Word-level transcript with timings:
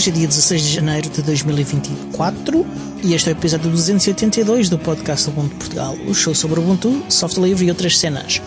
Hoje 0.00 0.08
é 0.08 0.12
dia 0.14 0.28
16 0.28 0.62
de 0.62 0.68
janeiro 0.76 1.10
de 1.10 1.20
2024 1.20 2.66
e 3.04 3.12
este 3.12 3.28
é 3.28 3.32
o 3.34 3.36
episódio 3.36 3.70
282 3.70 4.70
do 4.70 4.78
podcast 4.78 5.28
Ubuntu 5.28 5.54
Portugal, 5.56 5.94
o 6.08 6.14
show 6.14 6.34
sobre 6.34 6.58
Ubuntu, 6.58 7.04
software 7.10 7.48
livre 7.48 7.66
e 7.66 7.68
outras 7.68 7.98
cenas. 7.98 8.40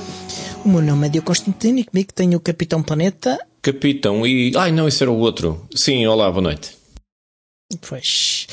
O 0.65 0.69
meu 0.69 0.81
nome 0.81 1.05
é 1.05 1.09
Diogo 1.11 1.27
Constantino 1.27 1.77
e 1.77 1.83
comigo 1.83 2.11
tenho 2.11 2.39
o 2.39 2.39
Capitão 2.39 2.81
Planeta. 2.81 3.37
Capitão 3.61 4.25
e. 4.25 4.51
Ai 4.57 4.71
não, 4.71 4.87
esse 4.87 5.03
era 5.03 5.11
o 5.11 5.19
outro. 5.19 5.63
Sim, 5.75 6.07
olá, 6.07 6.31
boa 6.31 6.41
noite. 6.41 6.75
Pois, 7.87 8.47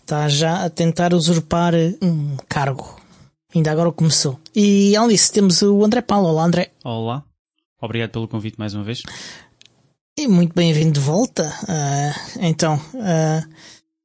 está 0.00 0.26
já 0.26 0.64
a 0.64 0.70
tentar 0.70 1.12
usurpar 1.12 1.74
um 2.00 2.38
cargo. 2.48 2.98
Ainda 3.54 3.70
agora 3.70 3.92
começou. 3.92 4.40
E 4.54 4.96
além 4.96 5.10
disso, 5.10 5.30
temos 5.30 5.60
o 5.60 5.84
André 5.84 6.00
Paulo. 6.00 6.28
Olá, 6.28 6.44
André. 6.44 6.70
Olá. 6.82 7.22
Obrigado 7.82 8.12
pelo 8.12 8.26
convite 8.26 8.58
mais 8.58 8.72
uma 8.72 8.82
vez. 8.82 9.02
E 10.18 10.26
muito 10.26 10.54
bem-vindo 10.54 10.92
de 10.92 11.00
volta. 11.00 11.46
Uh, 11.64 12.38
então, 12.40 12.76
uh, 12.94 13.54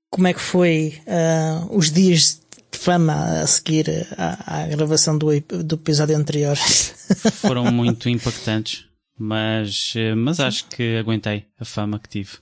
como 0.09 0.27
é 0.27 0.34
que 0.34 0.41
foi 0.41 1.01
uh, 1.07 1.73
os 1.73 1.89
dias 1.89 2.41
de 2.70 2.77
fama 2.77 3.13
a 3.41 3.47
seguir 3.47 3.85
à, 4.17 4.63
à 4.63 4.67
gravação 4.67 5.17
do, 5.17 5.27
do, 5.39 5.75
episódio 5.75 6.18
anterior? 6.18 6.57
Foram 7.40 7.71
muito 7.71 8.09
impactantes, 8.09 8.84
mas, 9.18 9.93
mas 10.18 10.41
acho 10.41 10.65
que 10.68 10.98
aguentei 10.98 11.45
a 11.57 11.63
fama 11.63 11.98
que 11.98 12.09
tive. 12.09 12.40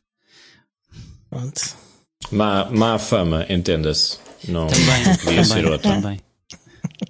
Pronto. 1.30 1.62
Má, 2.32 2.72
má 2.72 2.98
fama, 2.98 3.46
entenda-se. 3.50 4.18
Não 4.48 4.66
também, 4.66 5.04
podia 5.04 5.44
também, 5.44 5.46
ser 5.46 5.66
outra. 5.68 5.92
Também. 5.94 6.20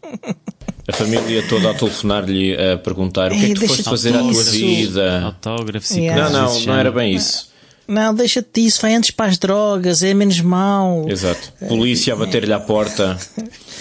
A 0.90 0.94
família 0.94 1.48
toda 1.48 1.70
a 1.70 1.74
telefonar-lhe 1.76 2.56
a 2.56 2.78
perguntar 2.78 3.32
o 3.32 3.36
que 3.38 3.46
é 3.46 3.48
que 3.50 3.54
tu 3.54 3.68
foste 3.68 3.84
fazer 3.84 4.16
à 4.16 4.20
tua 4.20 4.32
isso. 4.32 4.52
vida. 4.52 5.22
Autógrafos 5.24 5.92
Yeah. 5.92 6.20
e 6.20 6.24
Não, 6.24 6.24
coisas 6.32 6.42
não, 6.48 6.54
desse 6.56 6.68
não 6.68 6.76
era 6.76 6.92
bem 6.92 7.14
isso. 7.16 7.50
Não, 7.88 8.14
deixa-te 8.14 8.62
disso, 8.62 8.82
vai 8.82 8.96
antes 8.96 9.12
para 9.12 9.28
as 9.28 9.38
drogas, 9.38 10.02
é 10.04 10.14
menos 10.14 10.40
mau. 10.42 11.08
Exato. 11.10 11.52
Polícia 11.68 12.14
a 12.14 12.16
bater-lhe 12.16 12.54
à 12.54 12.60
porta, 12.60 13.18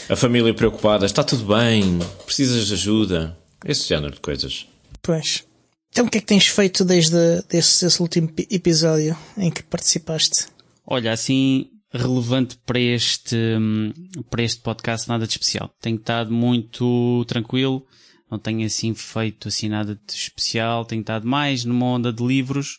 a 0.09 0.17
família 0.17 0.53
preocupada, 0.55 1.05
está 1.07 1.23
tudo 1.25 1.55
bem, 1.55 1.99
precisas 2.25 2.67
de 2.67 2.75
ajuda. 2.75 3.37
Esse 3.65 3.89
género 3.89 4.15
de 4.15 4.21
coisas. 4.21 4.67
Pois. 5.03 5.45
Então 5.91 6.07
o 6.07 6.11
que 6.11 6.19
é 6.19 6.21
que 6.21 6.27
tens 6.27 6.47
feito 6.47 6.85
desde 6.85 7.17
esse, 7.53 7.85
esse 7.87 8.01
último 8.03 8.29
pi- 8.29 8.47
episódio 8.51 9.17
em 9.37 9.51
que 9.51 9.63
participaste? 9.63 10.47
Olha, 10.87 11.13
assim, 11.13 11.67
relevante 11.91 12.57
para 12.67 12.79
este, 12.81 13.35
hum, 13.37 13.93
para 14.31 14.43
este 14.43 14.61
podcast, 14.61 15.09
nada 15.09 15.27
de 15.27 15.33
especial. 15.33 15.71
Tenho 15.81 15.97
estado 15.97 16.33
muito 16.33 17.25
tranquilo, 17.27 17.85
não 18.31 18.39
tenho 18.39 18.65
assim 18.67 18.95
feito 18.95 19.49
assim 19.49 19.69
nada 19.69 19.95
de 19.95 20.13
especial, 20.13 20.85
tenho 20.85 21.01
estado 21.01 21.27
mais 21.27 21.65
numa 21.65 21.87
onda 21.87 22.13
de 22.13 22.23
livros, 22.25 22.79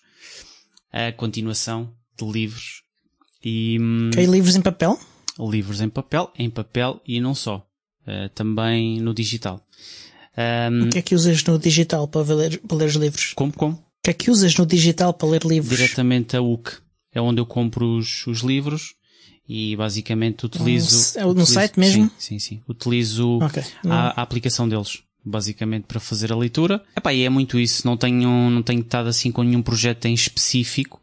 a 0.91 1.11
continuação 1.11 1.93
de 2.17 2.25
livros 2.29 2.83
e 3.43 3.77
hum, 3.79 4.09
Ok, 4.13 4.25
livros 4.25 4.55
em 4.55 4.61
papel? 4.61 4.97
livros 5.39 5.79
em 5.79 5.87
papel, 5.89 6.31
em 6.37 6.49
papel 6.49 7.01
e 7.07 7.21
não 7.21 7.33
só, 7.33 7.65
eh, 8.05 8.27
também 8.35 8.99
no 8.99 9.13
digital. 9.13 9.65
Hum, 10.71 10.87
O 10.87 10.89
que 10.89 10.99
é 10.99 11.01
que 11.01 11.15
usas 11.15 11.43
no 11.45 11.57
digital 11.57 12.07
para 12.07 12.33
ler, 12.33 12.59
para 12.59 12.77
ler 12.77 12.85
os 12.87 12.95
livros? 12.95 13.33
como, 13.33 13.51
como? 13.53 13.73
O 13.75 14.01
que 14.03 14.09
é 14.11 14.13
que 14.13 14.29
usas 14.31 14.55
no 14.55 14.65
digital 14.65 15.13
para 15.13 15.27
ler 15.29 15.43
livros? 15.45 15.77
Diretamente 15.77 16.35
a 16.37 16.41
UC. 16.41 16.77
É 17.13 17.19
onde 17.19 17.41
eu 17.41 17.45
compro 17.45 17.97
os, 17.97 18.25
os 18.27 18.39
livros 18.41 18.93
e 19.49 19.75
basicamente 19.75 20.45
utilizo. 20.45 21.17
É 21.17 21.23
no 21.23 21.31
utilizo- 21.31 21.53
site 21.53 21.79
mesmo? 21.79 22.03
Sim, 22.19 22.37
sim, 22.37 22.39
sim. 22.39 22.61
Utilizo 22.69 23.39
Ok. 23.41 23.63
a, 23.89 24.19
a 24.19 24.21
aplicação 24.21 24.69
deles, 24.69 24.99
basicamente 25.25 25.85
para 25.87 25.99
fazer 25.99 26.31
a 26.31 26.35
leitura. 26.35 26.83
Epá, 26.95 27.11
e 27.11 27.23
é 27.23 27.29
muito 27.29 27.59
isso. 27.59 27.85
Não 27.87 27.97
tenho, 27.97 28.29
não 28.51 28.61
tenho 28.61 28.81
estado 28.81 29.09
assim 29.09 29.31
com 29.31 29.41
nenhum 29.41 29.63
projeto 29.63 30.05
em 30.05 30.13
específico, 30.13 31.01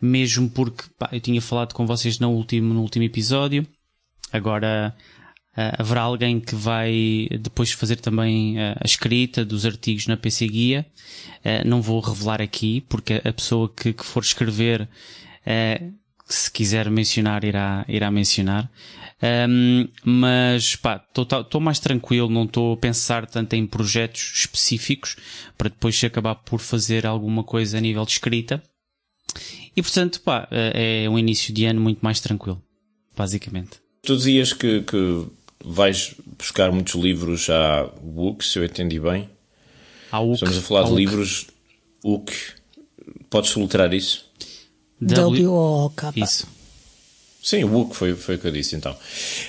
mesmo 0.00 0.48
porque 0.48 0.84
pá, 0.98 1.10
eu 1.12 1.20
tinha 1.20 1.40
falado 1.42 1.74
com 1.74 1.86
vocês 1.86 2.18
no 2.18 2.30
último, 2.30 2.72
no 2.72 2.80
último 2.80 3.04
episódio. 3.04 3.66
Agora 4.32 4.94
ah, 5.54 5.76
haverá 5.78 6.00
alguém 6.02 6.40
que 6.40 6.54
vai 6.54 7.28
depois 7.40 7.72
fazer 7.72 7.96
também 7.96 8.58
ah, 8.58 8.76
a 8.80 8.86
escrita 8.86 9.44
dos 9.44 9.66
artigos 9.66 10.06
na 10.06 10.16
PC 10.16 10.48
Guia. 10.48 10.86
Ah, 11.44 11.62
não 11.66 11.82
vou 11.82 12.00
revelar 12.00 12.40
aqui, 12.40 12.80
porque 12.88 13.20
a 13.22 13.32
pessoa 13.34 13.68
que, 13.68 13.92
que 13.92 14.04
for 14.04 14.22
escrever, 14.22 14.88
ah, 15.46 15.80
se 16.26 16.50
quiser 16.50 16.90
mencionar, 16.90 17.44
irá, 17.44 17.84
irá 17.88 18.10
mencionar. 18.10 18.70
Ahm, 19.22 19.88
mas 20.04 20.74
pá, 20.76 21.04
estou 21.16 21.60
mais 21.60 21.78
tranquilo, 21.78 22.28
não 22.28 22.44
estou 22.44 22.74
a 22.74 22.76
pensar 22.76 23.26
tanto 23.26 23.54
em 23.54 23.66
projetos 23.66 24.32
específicos 24.34 25.16
para 25.56 25.68
depois 25.68 25.96
se 25.96 26.06
acabar 26.06 26.34
por 26.34 26.58
fazer 26.58 27.06
alguma 27.06 27.44
coisa 27.44 27.78
a 27.78 27.80
nível 27.80 28.04
de 28.04 28.12
escrita. 28.12 28.62
E 29.76 29.80
portanto, 29.80 30.20
pá, 30.20 30.48
é 30.50 31.08
um 31.08 31.18
início 31.18 31.54
de 31.54 31.64
ano 31.64 31.80
muito 31.80 32.00
mais 32.00 32.20
tranquilo, 32.20 32.60
basicamente. 33.16 33.80
Tu 34.02 34.16
dizias 34.16 34.52
que, 34.52 34.82
que 34.82 35.26
vais 35.64 36.14
buscar 36.36 36.72
muitos 36.72 36.94
livros 36.94 37.48
à 37.48 37.88
UC, 38.02 38.44
se 38.44 38.58
eu 38.58 38.64
entendi 38.64 38.98
bem. 38.98 39.30
Há 40.10 40.20
o 40.20 40.34
Estamos 40.34 40.58
a 40.58 40.60
falar 40.60 40.88
de 40.88 40.94
livros 40.94 41.46
UC. 42.04 42.32
Podes 43.30 43.50
soltar 43.50 43.94
isso? 43.94 44.30
W-O-K. 45.06 46.12
Isso. 46.16 46.46
Sim, 47.42 47.64
o 47.64 47.80
UC 47.80 47.94
foi, 47.96 48.14
foi 48.14 48.36
o 48.36 48.38
que 48.38 48.46
eu 48.46 48.52
disse 48.52 48.76
então. 48.76 48.94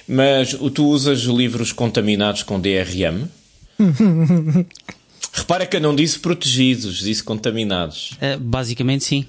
Mas 0.08 0.53
o- 0.53 0.69
tu 0.72 0.86
usas 0.88 1.22
livros 1.22 1.72
contaminados 1.72 2.41
com 2.44 2.59
DRM? 2.59 3.28
Repara 5.31 5.66
que 5.66 5.75
eu 5.78 5.81
não 5.81 5.96
disse 5.96 6.19
protegidos, 6.19 6.97
disse 7.00 7.24
contaminados. 7.24 8.12
Uh, 8.13 8.40
basicamente 8.40 9.03
sim. 9.03 9.25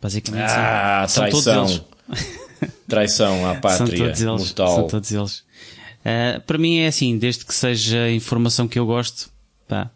Basicamente 0.00 0.44
Ah, 0.50 1.06
sim. 1.08 1.14
São 1.14 1.28
todos 1.30 1.44
traição. 1.44 1.64
eles. 2.08 2.40
Traição 2.88 3.46
à 3.46 3.52
São 3.52 3.60
pátria 3.60 3.98
todos 3.98 4.20
eles. 4.20 4.40
mortal. 4.42 4.74
São 4.76 4.86
todos 4.88 5.12
eles. 5.12 5.38
Uh, 6.00 6.40
para 6.46 6.58
mim 6.58 6.78
é 6.78 6.86
assim, 6.88 7.16
desde 7.18 7.44
que 7.44 7.54
seja 7.54 8.10
informação 8.10 8.66
que 8.66 8.78
eu 8.78 8.86
gosto, 8.86 9.30
pá, 9.68 9.90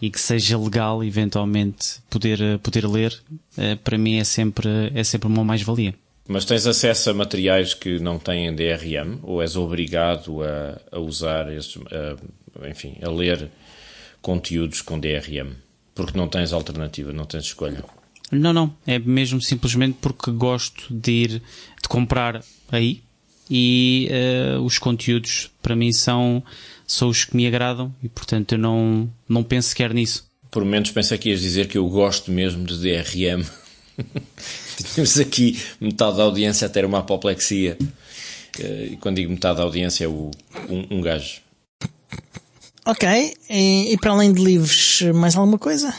e 0.00 0.10
que 0.10 0.20
seja 0.20 0.58
legal, 0.58 1.02
eventualmente, 1.04 2.00
poder, 2.08 2.40
uh, 2.40 2.58
poder 2.58 2.86
ler, 2.86 3.12
uh, 3.58 3.76
para 3.84 3.98
mim 3.98 4.16
é 4.18 4.24
sempre, 4.24 4.68
é 4.94 5.04
sempre 5.04 5.28
uma 5.28 5.44
mais-valia. 5.44 5.94
Mas 6.28 6.44
tens 6.44 6.66
acesso 6.66 7.10
a 7.10 7.14
materiais 7.14 7.74
que 7.74 7.98
não 7.98 8.18
têm 8.18 8.54
DRM? 8.54 9.18
Ou 9.22 9.42
és 9.42 9.56
obrigado 9.56 10.42
a, 10.44 10.80
a 10.96 10.98
usar, 11.00 11.52
esses, 11.52 11.76
a- 11.90 12.68
enfim, 12.68 12.96
a 13.02 13.10
ler 13.10 13.50
conteúdos 14.22 14.80
com 14.80 14.98
DRM? 14.98 15.52
Porque 15.94 16.16
não 16.16 16.28
tens 16.28 16.52
alternativa, 16.52 17.12
não 17.12 17.24
tens 17.24 17.44
escolha. 17.44 17.84
Não, 18.30 18.52
não. 18.52 18.72
É 18.86 18.98
mesmo 18.98 19.42
simplesmente 19.42 19.98
porque 20.00 20.30
gosto 20.30 20.86
de 20.94 21.10
ir, 21.10 21.30
de 21.82 21.88
comprar 21.88 22.42
aí 22.70 23.02
e 23.50 24.08
uh, 24.56 24.62
os 24.62 24.78
conteúdos 24.78 25.50
para 25.60 25.74
mim 25.74 25.92
são, 25.92 26.42
são 26.86 27.08
os 27.08 27.24
que 27.24 27.36
me 27.36 27.46
agradam 27.46 27.92
e 28.02 28.08
portanto 28.08 28.52
eu 28.52 28.58
não, 28.58 29.10
não 29.28 29.42
penso 29.42 29.70
sequer 29.70 29.92
nisso. 29.92 30.30
Por 30.50 30.64
momentos 30.64 30.92
pensei 30.92 31.18
que 31.18 31.30
ias 31.30 31.40
dizer 31.40 31.66
que 31.66 31.76
eu 31.76 31.88
gosto 31.88 32.30
mesmo 32.30 32.64
de 32.64 32.78
DRM. 32.78 33.44
Tínhamos 34.76 35.18
aqui 35.18 35.60
metade 35.80 36.16
da 36.16 36.22
audiência 36.22 36.66
a 36.66 36.70
ter 36.70 36.84
uma 36.84 37.00
apoplexia. 37.00 37.76
Eh, 38.58 38.88
E 38.92 38.96
quando 38.96 39.16
digo 39.16 39.30
metade 39.30 39.58
da 39.58 39.62
audiência 39.62 40.04
é 40.04 40.08
o, 40.08 40.30
um, 40.68 40.98
um 40.98 41.00
gajo. 41.00 41.40
Ok, 42.86 43.08
e, 43.48 43.92
e 43.92 43.98
para 43.98 44.12
além 44.12 44.32
de 44.32 44.42
livros, 44.42 45.02
mais 45.14 45.36
alguma 45.36 45.58
coisa? 45.58 45.94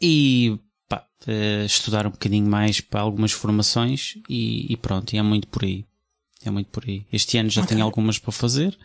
E 0.00 0.58
pá, 0.88 1.04
uh, 1.26 1.64
estudar 1.64 2.06
um 2.06 2.10
bocadinho 2.10 2.48
mais 2.48 2.80
para 2.80 3.00
algumas 3.00 3.30
formações 3.30 4.14
e, 4.28 4.72
e 4.72 4.76
pronto, 4.76 5.12
e 5.12 5.18
é 5.18 5.22
muito 5.22 5.46
por 5.48 5.64
aí. 5.64 5.84
É 6.44 6.50
muito 6.50 6.68
por 6.68 6.84
aí. 6.86 7.02
Este 7.12 7.36
ano 7.38 7.50
já 7.50 7.64
tenho 7.66 7.82
algumas 7.82 8.18
para 8.18 8.32
fazer. 8.32 8.76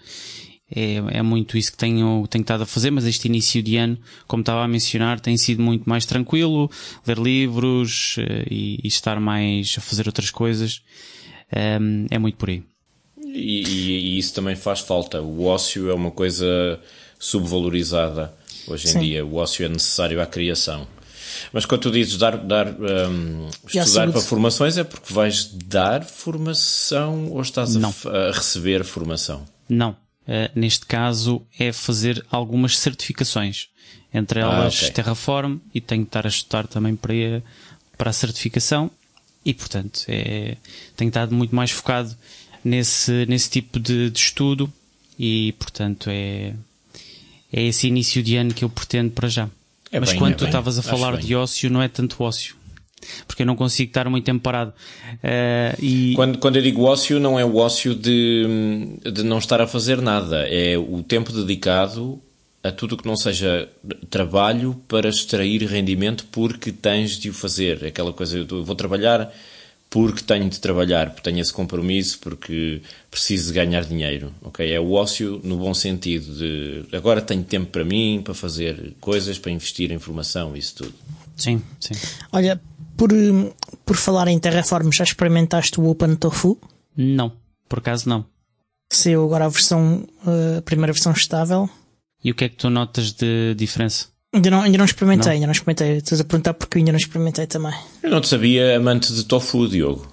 É, 0.75 0.95
é 1.19 1.21
muito 1.21 1.55
isso 1.57 1.71
que 1.71 1.77
tenho, 1.77 2.25
tenho 2.29 2.41
estado 2.41 2.63
a 2.63 2.65
fazer, 2.65 2.89
mas 2.89 3.05
este 3.05 3.27
início 3.27 3.61
de 3.61 3.77
ano, 3.77 3.97
como 4.27 4.41
estava 4.41 4.63
a 4.63 4.67
mencionar, 4.67 5.19
tem 5.19 5.37
sido 5.37 5.61
muito 5.61 5.87
mais 5.87 6.05
tranquilo, 6.05 6.69
ler 7.05 7.19
livros 7.19 8.15
eh, 8.17 8.45
e, 8.49 8.79
e 8.83 8.87
estar 8.87 9.19
mais 9.19 9.75
a 9.77 9.81
fazer 9.81 10.07
outras 10.07 10.31
coisas. 10.31 10.81
Ehm, 11.55 12.07
é 12.09 12.17
muito 12.17 12.37
por 12.37 12.49
aí. 12.49 12.63
E, 13.23 13.61
e- 13.61 14.15
e 14.15 14.17
isso 14.17 14.33
também 14.33 14.55
faz 14.55 14.79
falta. 14.79 15.21
O 15.21 15.43
ócio 15.45 15.89
é 15.91 15.93
uma 15.93 16.09
coisa 16.11 16.79
subvalorizada 17.19 18.33
hoje 18.67 18.87
em 18.87 18.91
Sim. 18.91 18.99
dia. 18.99 19.25
O 19.25 19.35
ócio 19.35 19.65
é 19.65 19.69
necessário 19.69 20.19
à 20.21 20.25
criação. 20.25 20.87
Mas 21.51 21.65
quando 21.65 21.81
tu 21.81 21.91
dizes 21.91 22.17
dar, 22.17 22.37
dar 22.37 22.67
à 22.67 23.67
estudar 23.67 24.11
para 24.11 24.21
formações 24.21 24.77
é 24.77 24.83
porque 24.83 25.13
vais 25.13 25.45
dar 25.45 26.03
formação 26.03 27.27
ou 27.31 27.41
estás 27.41 27.75
a, 27.75 28.29
a 28.29 28.31
receber 28.31 28.83
formação? 28.83 29.45
Não. 29.67 29.95
Eh, 30.27 30.49
neste 30.55 30.85
caso 30.85 31.41
é 31.59 31.71
fazer 31.73 32.25
algumas 32.31 32.77
certificações. 32.77 33.67
Entre 34.13 34.39
Ah, 34.39 34.43
elas 34.43 34.77
ok. 34.77 34.91
Terraform 34.91 35.57
e 35.73 35.81
tenho 35.81 36.03
que 36.03 36.09
estar 36.09 36.25
a 36.25 36.29
estudar 36.29 36.67
também 36.67 36.95
para, 36.95 37.43
para 37.97 38.09
a 38.09 38.13
certificação 38.13 38.89
e 39.43 39.53
portanto 39.53 40.05
é, 40.07 40.55
tenho 40.95 41.09
estado 41.09 41.33
muito 41.35 41.53
mais 41.55 41.71
focado 41.71 42.15
nesse, 42.63 43.25
nesse 43.25 43.49
tipo 43.49 43.79
de, 43.79 44.09
de 44.09 44.19
estudo 44.19 44.71
e 45.19 45.53
portanto 45.59 46.09
é, 46.09 46.53
é 47.51 47.63
esse 47.63 47.87
início 47.87 48.23
de 48.23 48.37
ano 48.37 48.53
que 48.53 48.63
eu 48.63 48.69
pretendo 48.69 49.11
para 49.11 49.27
já. 49.27 49.49
É 49.93 49.99
Mas 49.99 50.09
bem, 50.09 50.19
quando 50.19 50.33
é 50.33 50.35
tu 50.35 50.45
estavas 50.45 50.79
a 50.79 50.81
falar 50.81 51.17
de 51.17 51.35
ócio, 51.35 51.69
não 51.69 51.81
é 51.81 51.87
tanto 51.87 52.21
ócio. 52.23 52.55
porque 53.27 53.43
eu 53.43 53.45
não 53.45 53.55
consigo 53.55 53.89
estar 53.89 54.09
muito 54.09 54.25
tempo 54.25 54.41
parado. 54.41 54.73
Uh, 55.15 55.77
e... 55.79 56.13
quando, 56.15 56.39
quando 56.39 56.55
eu 56.55 56.63
digo 56.63 56.83
ócio, 56.83 57.19
não 57.19 57.39
é 57.39 57.45
o 57.45 57.57
ócio 57.57 57.93
de, 57.93 58.43
de 59.13 59.23
não 59.23 59.37
estar 59.37 59.61
a 59.61 59.67
fazer 59.67 60.01
nada, 60.01 60.47
é 60.47 60.77
o 60.77 61.03
tempo 61.03 61.31
dedicado 61.31 62.19
a 62.63 62.71
tudo 62.71 62.97
que 62.97 63.05
não 63.05 63.15
seja 63.15 63.69
trabalho 64.09 64.81
para 64.87 65.09
extrair 65.09 65.61
rendimento 65.63 66.25
porque 66.31 66.71
tens 66.71 67.19
de 67.19 67.29
o 67.29 67.33
fazer. 67.33 67.85
Aquela 67.85 68.13
coisa, 68.13 68.37
eu 68.37 68.63
vou 68.63 68.75
trabalhar 68.75 69.31
porque 69.93 70.23
tenho 70.23 70.49
de 70.49 70.59
trabalhar, 70.59 71.11
porque 71.11 71.21
tenho 71.21 71.39
esse 71.39 71.53
compromisso, 71.53 72.17
porque 72.17 72.81
preciso 73.11 73.49
de 73.49 73.53
ganhar 73.53 73.85
dinheiro. 73.85 74.33
ok? 74.41 74.73
É 74.73 74.79
o 74.79 74.93
ócio 74.93 75.39
no 75.43 75.55
bom 75.55 75.71
sentido 75.71 76.33
de 76.35 76.97
agora 76.97 77.21
tenho 77.21 77.43
tempo 77.43 77.67
para 77.67 77.85
mim, 77.85 78.19
para 78.23 78.33
fazer 78.33 78.95
coisas, 78.99 79.37
para 79.37 79.51
investir 79.51 79.91
em 79.91 79.99
formação, 79.99 80.57
isso 80.57 80.77
tudo. 80.77 80.93
Sim, 81.35 81.61
sim. 81.79 81.93
Olha, 82.31 82.59
por, 82.97 83.11
por 83.85 83.95
falar 83.95 84.27
em 84.29 84.39
Terraform, 84.39 84.91
já 84.91 85.03
experimentaste 85.03 85.79
o 85.79 85.87
OpenTofu? 85.87 86.59
Não, 86.97 87.31
por 87.69 87.77
acaso 87.77 88.09
não. 88.09 88.25
Saiu 88.91 89.23
agora 89.23 89.45
a 89.45 89.49
versão, 89.49 90.07
a 90.57 90.61
primeira 90.63 90.91
versão 90.91 91.11
estável. 91.11 91.69
E 92.23 92.31
o 92.31 92.35
que 92.35 92.45
é 92.45 92.49
que 92.49 92.55
tu 92.55 92.67
notas 92.71 93.11
de 93.11 93.53
diferença? 93.53 94.07
Ainda 94.33 94.49
não, 94.49 94.61
ainda 94.61 94.77
não 94.79 94.85
experimentei, 94.85 95.27
não. 95.27 95.33
ainda 95.33 95.47
não 95.47 95.51
experimentei. 95.51 95.97
Estás 95.97 96.19
a 96.19 96.23
perguntar 96.23 96.55
porque 96.55 96.77
eu 96.77 96.79
ainda 96.79 96.91
não 96.91 96.97
experimentei 96.97 97.45
também. 97.45 97.73
Eu 98.01 98.09
não 98.09 98.19
te 98.19 98.27
sabia 98.27 98.75
amante 98.75 99.13
de 99.13 99.23
tofu, 99.25 99.67
Diogo. 99.67 100.11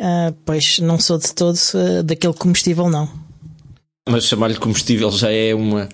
Uh, 0.00 0.34
pois 0.44 0.80
não 0.80 0.98
sou 0.98 1.16
de 1.16 1.32
todo 1.32 1.56
uh, 1.56 2.02
daquele 2.02 2.34
comestível, 2.34 2.90
não. 2.90 3.08
Mas 4.08 4.24
chamar-lhe 4.24 4.56
comestível 4.56 5.12
já 5.12 5.30
é 5.30 5.54
uma, 5.54 5.88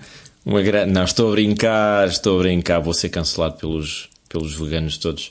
uma 0.46 0.62
grande. 0.62 0.92
Não, 0.92 1.04
estou 1.04 1.28
a 1.28 1.32
brincar, 1.32 2.08
estou 2.08 2.38
a 2.38 2.42
brincar, 2.42 2.78
vou 2.78 2.94
ser 2.94 3.10
cancelado 3.10 3.58
pelos, 3.58 4.08
pelos 4.30 4.54
veganos 4.54 4.96
todos. 4.96 5.30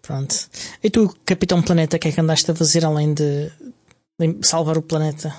Pronto. 0.00 0.36
E 0.82 0.88
tu, 0.88 1.12
Capitão 1.26 1.60
Planeta, 1.60 1.96
o 1.96 2.00
que 2.00 2.08
é 2.08 2.12
que 2.12 2.20
andaste 2.20 2.48
a 2.50 2.54
fazer 2.54 2.84
além 2.84 3.12
de, 3.12 3.50
salvar 4.42 4.76
o 4.76 4.82
planeta. 4.82 5.32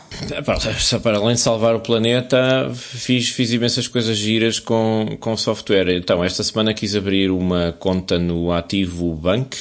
Para 1.03 1.17
além 1.17 1.35
de 1.35 1.41
salvar 1.41 1.75
o 1.75 1.81
planeta, 1.81 2.71
fiz, 2.73 3.29
fiz 3.29 3.51
imensas 3.51 3.87
coisas 3.87 4.17
giras 4.17 4.59
com, 4.59 5.17
com 5.19 5.35
software. 5.35 5.89
Então, 5.97 6.23
esta 6.23 6.43
semana 6.43 6.73
quis 6.73 6.95
abrir 6.95 7.29
uma 7.29 7.73
conta 7.73 8.17
no 8.17 8.53
Ativo 8.53 9.13
Bank, 9.15 9.57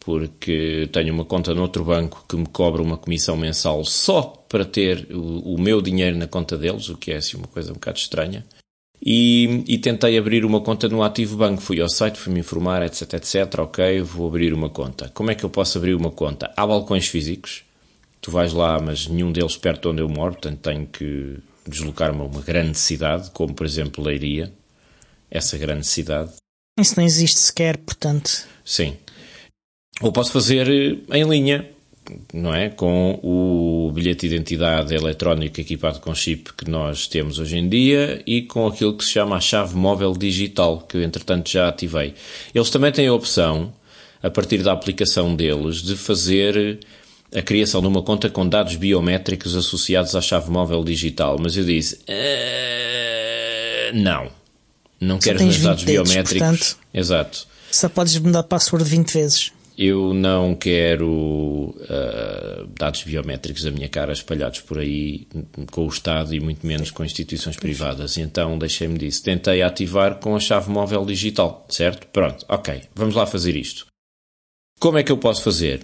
porque 0.00 0.88
tenho 0.92 1.14
uma 1.14 1.24
conta 1.24 1.54
noutro 1.54 1.82
banco 1.84 2.26
que 2.28 2.36
me 2.36 2.46
cobra 2.46 2.82
uma 2.82 2.98
comissão 2.98 3.36
mensal 3.36 3.84
só 3.86 4.22
para 4.48 4.66
ter 4.66 5.06
o, 5.10 5.54
o 5.54 5.60
meu 5.60 5.80
dinheiro 5.80 6.18
na 6.18 6.26
conta 6.26 6.58
deles, 6.58 6.90
o 6.90 6.96
que 6.96 7.12
é 7.12 7.16
assim 7.16 7.38
uma 7.38 7.46
coisa 7.46 7.70
um 7.70 7.74
bocado 7.74 7.98
estranha. 7.98 8.44
E, 9.04 9.64
e, 9.66 9.78
tentei 9.78 10.16
abrir 10.16 10.44
uma 10.44 10.60
conta 10.60 10.88
no 10.88 11.02
Ativo 11.02 11.36
Banco. 11.36 11.60
Fui 11.60 11.80
ao 11.80 11.88
site, 11.88 12.20
fui-me 12.20 12.38
informar, 12.38 12.84
etc, 12.84 13.14
etc. 13.14 13.58
Ok, 13.58 14.00
vou 14.02 14.28
abrir 14.28 14.54
uma 14.54 14.70
conta. 14.70 15.10
Como 15.12 15.28
é 15.28 15.34
que 15.34 15.42
eu 15.42 15.50
posso 15.50 15.76
abrir 15.76 15.94
uma 15.94 16.10
conta? 16.10 16.52
Há 16.56 16.64
balcões 16.64 17.08
físicos 17.08 17.64
tu 18.22 18.30
vais 18.30 18.52
lá, 18.52 18.80
mas 18.80 19.08
nenhum 19.08 19.30
deles 19.30 19.56
perto 19.56 19.82
de 19.82 19.88
onde 19.88 20.02
eu 20.02 20.08
moro, 20.08 20.32
portanto 20.32 20.60
tenho 20.60 20.86
que 20.86 21.38
deslocar-me 21.66 22.20
a 22.20 22.24
uma 22.24 22.40
grande 22.40 22.78
cidade, 22.78 23.30
como 23.32 23.52
por 23.52 23.66
exemplo 23.66 24.02
Leiria, 24.02 24.50
essa 25.30 25.58
grande 25.58 25.86
cidade. 25.86 26.30
Isso 26.78 26.94
não 26.96 27.04
existe 27.04 27.38
sequer, 27.38 27.76
portanto. 27.78 28.46
Sim. 28.64 28.96
Ou 30.00 30.12
posso 30.12 30.32
fazer 30.32 30.68
eh, 30.68 31.18
em 31.18 31.28
linha, 31.28 31.68
não 32.32 32.54
é? 32.54 32.70
Com 32.70 33.18
o 33.22 33.90
bilhete 33.92 34.28
de 34.28 34.34
identidade 34.34 34.94
eletrónico 34.94 35.60
equipado 35.60 36.00
com 36.00 36.14
chip 36.14 36.52
que 36.54 36.70
nós 36.70 37.06
temos 37.06 37.38
hoje 37.38 37.58
em 37.58 37.68
dia 37.68 38.22
e 38.26 38.42
com 38.42 38.66
aquilo 38.66 38.96
que 38.96 39.04
se 39.04 39.10
chama 39.10 39.36
a 39.36 39.40
chave 39.40 39.76
móvel 39.76 40.12
digital, 40.12 40.80
que 40.82 40.96
eu 40.96 41.02
entretanto 41.02 41.50
já 41.50 41.68
ativei. 41.68 42.14
Eles 42.54 42.70
também 42.70 42.92
têm 42.92 43.08
a 43.08 43.14
opção, 43.14 43.72
a 44.22 44.30
partir 44.30 44.62
da 44.62 44.72
aplicação 44.72 45.34
deles, 45.34 45.82
de 45.82 45.96
fazer 45.96 46.80
a 47.34 47.42
criação 47.42 47.80
de 47.80 47.86
uma 47.86 48.02
conta 48.02 48.28
com 48.28 48.46
dados 48.48 48.76
biométricos 48.76 49.56
associados 49.56 50.14
à 50.14 50.20
chave 50.20 50.50
móvel 50.50 50.84
digital, 50.84 51.38
mas 51.40 51.56
eu 51.56 51.64
disse: 51.64 51.96
uh, 51.96 53.94
não, 53.94 54.30
não 55.00 55.18
quero 55.18 55.38
os 55.38 55.44
meus 55.44 55.60
dados 55.60 55.84
dedos, 55.84 56.10
biométricos. 56.10 56.48
Portanto, 56.48 56.76
Exato. 56.92 57.46
Só 57.70 57.88
podes 57.88 58.18
mudar 58.18 58.42
password 58.42 58.88
20 58.88 59.10
vezes. 59.10 59.52
Eu 59.78 60.12
não 60.12 60.54
quero 60.54 61.08
uh, 61.08 62.66
dados 62.78 63.02
biométricos 63.04 63.62
da 63.62 63.70
minha 63.70 63.88
cara 63.88 64.12
espalhados 64.12 64.60
por 64.60 64.78
aí 64.78 65.26
com 65.70 65.86
o 65.86 65.88
Estado 65.88 66.34
e 66.34 66.40
muito 66.40 66.66
menos 66.66 66.90
com 66.90 67.02
instituições 67.02 67.56
privadas. 67.56 68.18
Então 68.18 68.58
deixei-me 68.58 68.98
disso. 68.98 69.22
Tentei 69.22 69.62
ativar 69.62 70.16
com 70.16 70.36
a 70.36 70.40
chave 70.40 70.70
móvel 70.70 71.06
digital, 71.06 71.66
certo? 71.70 72.06
Pronto, 72.08 72.44
ok, 72.48 72.82
vamos 72.94 73.14
lá 73.14 73.24
fazer 73.24 73.56
isto. 73.56 73.86
Como 74.78 74.98
é 74.98 75.02
que 75.02 75.10
eu 75.10 75.16
posso 75.16 75.42
fazer? 75.42 75.82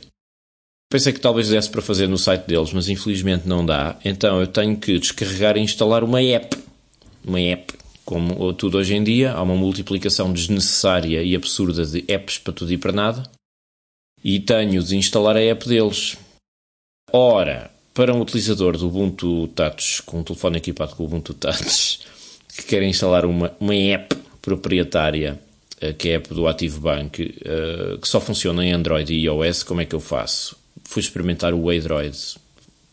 Pensei 0.90 1.12
que 1.12 1.20
talvez 1.20 1.50
desse 1.50 1.68
para 1.68 1.82
fazer 1.82 2.08
no 2.08 2.16
site 2.16 2.46
deles, 2.46 2.72
mas 2.72 2.88
infelizmente 2.88 3.46
não 3.46 3.64
dá. 3.64 3.98
Então 4.02 4.40
eu 4.40 4.46
tenho 4.46 4.74
que 4.74 4.98
descarregar 4.98 5.56
e 5.56 5.60
instalar 5.60 6.02
uma 6.02 6.22
app. 6.22 6.56
Uma 7.22 7.40
app. 7.40 7.74
Como 8.06 8.54
tudo 8.54 8.78
hoje 8.78 8.94
em 8.94 9.04
dia, 9.04 9.32
há 9.32 9.42
uma 9.42 9.54
multiplicação 9.54 10.32
desnecessária 10.32 11.22
e 11.22 11.36
absurda 11.36 11.84
de 11.84 12.02
apps 12.08 12.38
para 12.38 12.54
tudo 12.54 12.72
e 12.72 12.78
para 12.78 12.90
nada. 12.90 13.30
E 14.24 14.40
tenho 14.40 14.82
de 14.82 14.96
instalar 14.96 15.36
a 15.36 15.42
app 15.42 15.68
deles. 15.68 16.16
Ora, 17.12 17.70
para 17.92 18.14
um 18.14 18.22
utilizador 18.22 18.78
do 18.78 18.86
Ubuntu 18.86 19.48
Touch, 19.48 20.02
com 20.04 20.20
um 20.20 20.22
telefone 20.22 20.56
equipado 20.56 20.96
com 20.96 21.02
o 21.02 21.06
Ubuntu 21.06 21.34
Touch, 21.34 22.00
que 22.56 22.62
quer 22.62 22.82
instalar 22.82 23.26
uma, 23.26 23.52
uma 23.60 23.74
app 23.74 24.16
proprietária, 24.40 25.38
eh, 25.82 25.92
que 25.92 26.08
é 26.08 26.14
a 26.14 26.16
app 26.16 26.32
do 26.32 26.48
Active 26.48 26.80
Bank, 26.80 27.40
eh, 27.44 27.98
que 28.00 28.08
só 28.08 28.20
funciona 28.20 28.64
em 28.64 28.72
Android 28.72 29.12
e 29.12 29.24
iOS, 29.24 29.62
como 29.62 29.82
é 29.82 29.84
que 29.84 29.94
eu 29.94 30.00
faço? 30.00 30.56
Fui 30.88 31.00
experimentar 31.00 31.52
o 31.52 31.68
Android. 31.68 32.16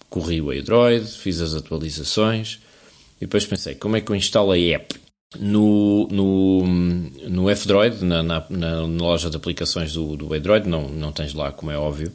Corri 0.10 0.42
o 0.42 0.52
Android, 0.52 1.10
fiz 1.10 1.40
as 1.42 1.54
atualizações 1.54 2.60
e 3.18 3.22
depois 3.22 3.46
pensei, 3.46 3.76
como 3.76 3.96
é 3.96 4.02
que 4.02 4.12
eu 4.12 4.16
instalo 4.16 4.52
a 4.52 4.58
app? 4.58 4.94
No, 5.40 6.08
no, 6.10 6.64
no 7.28 7.50
F-Droid, 7.50 8.04
na, 8.04 8.22
na, 8.22 8.46
na, 8.50 8.82
loja 8.82 9.30
de 9.30 9.36
aplicações 9.36 9.94
do, 9.94 10.16
do 10.16 10.34
Android, 10.34 10.68
não, 10.68 10.88
não 10.88 11.12
tens 11.12 11.34
lá, 11.34 11.52
como 11.52 11.72
é 11.72 11.78
óbvio, 11.78 12.12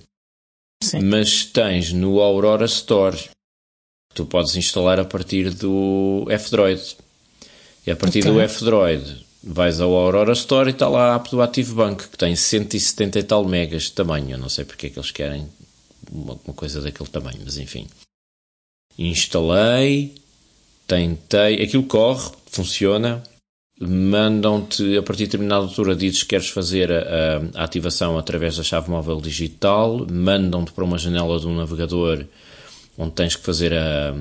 Sim. 0.82 1.00
mas 1.00 1.44
tens 1.44 1.92
no 1.92 2.20
Aurora 2.20 2.64
Store. 2.66 3.18
Tu 4.14 4.24
podes 4.24 4.56
instalar 4.56 4.98
a 4.98 5.04
partir 5.04 5.50
do 5.50 6.26
F-Droid. 6.28 6.96
E 7.86 7.90
a 7.90 7.96
partir 7.96 8.20
okay. 8.20 8.32
do 8.32 8.40
F-Droid 8.40 9.26
vais 9.42 9.80
ao 9.80 9.94
Aurora 9.94 10.32
Store 10.32 10.70
e 10.70 10.72
está 10.72 10.88
lá 10.88 11.12
a 11.12 11.16
app 11.16 11.30
do 11.30 11.42
Active 11.42 11.72
Bank, 11.72 12.08
que 12.08 12.18
tem 12.18 12.36
170 12.36 13.18
e 13.18 13.22
tal 13.22 13.44
megas 13.44 13.84
de 13.84 13.92
tamanho. 13.92 14.32
Eu 14.32 14.38
não 14.38 14.48
sei 14.48 14.64
porque 14.64 14.86
é 14.86 14.90
que 14.90 14.98
eles 14.98 15.10
querem 15.10 15.48
uma, 16.10 16.36
coisa 16.54 16.80
daquele 16.80 17.08
tamanho, 17.08 17.40
mas 17.44 17.56
enfim. 17.56 17.86
Instalei, 18.98 20.14
tentei, 20.86 21.62
aquilo 21.62 21.84
corre, 21.84 22.30
funciona, 22.46 23.22
mandam-te, 23.80 24.96
a 24.98 25.02
partir 25.02 25.24
de 25.24 25.30
determinada 25.30 25.64
altura, 25.64 25.94
dizes 25.94 26.22
que 26.22 26.30
queres 26.30 26.48
fazer 26.48 26.92
a, 26.92 27.38
a, 27.54 27.64
ativação 27.64 28.18
através 28.18 28.56
da 28.56 28.62
chave 28.62 28.90
móvel 28.90 29.20
digital, 29.20 30.06
mandam-te 30.10 30.72
para 30.72 30.84
uma 30.84 30.98
janela 30.98 31.38
do 31.38 31.48
navegador 31.50 32.26
onde 32.98 33.12
tens 33.12 33.36
que 33.36 33.42
fazer 33.42 33.72
a, 33.72 34.14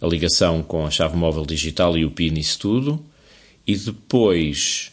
a 0.00 0.06
ligação 0.06 0.62
com 0.62 0.86
a 0.86 0.90
chave 0.90 1.16
móvel 1.16 1.44
digital 1.44 1.96
e 1.98 2.04
o 2.04 2.10
PIN 2.10 2.34
isso 2.34 2.58
tudo, 2.58 3.04
e 3.66 3.74
depois, 3.74 4.92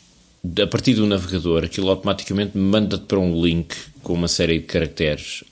a 0.59 0.65
partir 0.65 0.95
do 0.95 1.05
navegador, 1.05 1.65
aquilo 1.65 1.89
automaticamente 1.89 2.57
manda-te 2.57 3.03
para 3.05 3.19
um 3.19 3.43
link 3.43 3.75
com 4.01 4.13
uma 4.13 4.27
série 4.27 4.59
de 4.59 4.65
caracteres 4.65 5.43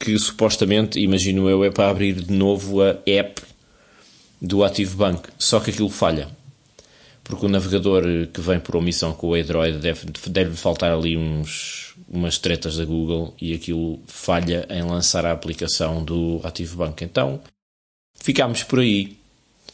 que 0.00 0.18
supostamente, 0.18 0.98
imagino 0.98 1.48
eu, 1.48 1.62
é 1.62 1.70
para 1.70 1.90
abrir 1.90 2.14
de 2.14 2.32
novo 2.32 2.82
a 2.82 2.96
app 3.04 3.42
do 4.40 4.64
Active 4.64 4.96
Bank. 4.96 5.28
Só 5.38 5.60
que 5.60 5.70
aquilo 5.70 5.90
falha. 5.90 6.28
Porque 7.22 7.44
o 7.44 7.48
navegador 7.48 8.02
que 8.32 8.40
vem 8.40 8.58
por 8.58 8.76
omissão 8.76 9.12
com 9.12 9.28
o 9.28 9.34
Android 9.34 9.78
deve, 9.78 10.06
deve 10.28 10.56
faltar 10.56 10.90
ali 10.90 11.18
uns, 11.18 11.94
umas 12.08 12.38
tretas 12.38 12.78
da 12.78 12.84
Google 12.84 13.34
e 13.40 13.52
aquilo 13.52 14.00
falha 14.06 14.66
em 14.70 14.82
lançar 14.82 15.26
a 15.26 15.32
aplicação 15.32 16.02
do 16.02 16.40
Active 16.42 16.74
Bank. 16.74 17.04
Então, 17.04 17.38
ficámos 18.18 18.62
por 18.62 18.80
aí. 18.80 19.18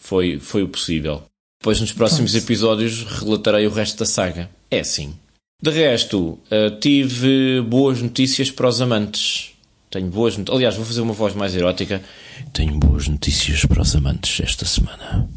Foi, 0.01 0.39
foi 0.39 0.63
o 0.63 0.69
possível. 0.69 1.23
Depois, 1.61 1.81
nos 1.81 1.93
próximos 1.93 2.35
episódios, 2.35 3.03
relatarei 3.05 3.67
o 3.67 3.73
resto 3.73 3.99
da 3.99 4.07
saga. 4.07 4.51
É 4.71 4.81
assim. 4.81 5.17
De 5.63 5.71
resto, 5.71 6.39
eh, 6.51 6.71
tive 6.71 7.61
boas 7.63 8.03
notícias 8.03 8.51
para 8.51 8.69
os 8.69 8.81
amantes 8.81 9.56
tenho 9.97 10.09
boas 10.09 10.37
notícias. 10.37 10.57
Aliás, 10.57 10.77
vou 10.77 10.85
fazer 10.85 11.01
uma 11.01 11.13
voz 11.13 11.35
mais 11.35 11.55
erótica. 11.55 12.03
Tenho 12.53 12.79
boas 12.79 13.09
notícias 13.09 13.65
para 13.65 13.83
os 13.83 13.95
amantes 13.97 14.41
esta 14.41 14.65
semana. 14.65 15.29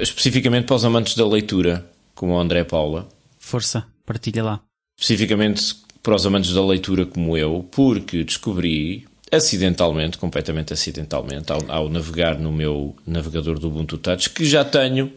Especificamente 0.00 0.66
para 0.66 0.76
os 0.76 0.84
amantes 0.84 1.14
da 1.14 1.26
leitura, 1.26 1.88
como 2.14 2.34
o 2.34 2.38
André 2.38 2.64
Paula. 2.64 3.08
Força, 3.38 3.84
partilha 4.04 4.42
lá. 4.42 4.60
Especificamente 4.98 5.76
para 6.02 6.14
os 6.14 6.24
amantes 6.24 6.52
da 6.52 6.64
leitura 6.64 7.04
como 7.04 7.36
eu, 7.36 7.66
porque 7.70 8.24
descobri 8.24 9.06
acidentalmente, 9.30 10.18
completamente 10.18 10.72
acidentalmente, 10.72 11.52
ao, 11.52 11.60
ao 11.68 11.88
navegar 11.88 12.38
no 12.38 12.52
meu 12.52 12.96
navegador 13.06 13.58
do 13.58 13.68
Ubuntu 13.68 13.98
Touch, 13.98 14.30
que 14.30 14.44
já 14.44 14.64
tenho 14.64 15.12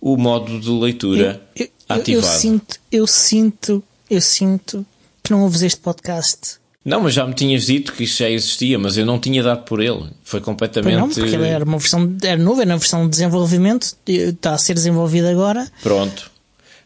o 0.00 0.16
modo 0.16 0.60
de 0.60 0.68
leitura 0.68 1.40
eu, 1.54 1.64
eu, 1.64 1.70
ativado. 1.88 2.26
Eu 2.26 2.38
sinto, 2.40 2.80
eu 2.90 3.06
sinto 3.06 3.84
eu 4.10 4.20
sinto 4.20 4.84
que 5.22 5.30
não 5.30 5.42
ouves 5.42 5.62
este 5.62 5.80
podcast. 5.80 6.61
Não, 6.84 7.00
mas 7.00 7.14
já 7.14 7.24
me 7.26 7.32
tinhas 7.32 7.66
dito 7.66 7.92
que 7.92 8.04
isto 8.04 8.18
já 8.18 8.28
existia, 8.28 8.78
mas 8.78 8.96
eu 8.96 9.06
não 9.06 9.18
tinha 9.18 9.42
dado 9.42 9.62
por 9.64 9.80
ele. 9.80 10.04
Foi 10.24 10.40
completamente. 10.40 10.98
Pois 10.98 11.00
não, 11.00 11.08
porque 11.08 11.36
ele 11.36 11.46
era 11.46 11.64
uma 11.64 11.78
versão, 11.78 12.16
era 12.22 12.42
novo, 12.42 12.60
era 12.60 12.70
uma 12.70 12.78
versão 12.78 13.04
de 13.04 13.10
desenvolvimento, 13.10 13.94
está 14.06 14.54
a 14.54 14.58
ser 14.58 14.74
desenvolvido 14.74 15.28
agora. 15.28 15.70
Pronto. 15.82 16.30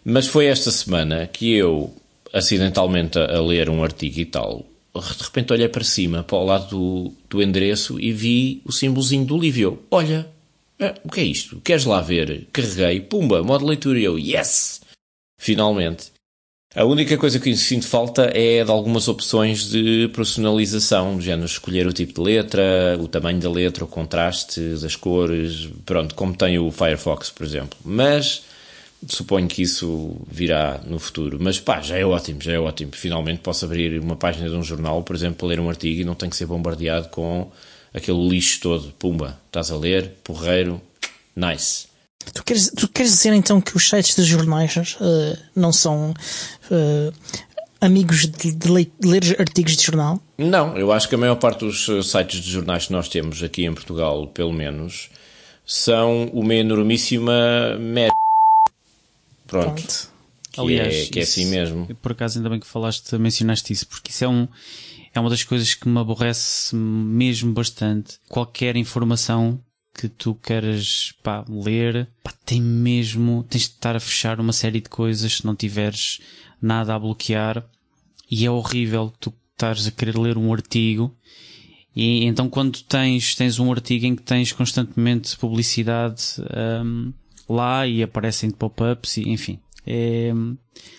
Mas 0.05 0.27
foi 0.27 0.47
esta 0.47 0.71
semana 0.71 1.27
que 1.27 1.55
eu, 1.55 1.93
acidentalmente 2.33 3.19
a 3.19 3.41
ler 3.41 3.71
um 3.71 3.83
artigo 3.83 4.21
e 4.21 4.27
tal, 4.27 4.65
de 4.95 5.23
repente 5.23 5.53
olhei 5.53 5.69
para 5.69 5.83
cima, 5.83 6.23
para 6.23 6.37
o 6.37 6.45
lado 6.45 6.69
do, 6.69 7.13
do 7.29 7.43
endereço 7.43 7.99
e 7.99 8.13
vi 8.13 8.61
o 8.65 8.73
símbolozinho 8.73 9.25
do 9.25 9.39
Livio. 9.39 9.83
Olha, 9.91 10.29
é, 10.79 10.95
o 11.03 11.11
que 11.11 11.21
é 11.21 11.25
isto? 11.25 11.61
Queres 11.65 11.87
lá 11.87 12.01
ver? 12.01 12.47
Carreguei, 12.53 13.01
pumba, 13.01 13.43
modo 13.43 13.67
leitura 13.67 13.99
e 13.99 14.05
eu, 14.05 14.19
yes! 14.19 14.83
Finalmente. 15.39 16.16
A 16.77 16.85
única 16.85 17.17
coisa 17.17 17.41
que 17.41 17.57
sinto 17.57 17.87
falta 17.87 18.31
é 18.35 18.63
de 18.63 18.71
algumas 18.71 19.09
opções 19.09 19.71
de 19.71 20.11
personalização, 20.15 21.17
do 21.17 21.23
género 21.23 21.47
escolher 21.47 21.87
o 21.87 21.93
tipo 21.93 22.13
de 22.13 22.21
letra, 22.21 22.99
o 23.01 23.09
tamanho 23.09 23.41
da 23.41 23.51
letra, 23.51 23.83
o 23.83 23.87
contraste 23.87 24.61
das 24.79 24.95
cores, 24.95 25.71
pronto, 25.87 26.15
como 26.15 26.37
tem 26.37 26.59
o 26.59 26.71
Firefox, 26.71 27.31
por 27.31 27.47
exemplo. 27.47 27.79
Mas 27.83 28.43
suponho 29.09 29.49
que 29.49 29.63
isso 29.63 30.19
virá 30.31 30.79
no 30.87 30.99
futuro. 30.99 31.39
Mas 31.41 31.59
pá, 31.59 31.81
já 31.81 31.97
é 31.97 32.05
ótimo, 32.05 32.43
já 32.43 32.53
é 32.53 32.59
ótimo. 32.59 32.93
Finalmente 32.93 33.41
posso 33.41 33.65
abrir 33.65 33.99
uma 33.99 34.15
página 34.15 34.47
de 34.47 34.55
um 34.55 34.63
jornal, 34.63 35.03
por 35.03 35.17
exemplo, 35.17 35.37
para 35.39 35.49
ler 35.49 35.61
um 35.61 35.71
artigo 35.71 36.03
e 36.03 36.05
não 36.05 36.15
tenho 36.15 36.29
que 36.29 36.37
ser 36.37 36.45
bombardeado 36.45 37.09
com 37.09 37.51
aquele 37.95 38.29
lixo 38.29 38.61
todo. 38.61 38.93
Pumba, 38.99 39.41
estás 39.47 39.71
a 39.71 39.79
ler, 39.79 40.13
porreiro, 40.23 40.79
nice. 41.35 41.86
Tu 42.35 42.45
queres, 42.45 42.71
tu 42.77 42.89
queres 42.89 43.13
dizer 43.13 43.33
então 43.33 43.61
que 43.61 43.77
os 43.77 43.89
sites 43.89 44.15
dos 44.15 44.27
jornais 44.27 44.77
uh, 44.77 45.39
não 45.55 45.73
são 45.73 46.13
uh, 46.71 47.13
amigos 47.81 48.27
de, 48.27 48.53
de, 48.53 48.69
ler, 48.69 48.91
de, 48.99 49.09
ler 49.09 49.37
artigos 49.39 49.77
de 49.77 49.85
jornal? 49.85 50.21
Não, 50.39 50.77
eu 50.77 50.93
acho 50.93 51.09
que 51.09 51.15
a 51.15 51.19
maior 51.19 51.37
parte 51.37 51.61
dos 51.61 51.89
eh, 51.89 52.03
sites 52.03 52.41
de 52.41 52.51
jornais 52.51 52.87
que 52.87 52.93
nós 52.93 53.09
temos 53.09 53.43
aqui 53.43 53.65
em 53.65 53.73
Portugal, 53.73 54.27
pelo 54.29 54.53
menos, 54.53 55.09
são 55.65 56.27
uma 56.33 56.55
enormíssima 56.55 57.77
merda. 57.79 58.15
Pronto. 59.47 59.75
Pronto. 59.75 60.17
Que, 60.53 60.61
Aliás, 60.61 60.95
é, 60.95 61.07
que 61.07 61.19
é 61.21 61.23
assim 61.23 61.47
mesmo. 61.47 61.87
Por 62.01 62.13
acaso 62.13 62.39
ainda 62.39 62.49
bem 62.49 62.59
que 62.59 62.67
falaste, 62.67 63.17
mencionaste 63.19 63.73
isso, 63.73 63.87
porque 63.87 64.11
isso 64.11 64.25
é 64.25 64.29
um, 64.29 64.49
é 65.15 65.21
uma 65.21 65.29
das 65.29 65.45
coisas 65.45 65.75
que 65.75 65.87
me 65.89 65.99
aborrece 65.99 66.75
mesmo 66.75 67.53
bastante. 67.53 68.19
Qualquer 68.29 68.75
informação 68.77 69.61
que 69.97 70.09
tu 70.09 70.35
queres 70.35 71.13
pá, 71.23 71.45
ler, 71.49 72.09
pá, 72.23 72.33
tem 72.45 72.61
mesmo, 72.61 73.45
tens 73.49 73.63
de 73.63 73.69
estar 73.69 73.97
a 73.97 74.01
fechar 74.01 74.41
uma 74.41 74.53
série 74.53 74.81
de 74.81 74.89
coisas 74.89 75.39
se 75.39 75.47
não 75.47 75.57
tiveres 75.57 76.21
nada 76.61 76.95
a 76.95 76.99
bloquear. 76.99 77.65
E 78.31 78.45
é 78.45 78.51
horrível 78.51 79.13
tu 79.21 79.33
estares 79.53 79.87
a 79.87 79.91
querer 79.91 80.19
ler 80.19 80.37
um 80.37 80.53
artigo 80.53 81.17
e 81.97 82.25
então 82.25 82.51
quando 82.51 82.83
tens, 82.83 83.35
tens 83.35 83.59
um 83.59 83.73
artigo 83.73 84.05
em 84.05 84.15
que 84.15 84.23
tens 84.23 84.53
constantemente 84.53 85.35
publicidade 85.39 86.23
um, 86.85 87.11
lá 87.49 87.87
e 87.87 88.03
aparecem 88.03 88.51
pop-ups 88.51 89.17
e 89.17 89.31
enfim. 89.31 89.59
É, 89.87 90.31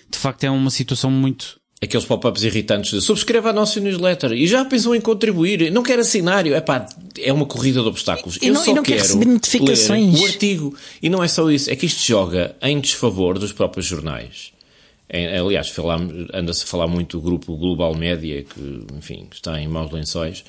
de 0.10 0.18
facto 0.18 0.44
é 0.44 0.50
uma 0.50 0.72
situação 0.72 1.12
muito, 1.12 1.60
aqueles 1.81 2.05
pop-ups 2.05 2.43
irritantes 2.43 2.91
de 2.91 3.01
subscreva 3.01 3.51
a 3.51 3.53
nossa 3.53 3.79
newsletter 3.79 4.31
e 4.31 4.48
já 4.48 4.65
pensou 4.65 4.96
em 4.96 5.01
contribuir, 5.01 5.72
não 5.72 5.84
quer 5.84 6.00
assinar, 6.00 6.46
Epá, 6.48 6.88
é 7.19 7.31
uma 7.31 7.46
corrida 7.46 7.81
de 7.81 7.88
obstáculos. 7.88 8.38
E 8.41 8.48
Eu 8.48 8.55
não, 8.55 8.63
só 8.63 8.74
não 8.74 8.84
quero 8.84 9.15
notificações. 9.25 10.13
ler 10.13 10.22
o 10.22 10.25
artigo. 10.25 10.75
E 11.01 11.10
não 11.10 11.24
é 11.24 11.27
só 11.27 11.50
isso, 11.51 11.69
é 11.69 11.75
que 11.75 11.86
isto 11.86 12.05
joga 12.05 12.55
em 12.62 12.79
desfavor 12.79 13.38
dos 13.38 13.51
próprios 13.53 13.86
jornais. 13.86 14.51
É, 15.10 15.38
aliás, 15.38 15.74
anda-se 16.34 16.63
a 16.63 16.67
falar 16.67 16.88
muito 16.88 17.17
do 17.17 17.24
grupo 17.24 17.55
Global 17.55 17.96
Média, 17.96 18.43
que, 18.43 18.86
enfim, 18.98 19.27
está 19.31 19.60
em 19.60 19.67
maus 19.67 19.91
lençóis, 19.91 20.43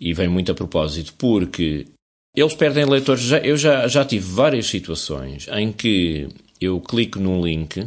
e 0.00 0.14
vem 0.14 0.28
muito 0.28 0.50
a 0.50 0.54
propósito, 0.54 1.12
porque 1.18 1.86
eles 2.34 2.54
perdem 2.54 2.86
leitores. 2.86 3.30
Eu 3.42 3.56
já, 3.56 3.86
já 3.86 4.04
tive 4.04 4.24
várias 4.24 4.66
situações 4.66 5.46
em 5.52 5.70
que 5.70 6.28
eu 6.60 6.80
clico 6.80 7.18
num 7.18 7.44
link 7.44 7.86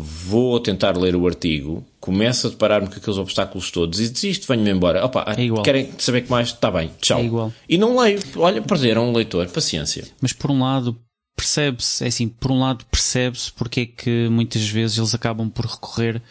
vou 0.00 0.60
tentar 0.60 0.96
ler 0.96 1.16
o 1.16 1.26
artigo, 1.26 1.84
começo 2.00 2.46
a 2.46 2.50
deparar-me 2.50 2.86
com 2.86 2.94
aqueles 2.94 3.18
obstáculos 3.18 3.70
todos 3.70 3.98
e 3.98 4.08
desisto, 4.08 4.46
venho-me 4.46 4.70
embora. 4.70 5.04
Opa, 5.04 5.24
é 5.36 5.62
querem 5.62 5.90
saber 5.98 6.22
que 6.22 6.30
mais? 6.30 6.48
Está 6.48 6.70
bem, 6.70 6.90
tchau. 7.00 7.18
É 7.18 7.24
igual. 7.24 7.52
E 7.68 7.76
não 7.76 7.98
leio. 7.98 8.20
Olha, 8.36 8.62
perderam 8.62 9.10
um 9.10 9.12
leitor, 9.12 9.48
paciência. 9.48 10.06
Mas 10.20 10.32
por 10.32 10.52
um 10.52 10.60
lado, 10.60 10.96
percebe-se, 11.36 12.04
é 12.04 12.06
assim, 12.06 12.28
por 12.28 12.52
um 12.52 12.60
lado 12.60 12.84
percebe-se 12.90 13.50
porque 13.52 13.80
é 13.80 13.86
que 13.86 14.28
muitas 14.28 14.68
vezes 14.68 14.98
eles 14.98 15.14
acabam 15.14 15.50
por 15.50 15.66
recorrer 15.66 16.22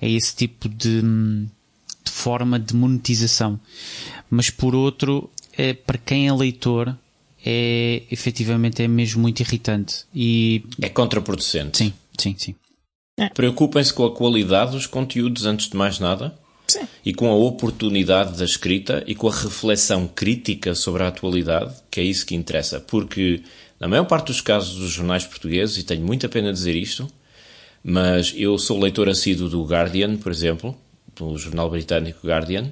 a 0.00 0.06
esse 0.06 0.36
tipo 0.36 0.68
de, 0.68 1.02
de 1.02 2.10
forma 2.10 2.58
de 2.58 2.74
monetização. 2.76 3.58
Mas 4.30 4.48
por 4.48 4.76
outro, 4.76 5.28
é, 5.56 5.72
para 5.72 5.98
quem 5.98 6.28
é 6.28 6.32
leitor, 6.32 6.96
é 7.44 8.02
efetivamente 8.10 8.82
é 8.82 8.86
mesmo 8.86 9.22
muito 9.22 9.40
irritante 9.40 10.04
e 10.14 10.62
é 10.80 10.88
contraproducente. 10.88 11.78
Sim, 11.78 11.92
sim, 12.16 12.34
sim. 12.38 12.54
É. 13.18 13.28
Preocupem-se 13.30 13.92
com 13.92 14.06
a 14.06 14.14
qualidade 14.14 14.70
dos 14.72 14.86
conteúdos 14.86 15.44
antes 15.44 15.68
de 15.68 15.76
mais 15.76 15.98
nada. 15.98 16.32
Sim. 16.68 16.86
E 17.04 17.12
com 17.12 17.28
a 17.30 17.34
oportunidade 17.34 18.38
da 18.38 18.44
escrita 18.44 19.02
e 19.06 19.14
com 19.14 19.28
a 19.28 19.34
reflexão 19.34 20.06
crítica 20.06 20.74
sobre 20.74 21.02
a 21.02 21.08
atualidade, 21.08 21.74
que 21.90 22.00
é 22.00 22.04
isso 22.04 22.24
que 22.24 22.34
interessa. 22.34 22.78
Porque, 22.78 23.42
na 23.80 23.88
maior 23.88 24.04
parte 24.04 24.26
dos 24.26 24.40
casos 24.40 24.76
dos 24.76 24.90
jornais 24.90 25.24
portugueses, 25.24 25.78
e 25.78 25.82
tenho 25.82 26.04
muita 26.04 26.28
pena 26.28 26.52
dizer 26.52 26.76
isto, 26.76 27.08
mas 27.82 28.34
eu 28.36 28.58
sou 28.58 28.78
leitor 28.78 29.08
assíduo 29.08 29.48
do 29.48 29.64
Guardian, 29.64 30.16
por 30.16 30.30
exemplo, 30.30 30.76
do 31.16 31.36
jornal 31.38 31.70
britânico 31.70 32.26
Guardian, 32.26 32.70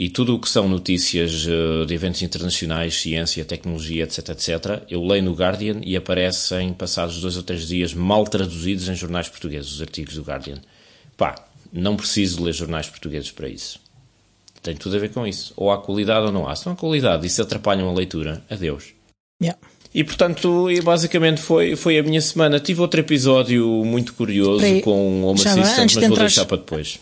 e 0.00 0.08
tudo 0.08 0.36
o 0.36 0.38
que 0.38 0.48
são 0.48 0.68
notícias 0.68 1.44
eh, 1.44 1.84
de 1.84 1.92
eventos 1.92 2.22
internacionais, 2.22 3.00
ciência, 3.00 3.44
tecnologia, 3.44 4.04
etc, 4.04 4.28
etc, 4.28 4.82
eu 4.88 5.04
leio 5.04 5.24
no 5.24 5.32
Guardian 5.32 5.80
e 5.82 5.96
aparecem, 5.96 6.72
passados 6.72 7.20
dois 7.20 7.36
ou 7.36 7.42
três 7.42 7.66
dias, 7.66 7.92
mal 7.92 8.24
traduzidos 8.24 8.88
em 8.88 8.94
jornais 8.94 9.28
portugueses, 9.28 9.72
os 9.72 9.82
artigos 9.82 10.14
do 10.14 10.22
Guardian. 10.22 10.60
Pá, 11.16 11.34
não 11.72 11.96
preciso 11.96 12.44
ler 12.44 12.52
jornais 12.54 12.88
portugueses 12.88 13.32
para 13.32 13.48
isso. 13.48 13.80
Tem 14.62 14.76
tudo 14.76 14.94
a 14.94 15.00
ver 15.00 15.10
com 15.10 15.26
isso. 15.26 15.52
Ou 15.56 15.72
há 15.72 15.78
qualidade 15.78 16.26
ou 16.26 16.32
não 16.32 16.48
há. 16.48 16.54
Se 16.54 16.66
não 16.66 16.74
há 16.74 16.76
qualidade 16.76 17.26
e 17.26 17.30
se 17.30 17.42
atrapalham 17.42 17.88
a 17.88 17.92
leitura, 17.92 18.44
adeus. 18.48 18.94
Yeah. 19.42 19.58
E 19.92 20.04
portanto, 20.04 20.68
basicamente 20.84 21.40
foi, 21.40 21.74
foi 21.74 21.98
a 21.98 22.04
minha 22.04 22.20
semana. 22.20 22.60
Tive 22.60 22.80
outro 22.80 23.00
episódio 23.00 23.66
muito 23.84 24.14
curioso 24.14 24.64
com 24.82 25.22
o 25.22 25.26
Home 25.26 25.40
Assistant, 25.40 25.92
mas 25.92 26.06
vou 26.08 26.18
deixar 26.18 26.44
para 26.44 26.58
depois 26.58 27.00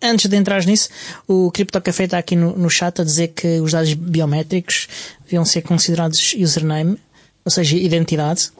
antes 0.00 0.28
de 0.28 0.36
entrar 0.36 0.64
nisso, 0.64 0.88
o 1.26 1.50
Crypto 1.50 1.80
Café 1.80 2.04
está 2.04 2.18
aqui 2.18 2.36
no, 2.36 2.56
no 2.56 2.68
chat 2.68 3.00
a 3.00 3.04
dizer 3.04 3.28
que 3.28 3.60
os 3.60 3.72
dados 3.72 3.94
biométricos 3.94 4.88
deviam 5.24 5.44
ser 5.44 5.62
considerados 5.62 6.34
username, 6.34 6.98
ou 7.44 7.50
seja, 7.50 7.76
identidade, 7.76 8.50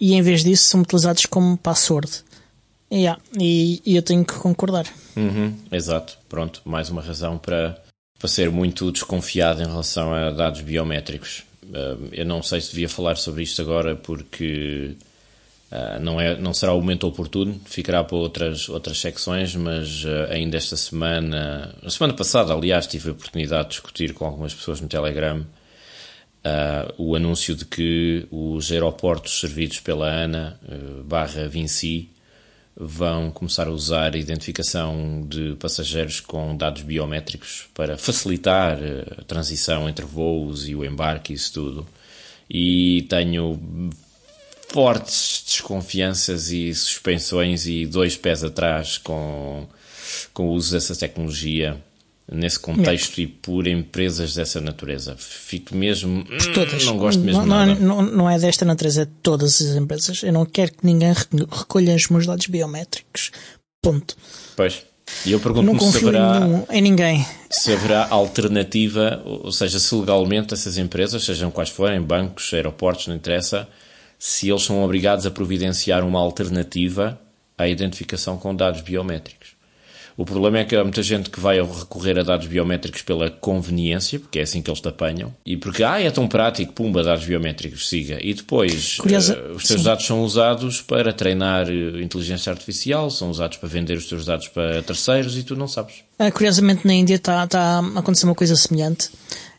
e 0.00 0.14
em 0.14 0.22
vez 0.22 0.42
disso 0.42 0.68
são 0.68 0.80
utilizados 0.80 1.26
como 1.26 1.56
password. 1.56 2.10
Yeah, 2.92 3.20
e, 3.38 3.82
e 3.84 3.96
eu 3.96 4.02
tenho 4.02 4.24
que 4.24 4.34
concordar. 4.34 4.86
Uhum, 5.16 5.54
exato, 5.72 6.16
pronto, 6.28 6.62
mais 6.64 6.90
uma 6.90 7.02
razão 7.02 7.38
para, 7.38 7.82
para 8.18 8.28
ser 8.28 8.50
muito 8.50 8.92
desconfiado 8.92 9.62
em 9.62 9.66
relação 9.66 10.12
a 10.12 10.30
dados 10.30 10.60
biométricos. 10.60 11.44
Uh, 11.64 12.08
eu 12.12 12.26
não 12.26 12.42
sei 12.42 12.60
se 12.60 12.70
devia 12.70 12.88
falar 12.88 13.16
sobre 13.16 13.42
isto 13.42 13.60
agora 13.62 13.96
porque 13.96 14.94
Uh, 15.74 15.98
não, 15.98 16.20
é, 16.20 16.36
não 16.36 16.54
será 16.54 16.72
o 16.72 16.80
momento 16.80 17.04
oportuno, 17.04 17.60
ficará 17.64 18.04
para 18.04 18.16
outras, 18.16 18.68
outras 18.68 19.00
secções, 19.00 19.56
mas 19.56 20.04
uh, 20.04 20.30
ainda 20.30 20.56
esta 20.56 20.76
semana, 20.76 21.74
a 21.82 21.90
semana 21.90 22.14
passada, 22.14 22.54
aliás, 22.54 22.86
tive 22.86 23.08
a 23.08 23.12
oportunidade 23.12 23.64
de 23.64 23.68
discutir 23.70 24.14
com 24.14 24.24
algumas 24.24 24.54
pessoas 24.54 24.80
no 24.80 24.86
Telegram 24.86 25.40
uh, 25.40 26.94
o 26.96 27.16
anúncio 27.16 27.56
de 27.56 27.64
que 27.64 28.24
os 28.30 28.70
aeroportos 28.70 29.40
servidos 29.40 29.80
pela 29.80 30.06
ANA 30.06 30.60
barra 31.06 31.48
Vinci 31.48 32.08
vão 32.76 33.32
começar 33.32 33.66
a 33.66 33.72
usar 33.72 34.14
a 34.14 34.18
identificação 34.18 35.26
de 35.28 35.56
passageiros 35.56 36.20
com 36.20 36.56
dados 36.56 36.82
biométricos 36.82 37.66
para 37.74 37.98
facilitar 37.98 38.78
a 39.18 39.24
transição 39.24 39.88
entre 39.88 40.04
voos 40.04 40.68
e 40.68 40.74
o 40.76 40.84
embarque 40.84 41.32
e 41.32 41.36
isso 41.36 41.52
tudo. 41.52 41.86
E 42.48 43.06
tenho 43.08 43.58
fortes 44.68 45.42
desconfianças 45.46 46.50
e 46.50 46.74
suspensões 46.74 47.66
e 47.66 47.86
dois 47.86 48.16
pés 48.16 48.42
atrás 48.42 48.98
com, 48.98 49.66
com 50.32 50.48
o 50.48 50.52
uso 50.52 50.72
dessa 50.72 50.94
tecnologia 50.94 51.80
nesse 52.30 52.58
contexto 52.58 53.18
não. 53.18 53.24
e 53.24 53.26
por 53.26 53.66
empresas 53.66 54.34
dessa 54.34 54.60
natureza. 54.60 55.14
Fico 55.18 55.74
mesmo. 55.74 56.24
Por 56.24 56.52
todas. 56.52 56.84
Não 56.84 56.96
gosto 56.96 57.20
mesmo 57.20 57.44
não, 57.44 57.46
nada. 57.46 57.74
Não, 57.74 58.02
não 58.02 58.30
é 58.30 58.38
desta 58.38 58.64
natureza, 58.64 59.02
é 59.02 59.04
de 59.04 59.12
todas 59.22 59.60
as 59.60 59.76
empresas. 59.76 60.22
Eu 60.22 60.32
não 60.32 60.46
quero 60.46 60.72
que 60.72 60.84
ninguém 60.84 61.12
recolha 61.12 61.94
os 61.94 62.08
meus 62.08 62.26
dados 62.26 62.46
biométricos. 62.46 63.30
Ponto. 63.82 64.16
Pois. 64.56 64.82
E 65.26 65.32
eu 65.32 65.40
pergunto-me 65.40 65.78
se 65.80 65.98
haverá, 65.98 66.40
em, 66.70 66.78
em 66.78 66.80
ninguém. 66.80 67.26
se 67.50 67.70
haverá 67.72 68.08
alternativa, 68.08 69.22
ou 69.24 69.52
seja, 69.52 69.78
se 69.78 69.94
legalmente 69.94 70.54
essas 70.54 70.78
empresas, 70.78 71.22
sejam 71.22 71.50
quais 71.50 71.68
forem, 71.68 72.00
bancos, 72.00 72.52
aeroportos, 72.54 73.06
não 73.06 73.14
interessa, 73.14 73.68
se 74.26 74.48
eles 74.48 74.62
são 74.62 74.82
obrigados 74.82 75.26
a 75.26 75.30
providenciar 75.30 76.02
uma 76.02 76.18
alternativa 76.18 77.20
à 77.58 77.68
identificação 77.68 78.38
com 78.38 78.56
dados 78.56 78.80
biométricos. 78.80 79.50
O 80.16 80.24
problema 80.24 80.60
é 80.60 80.64
que 80.64 80.74
há 80.74 80.82
muita 80.82 81.02
gente 81.02 81.28
que 81.28 81.38
vai 81.38 81.60
recorrer 81.60 82.18
a 82.18 82.22
dados 82.22 82.46
biométricos 82.46 83.02
pela 83.02 83.28
conveniência, 83.30 84.18
porque 84.18 84.38
é 84.38 84.42
assim 84.42 84.62
que 84.62 84.70
eles 84.70 84.80
te 84.80 84.88
apanham, 84.88 85.34
e 85.44 85.58
porque, 85.58 85.84
ah, 85.84 86.00
é 86.00 86.10
tão 86.10 86.26
prático, 86.26 86.72
pumba, 86.72 87.02
dados 87.02 87.26
biométricos, 87.26 87.86
siga. 87.86 88.18
E 88.22 88.32
depois, 88.32 88.96
Curiosa, 88.96 89.36
uh, 89.36 89.56
os 89.56 89.64
teus 89.64 89.80
sim. 89.80 89.84
dados 89.84 90.06
são 90.06 90.22
usados 90.24 90.80
para 90.80 91.12
treinar 91.12 91.68
uh, 91.68 92.00
inteligência 92.00 92.50
artificial, 92.50 93.10
são 93.10 93.28
usados 93.28 93.58
para 93.58 93.68
vender 93.68 93.98
os 93.98 94.08
teus 94.08 94.24
dados 94.24 94.48
para 94.48 94.82
terceiros 94.82 95.36
e 95.36 95.42
tu 95.42 95.54
não 95.54 95.68
sabes. 95.68 95.96
Ah, 96.18 96.30
curiosamente, 96.30 96.86
na 96.86 96.94
Índia 96.94 97.16
está 97.16 97.46
tá 97.46 97.80
a 97.94 97.98
acontecer 97.98 98.24
uma 98.24 98.34
coisa 98.34 98.56
semelhante. 98.56 99.10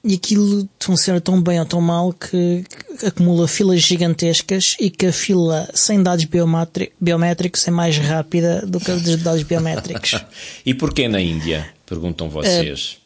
E 0.07 0.13
aquilo 0.13 0.69
funciona 0.79 1.19
tão 1.19 1.41
bem 1.41 1.59
ou 1.59 1.65
tão 1.65 1.81
mal 1.81 2.13
que, 2.13 2.63
que 2.99 3.05
acumula 3.07 3.47
filas 3.47 3.81
gigantescas 3.81 4.75
e 4.79 4.91
que 4.91 5.07
a 5.07 5.11
fila 5.11 5.67
sem 5.73 6.03
dados 6.03 6.25
biométricos 7.01 7.67
é 7.67 7.71
mais 7.71 7.97
rápida 7.97 8.63
do 8.67 8.79
que 8.79 8.91
a 8.91 8.95
dos 8.95 9.17
dados 9.23 9.41
biométricos. 9.43 10.23
E 10.65 10.73
porquê 10.75 11.07
na 11.07 11.19
Índia? 11.19 11.67
Perguntam 11.87 12.29
vocês. 12.29 12.97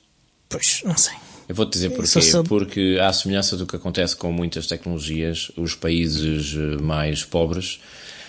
pois, 0.50 0.82
não 0.84 0.98
sei. 0.98 1.14
Eu 1.48 1.56
vou-te 1.56 1.72
dizer 1.74 1.90
porquê. 1.92 2.22
Soube- 2.22 2.48
Porque, 2.50 2.98
à 3.02 3.12
semelhança 3.14 3.56
do 3.58 3.66
que 3.66 3.76
acontece 3.76 4.16
com 4.16 4.32
muitas 4.32 4.68
tecnologias, 4.68 5.52
os 5.58 5.74
países 5.76 6.54
eh, 6.56 6.82
mais 6.82 7.24
pobres 7.24 7.80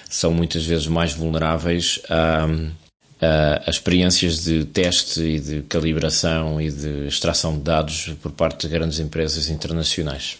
são 0.08 0.32
muitas 0.32 0.64
vezes 0.64 0.86
mais 0.86 1.12
vulneráveis 1.12 2.00
a, 2.08 2.46
a, 3.20 3.62
a 3.66 3.70
experiências 3.70 4.42
de 4.44 4.64
teste 4.64 5.20
e 5.20 5.40
de 5.40 5.62
calibração 5.62 6.60
e 6.60 6.70
de 6.70 7.06
extração 7.06 7.54
de 7.56 7.60
dados 7.62 8.12
por 8.22 8.32
parte 8.32 8.66
de 8.66 8.72
grandes 8.72 8.98
empresas 8.98 9.48
internacionais. 9.48 10.36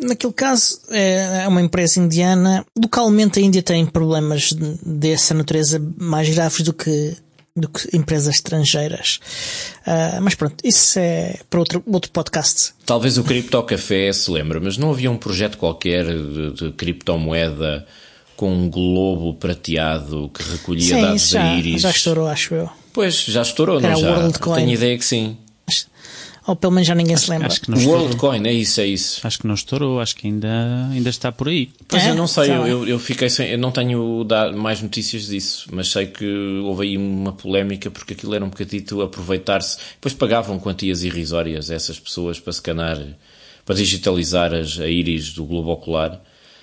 Naquele 0.00 0.32
caso, 0.34 0.80
é 0.90 1.44
é 1.44 1.48
uma 1.48 1.62
empresa 1.62 1.98
indiana. 1.98 2.64
Localmente, 2.78 3.38
a 3.38 3.42
Índia 3.42 3.62
tem 3.62 3.86
problemas 3.86 4.52
de- 4.52 4.78
dessa 4.84 5.32
natureza 5.32 5.82
mais 5.96 6.28
graves 6.28 6.60
do 6.60 6.74
que, 6.74 7.16
do 7.56 7.68
que 7.70 7.96
empresas 7.96 8.34
estrangeiras. 8.34 9.18
Ah, 9.86 10.18
mas 10.20 10.34
pronto, 10.34 10.56
isso 10.62 10.98
é 10.98 11.36
para 11.48 11.58
outro, 11.58 11.82
outro 11.86 12.10
podcast. 12.10 12.72
Talvez 12.84 13.16
o 13.16 13.24
Criptocafé 13.24 14.12
se 14.12 14.30
lembre, 14.30 14.60
mas 14.60 14.76
não 14.76 14.90
havia 14.90 15.10
um 15.10 15.16
projeto 15.16 15.56
qualquer 15.56 16.04
de, 16.04 16.52
de 16.52 16.72
criptomoeda 16.72 17.86
com 18.36 18.52
um 18.52 18.68
globo 18.70 19.34
prateado 19.34 20.30
que 20.34 20.42
recolhia 20.42 20.94
Sim, 20.96 21.02
dados 21.02 21.22
isso 21.22 21.34
da 21.34 21.40
já, 21.40 21.54
íris? 21.56 21.82
já 21.82 21.90
estourou, 21.90 22.26
acho 22.28 22.54
eu. 22.54 22.70
Pois, 22.92 23.24
já 23.24 23.42
estourou, 23.42 23.78
Era 23.78 23.90
não 23.92 23.98
o 23.98 24.00
já? 24.00 24.10
WorldCoin. 24.18 24.56
Tenho 24.56 24.70
ideia 24.74 24.98
que 24.98 25.04
sim. 25.04 25.36
Ou 26.44 26.56
pelo 26.56 26.72
menos 26.72 26.88
já 26.88 26.94
ninguém 26.96 27.16
se 27.16 27.30
lembra. 27.30 27.46
Acho 27.46 27.60
que 27.60 27.70
não 27.70 27.78
estourou. 27.78 28.00
WorldCoin, 28.02 28.44
é 28.48 28.52
isso, 28.52 28.80
é 28.80 28.86
isso. 28.86 29.20
Acho 29.24 29.38
que 29.38 29.46
não 29.46 29.54
estourou, 29.54 30.00
acho 30.00 30.16
que 30.16 30.26
ainda, 30.26 30.88
ainda 30.90 31.08
está 31.08 31.30
por 31.30 31.46
aí. 31.46 31.70
Pois 31.86 32.02
É? 32.02 32.10
eu 32.10 32.16
não 32.16 32.26
sei, 32.26 32.48
Tá 32.48 32.54
eu, 32.54 32.66
eu, 32.66 32.88
eu 32.88 32.98
fiquei 32.98 33.30
sem, 33.30 33.50
eu 33.50 33.58
não 33.58 33.70
tenho 33.70 34.26
mais 34.56 34.82
notícias 34.82 35.26
disso, 35.26 35.68
mas 35.72 35.88
sei 35.92 36.06
que 36.08 36.26
houve 36.64 36.82
aí 36.88 36.96
uma 36.98 37.32
polémica 37.32 37.92
porque 37.92 38.14
aquilo 38.14 38.34
era 38.34 38.44
um 38.44 38.48
bocadito 38.48 39.00
aproveitar-se. 39.02 39.78
Depois 39.94 40.14
pagavam 40.14 40.58
quantias 40.58 41.04
irrisórias 41.04 41.70
a 41.70 41.74
essas 41.76 42.00
pessoas 42.00 42.40
para 42.40 42.52
scanar, 42.52 42.98
para 43.64 43.76
digitalizar 43.76 44.52
as, 44.52 44.80
a 44.80 44.88
íris 44.88 45.32
do 45.32 45.44
globo 45.44 45.70
ocular 45.70 46.20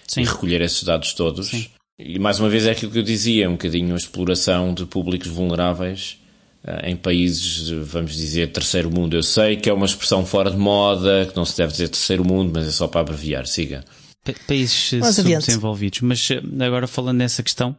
Sim. 0.10 0.22
e 0.22 0.26
recolher 0.26 0.62
esses 0.62 0.84
dados 0.84 1.14
todos. 1.14 1.70
E 1.98 2.18
mais 2.20 2.40
uma 2.40 2.50
vez 2.50 2.66
é 2.66 2.72
aquilo 2.72 2.92
que 2.92 3.00
eu 3.00 3.04
dizia, 3.04 3.48
um 3.50 3.54
bocadinho 3.54 3.94
a 3.94 3.98
exploração 3.98 4.74
de 4.74 4.86
públicos 4.86 5.28
vulneráveis 5.28 6.18
eh, 6.64 6.90
em 6.92 6.96
países, 6.96 7.70
vamos 7.70 8.16
dizer, 8.16 8.52
terceiro 8.52 8.90
mundo. 8.90 9.16
Eu 9.16 9.24
sei 9.24 9.56
que 9.58 9.70
é 9.70 9.74
uma 9.74 9.86
expressão 9.86 10.26
fora 10.26 10.50
de 10.50 10.58
moda, 10.58 11.26
que 11.30 11.36
não 11.36 11.46
se 11.46 11.56
deve 11.58 11.72
dizer 11.74 11.90
terceiro 11.90 12.26
mundo, 12.26 12.52
mas 12.54 12.68
é 12.68 12.72
só 12.72 12.88
para 12.88 13.02
abreviar. 13.02 13.46
Siga. 13.46 13.84
Pa- 14.24 14.34
países 14.48 14.94
eh, 14.94 15.12
subdesenvolvidos. 15.12 16.02
Mas 16.02 16.30
eh, 16.32 16.42
agora 16.66 16.88
falando 16.88 17.18
nessa 17.18 17.44
questão, 17.44 17.76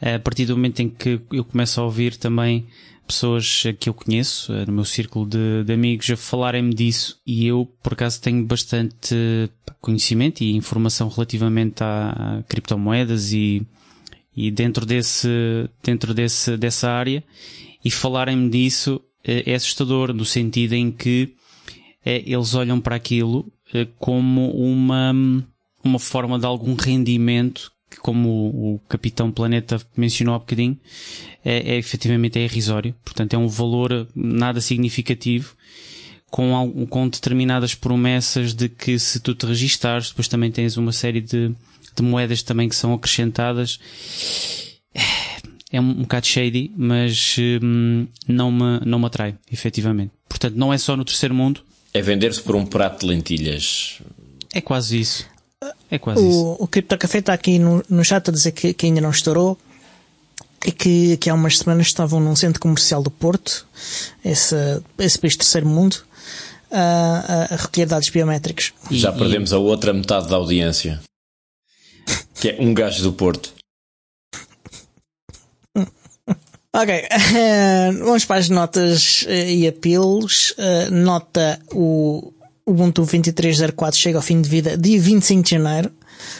a 0.00 0.18
partir 0.18 0.44
do 0.46 0.54
momento 0.56 0.80
em 0.80 0.88
que 0.90 1.18
eu 1.32 1.44
começo 1.44 1.80
a 1.80 1.84
ouvir 1.84 2.16
também 2.16 2.66
pessoas 3.06 3.62
que 3.78 3.88
eu 3.88 3.94
conheço, 3.94 4.52
eh, 4.52 4.66
no 4.66 4.72
meu 4.72 4.84
círculo 4.84 5.26
de, 5.26 5.64
de 5.64 5.72
amigos, 5.72 6.10
a 6.10 6.16
falarem-me 6.16 6.74
disso, 6.74 7.20
e 7.26 7.46
eu, 7.46 7.70
por 7.82 7.92
acaso, 7.92 8.20
tenho 8.20 8.44
bastante 8.44 9.14
conhecimento 9.80 10.42
e 10.42 10.56
informação 10.56 11.08
relativamente 11.08 11.82
a, 11.82 12.42
criptomoedas 12.48 13.32
e, 13.32 13.66
e 14.36 14.50
dentro 14.50 14.84
desse, 14.84 15.28
dentro 15.82 16.12
desse, 16.12 16.56
dessa 16.56 16.90
área, 16.90 17.22
e 17.84 17.90
falarem-me 17.90 18.50
disso 18.50 19.00
eh, 19.24 19.44
é 19.46 19.54
assustador, 19.54 20.12
no 20.12 20.24
sentido 20.24 20.74
em 20.74 20.90
que 20.90 21.34
eh, 22.04 22.22
eles 22.26 22.54
olham 22.54 22.80
para 22.80 22.96
aquilo 22.96 23.50
como 23.98 24.52
uma, 24.52 25.12
uma 25.82 25.98
forma 25.98 26.38
de 26.38 26.46
algum 26.46 26.74
rendimento 26.74 27.72
como 28.00 28.28
o, 28.28 28.74
o 28.74 28.78
Capitão 28.88 29.30
Planeta 29.32 29.80
mencionou 29.96 30.34
há 30.34 30.38
bocadinho, 30.38 30.78
é, 31.44 31.74
é 31.74 31.76
efetivamente 31.76 32.38
é 32.38 32.44
irrisório. 32.44 32.94
Portanto, 33.04 33.34
é 33.34 33.38
um 33.38 33.48
valor 33.48 34.06
nada 34.14 34.60
significativo 34.60 35.54
com, 36.30 36.86
com 36.88 37.08
determinadas 37.08 37.74
promessas 37.74 38.52
de 38.52 38.68
que 38.68 38.98
se 38.98 39.20
tu 39.20 39.34
te 39.34 39.46
registares, 39.46 40.08
depois 40.10 40.28
também 40.28 40.50
tens 40.50 40.76
uma 40.76 40.92
série 40.92 41.20
de, 41.20 41.48
de 41.94 42.02
moedas 42.02 42.42
também 42.42 42.68
que 42.68 42.76
são 42.76 42.92
acrescentadas. 42.92 43.78
É 45.72 45.80
um, 45.80 45.90
um 45.90 46.02
bocado 46.02 46.26
shady, 46.26 46.72
mas 46.76 47.36
hum, 47.62 48.06
não, 48.28 48.50
me, 48.52 48.80
não 48.84 48.98
me 48.98 49.06
atrai, 49.06 49.34
efetivamente. 49.52 50.12
Portanto, 50.28 50.54
não 50.56 50.72
é 50.72 50.78
só 50.78 50.96
no 50.96 51.04
terceiro 51.04 51.34
mundo, 51.34 51.60
É 51.92 52.00
vender-se 52.02 52.42
por 52.42 52.54
um 52.54 52.66
prato 52.66 53.00
de 53.00 53.06
lentilhas. 53.06 54.00
é 54.52 54.60
quase 54.60 55.00
isso. 55.00 55.26
É 55.90 55.98
quase 55.98 56.20
isso. 56.28 56.38
O, 56.58 56.64
o 56.64 56.68
Crypto 56.68 56.98
Café 56.98 57.18
está 57.18 57.32
aqui 57.32 57.58
no, 57.58 57.82
no 57.88 58.04
chat 58.04 58.28
a 58.28 58.32
dizer 58.32 58.52
que, 58.52 58.74
que 58.74 58.86
ainda 58.86 59.00
não 59.00 59.10
estourou 59.10 59.58
e 60.64 60.70
que, 60.72 61.16
que 61.16 61.30
há 61.30 61.34
umas 61.34 61.58
semanas 61.58 61.86
estavam 61.86 62.20
num 62.20 62.36
centro 62.36 62.60
comercial 62.60 63.02
do 63.02 63.10
Porto, 63.10 63.66
esse, 64.24 64.54
esse 64.98 65.18
país 65.18 65.36
terceiro 65.36 65.66
mundo, 65.66 65.96
a, 66.70 67.46
a- 67.50 67.54
a 67.54 67.56
recolher 67.56 67.86
dados 67.86 68.08
biométricos. 68.10 68.72
E- 68.90 68.98
Já 68.98 69.10
e- 69.14 69.18
perdemos 69.18 69.52
a 69.52 69.58
outra 69.58 69.92
metade 69.92 70.28
da 70.28 70.36
audiência. 70.36 71.00
Que 72.38 72.50
é 72.50 72.56
um 72.60 72.74
gajo 72.74 73.02
do 73.02 73.12
Porto. 73.14 73.54
Ok, 76.74 77.08
vamos 78.04 78.26
para 78.26 78.36
as 78.38 78.50
notas 78.50 79.24
eh, 79.26 79.50
e 79.54 79.66
apelos. 79.66 80.52
Eh, 80.58 80.90
nota 80.90 81.58
o 81.72 82.34
Ubuntu 82.68 83.02
2304 83.02 83.96
chega 83.96 84.18
ao 84.18 84.22
fim 84.22 84.40
de 84.40 84.48
vida 84.48 84.76
dia 84.76 85.00
25 85.00 85.42
de 85.44 85.50
janeiro. 85.50 85.88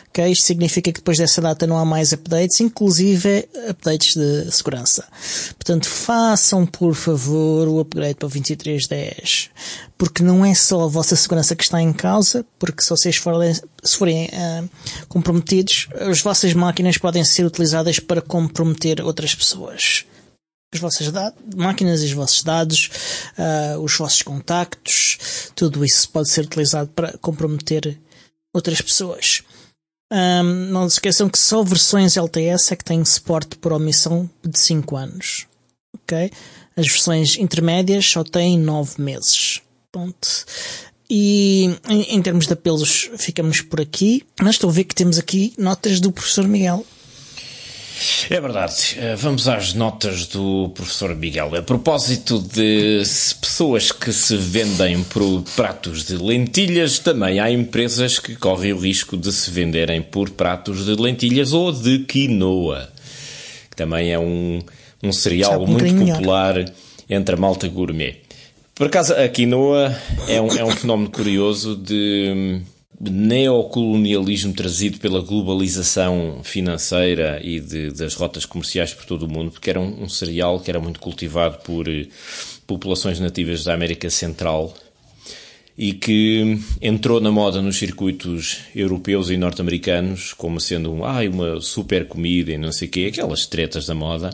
Ok, 0.08 0.28
isto 0.28 0.44
significa 0.44 0.90
que 0.90 0.98
depois 0.98 1.18
dessa 1.18 1.40
data 1.40 1.68
não 1.68 1.78
há 1.78 1.84
mais 1.84 2.12
updates, 2.12 2.60
inclusive 2.60 3.48
updates 3.68 4.16
de 4.16 4.50
segurança. 4.50 5.04
Portanto, 5.50 5.88
façam 5.88 6.66
por 6.66 6.96
favor 6.96 7.68
o 7.68 7.78
upgrade 7.78 8.16
para 8.16 8.26
o 8.26 8.30
2310, 8.30 9.50
porque 9.96 10.24
não 10.24 10.44
é 10.44 10.52
só 10.52 10.82
a 10.82 10.88
vossa 10.88 11.14
segurança 11.14 11.54
que 11.54 11.62
está 11.62 11.80
em 11.80 11.92
causa, 11.92 12.44
porque 12.58 12.82
se 12.82 12.90
vocês 12.90 13.14
forem, 13.14 13.54
se 13.54 13.96
forem 13.96 14.28
ah, 14.32 14.64
comprometidos, 15.08 15.86
as 16.00 16.20
vossas 16.22 16.52
máquinas 16.54 16.98
podem 16.98 17.22
ser 17.22 17.44
utilizadas 17.44 18.00
para 18.00 18.20
comprometer 18.20 19.00
outras 19.00 19.32
pessoas 19.32 20.06
as 20.74 20.80
vossas 20.80 21.10
máquinas 21.54 22.02
e 22.02 22.06
os 22.06 22.12
vossos 22.12 22.42
dados, 22.42 22.90
ah, 23.38 23.78
os 23.78 23.96
vossos 23.96 24.22
contactos, 24.22 25.18
tudo 25.54 25.84
isso 25.84 26.08
pode 26.10 26.28
ser 26.28 26.44
utilizado 26.44 26.90
para 26.94 27.16
comprometer 27.18 27.98
outras 28.52 28.80
pessoas. 28.80 29.42
Ahm, 30.10 30.70
não 30.70 30.88
se 30.88 30.96
esqueçam 30.96 31.28
que 31.28 31.38
só 31.38 31.62
versões 31.62 32.16
LTS 32.16 32.72
é 32.72 32.76
que 32.76 32.84
têm 32.84 33.04
suporte 33.04 33.56
por 33.56 33.72
omissão 33.72 34.30
de 34.44 34.58
5 34.58 34.96
anos. 34.96 35.46
Ok? 35.94 36.30
As 36.76 36.86
versões 36.86 37.36
intermédias 37.36 38.06
só 38.06 38.22
têm 38.22 38.58
9 38.58 39.00
meses. 39.02 39.60
Pronto. 39.90 40.28
E 41.08 41.76
em, 41.88 42.02
em 42.14 42.22
termos 42.22 42.46
de 42.46 42.52
apelos, 42.52 43.10
ficamos 43.16 43.60
por 43.60 43.80
aqui. 43.80 44.24
Mas 44.40 44.56
estou 44.56 44.70
a 44.70 44.72
ver 44.72 44.84
que 44.84 44.94
temos 44.94 45.18
aqui 45.18 45.52
notas 45.58 46.00
do 46.00 46.12
professor 46.12 46.46
Miguel. 46.46 46.84
É 48.28 48.40
verdade. 48.40 48.96
Eh, 48.98 49.14
Vamos 49.16 49.48
às 49.48 49.72
notas 49.72 50.26
do 50.26 50.68
professor 50.74 51.14
Miguel. 51.14 51.54
A 51.56 51.62
propósito 51.62 52.38
de 52.38 53.02
pessoas 53.40 53.90
que 53.90 54.12
se 54.12 54.36
vendem 54.36 55.02
por 55.04 55.42
pratos 55.54 56.04
de 56.04 56.16
lentilhas, 56.16 56.98
também 56.98 57.40
há 57.40 57.50
empresas 57.50 58.18
que 58.18 58.36
correm 58.36 58.72
o 58.72 58.78
risco 58.78 59.16
de 59.16 59.32
se 59.32 59.50
venderem 59.50 60.02
por 60.02 60.30
pratos 60.30 60.84
de 60.84 60.94
lentilhas 60.94 61.52
ou 61.52 61.72
de 61.72 62.00
quinoa, 62.00 62.90
que 63.70 63.76
também 63.76 64.12
é 64.12 64.18
um, 64.18 64.60
um 65.02 65.12
cereal 65.12 65.62
um 65.62 65.66
muito 65.66 65.94
melhor. 65.94 66.16
popular 66.16 66.64
entre 67.08 67.34
a 67.34 67.38
malta 67.38 67.66
gourmet. 67.68 68.20
Por 68.74 68.88
acaso, 68.88 69.14
a 69.14 69.26
quinoa 69.26 69.96
é 70.28 70.38
um, 70.38 70.48
é 70.48 70.62
um 70.62 70.70
fenómeno 70.70 71.10
curioso 71.10 71.74
de 71.74 72.60
neocolonialismo 73.00 74.52
trazido 74.52 74.98
pela 74.98 75.20
globalização 75.20 76.40
financeira 76.42 77.40
e 77.42 77.60
de- 77.60 77.90
das 77.90 78.14
rotas 78.14 78.46
comerciais 78.46 78.94
por 78.94 79.04
todo 79.04 79.24
o 79.24 79.28
mundo, 79.28 79.50
porque 79.50 79.70
era 79.70 79.80
um, 79.80 80.04
um 80.04 80.08
cereal 80.08 80.60
que 80.60 80.70
era 80.70 80.80
muito 80.80 80.98
cultivado 81.00 81.58
por 81.58 81.88
eh, 81.88 82.06
populações 82.66 83.20
nativas 83.20 83.64
da 83.64 83.74
América 83.74 84.08
Central 84.10 84.74
e 85.78 85.92
que 85.92 86.58
entrou 86.80 87.20
na 87.20 87.30
moda 87.30 87.60
nos 87.60 87.76
circuitos 87.76 88.60
europeus 88.74 89.28
e 89.28 89.36
norte-americanos 89.36 90.32
como 90.32 90.58
sendo 90.58 90.90
um, 90.90 91.04
ai, 91.04 91.28
uma 91.28 91.60
super 91.60 92.08
comida 92.08 92.50
e 92.52 92.56
não 92.58 92.72
sei 92.72 92.88
o 92.88 92.90
quê, 92.90 93.10
aquelas 93.12 93.46
tretas 93.46 93.84
da 93.86 93.94
moda. 93.94 94.30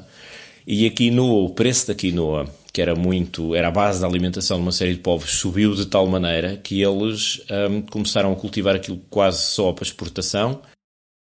E 0.66 0.86
a 0.86 0.90
quinoa, 0.90 1.44
o 1.44 1.50
preço 1.50 1.88
da 1.88 1.94
quinoa, 1.94 2.48
que 2.72 2.80
era 2.80 2.94
muito, 2.94 3.54
era 3.54 3.68
a 3.68 3.70
base 3.70 4.00
da 4.00 4.06
alimentação 4.06 4.56
de 4.56 4.62
uma 4.62 4.72
série 4.72 4.94
de 4.94 5.00
povos, 5.00 5.30
subiu 5.32 5.74
de 5.74 5.86
tal 5.86 6.06
maneira 6.06 6.56
que 6.56 6.80
eles 6.80 7.42
um, 7.70 7.82
começaram 7.82 8.32
a 8.32 8.36
cultivar 8.36 8.74
aquilo 8.74 9.00
quase 9.10 9.42
só 9.42 9.72
para 9.72 9.84
exportação 9.84 10.62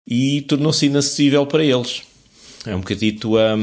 e 0.06 0.42
tornou-se 0.42 0.86
inacessível 0.86 1.46
para 1.46 1.64
eles. 1.64 2.02
É 2.66 2.74
um 2.74 2.80
bocadito 2.80 3.36
a, 3.36 3.54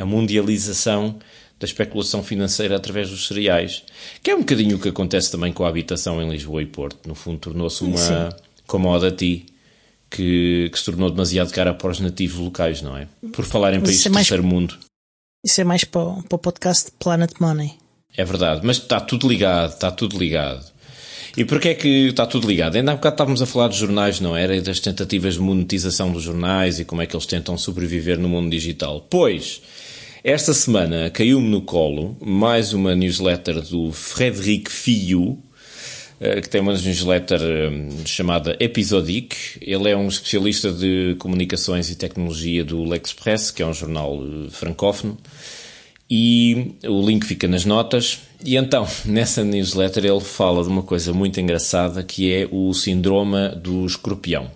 a 0.00 0.04
mundialização 0.04 1.18
da 1.58 1.66
especulação 1.66 2.22
financeira 2.22 2.76
através 2.76 3.10
dos 3.10 3.26
cereais, 3.26 3.82
que 4.22 4.30
é 4.30 4.34
um 4.34 4.40
bocadinho 4.40 4.76
o 4.76 4.80
que 4.80 4.88
acontece 4.88 5.30
também 5.30 5.52
com 5.52 5.64
a 5.64 5.68
habitação 5.68 6.22
em 6.22 6.30
Lisboa 6.30 6.62
e 6.62 6.66
Porto. 6.66 7.08
No 7.08 7.14
fundo, 7.14 7.38
tornou-se 7.38 7.82
uma 7.82 8.30
Sim. 8.30 8.36
commodity 8.66 9.46
que, 10.08 10.70
que, 10.72 10.78
se 10.78 10.84
tornou 10.84 11.10
demasiado 11.10 11.52
cara 11.52 11.74
para 11.74 11.90
os 11.90 12.00
nativos 12.00 12.38
locais, 12.38 12.80
não 12.80 12.96
é? 12.96 13.08
Por 13.32 13.44
falar 13.44 13.74
em 13.74 13.80
países 13.80 14.06
é 14.06 14.08
mais, 14.08 14.26
do 14.26 14.30
terceiro 14.30 14.44
mundo. 14.44 14.78
Isso 15.44 15.60
é 15.60 15.64
mais 15.64 15.84
para, 15.84 16.22
para 16.28 16.36
o 16.36 16.38
podcast 16.38 16.90
Planet 16.98 17.32
Money. 17.38 17.74
É 18.16 18.24
verdade, 18.24 18.62
mas 18.64 18.78
está 18.78 19.00
tudo 19.00 19.28
ligado, 19.28 19.72
está 19.72 19.90
tudo 19.90 20.18
ligado. 20.18 20.66
E 21.36 21.44
porquê 21.44 21.68
é 21.68 21.74
que 21.74 22.08
está 22.08 22.26
tudo 22.26 22.48
ligado? 22.48 22.74
Ainda 22.74 22.90
há 22.90 22.96
bocado 22.96 23.14
estávamos 23.14 23.40
a 23.40 23.46
falar 23.46 23.68
dos 23.68 23.76
jornais, 23.76 24.18
não 24.18 24.36
era? 24.36 24.56
E 24.56 24.60
das 24.60 24.80
tentativas 24.80 25.34
de 25.34 25.40
monetização 25.40 26.10
dos 26.10 26.24
jornais 26.24 26.80
e 26.80 26.84
como 26.84 27.02
é 27.02 27.06
que 27.06 27.14
eles 27.14 27.26
tentam 27.26 27.56
sobreviver 27.56 28.18
no 28.18 28.28
mundo 28.28 28.50
digital. 28.50 29.06
Pois, 29.08 29.62
esta 30.24 30.52
semana 30.52 31.08
caiu-me 31.10 31.48
no 31.48 31.62
colo 31.62 32.16
mais 32.20 32.72
uma 32.72 32.96
newsletter 32.96 33.60
do 33.60 33.92
Frederic 33.92 34.68
eh, 34.68 35.38
que 36.40 36.48
tem 36.48 36.60
uma 36.60 36.72
newsletter 36.72 37.40
eh, 37.40 37.70
chamada 38.04 38.56
Episodic. 38.58 39.36
Ele 39.60 39.88
é 39.88 39.96
um 39.96 40.08
especialista 40.08 40.72
de 40.72 41.14
comunicações 41.18 41.90
e 41.90 41.94
tecnologia 41.94 42.64
do 42.64 42.82
L'Express, 42.82 43.52
que 43.52 43.62
é 43.62 43.66
um 43.66 43.72
jornal 43.72 44.20
eh, 44.20 44.50
francófono. 44.50 45.16
E 46.10 46.74
o 46.84 47.06
link 47.06 47.24
fica 47.24 47.46
nas 47.46 47.64
notas. 47.64 48.18
E 48.44 48.56
então, 48.56 48.86
nessa 49.06 49.44
newsletter, 49.44 50.04
ele 50.04 50.20
fala 50.20 50.62
de 50.62 50.68
uma 50.68 50.82
coisa 50.82 51.12
muito 51.12 51.40
engraçada 51.40 52.02
que 52.02 52.32
é 52.32 52.48
o 52.50 52.74
síndrome 52.74 53.50
do 53.56 53.86
escorpião 53.86 54.50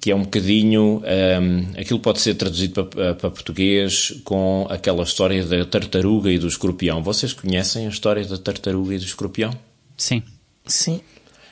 que 0.00 0.10
é 0.10 0.16
um 0.16 0.22
bocadinho. 0.22 1.02
Um, 1.04 1.78
aquilo 1.78 2.00
pode 2.00 2.20
ser 2.20 2.34
traduzido 2.34 2.86
para, 2.86 3.14
para, 3.14 3.30
português 3.30 4.18
com 4.24 4.66
aquela 4.70 5.02
história 5.02 5.44
da 5.44 5.62
tartaruga 5.66 6.30
e 6.30 6.38
do 6.38 6.48
escorpião. 6.48 7.02
Vocês 7.02 7.34
conhecem 7.34 7.86
a 7.86 7.90
história 7.90 8.24
da 8.24 8.38
tartaruga 8.38 8.94
e 8.94 8.98
do 8.98 9.04
escorpião? 9.04 9.52
Sim. 9.98 10.22
Sim. 10.70 11.00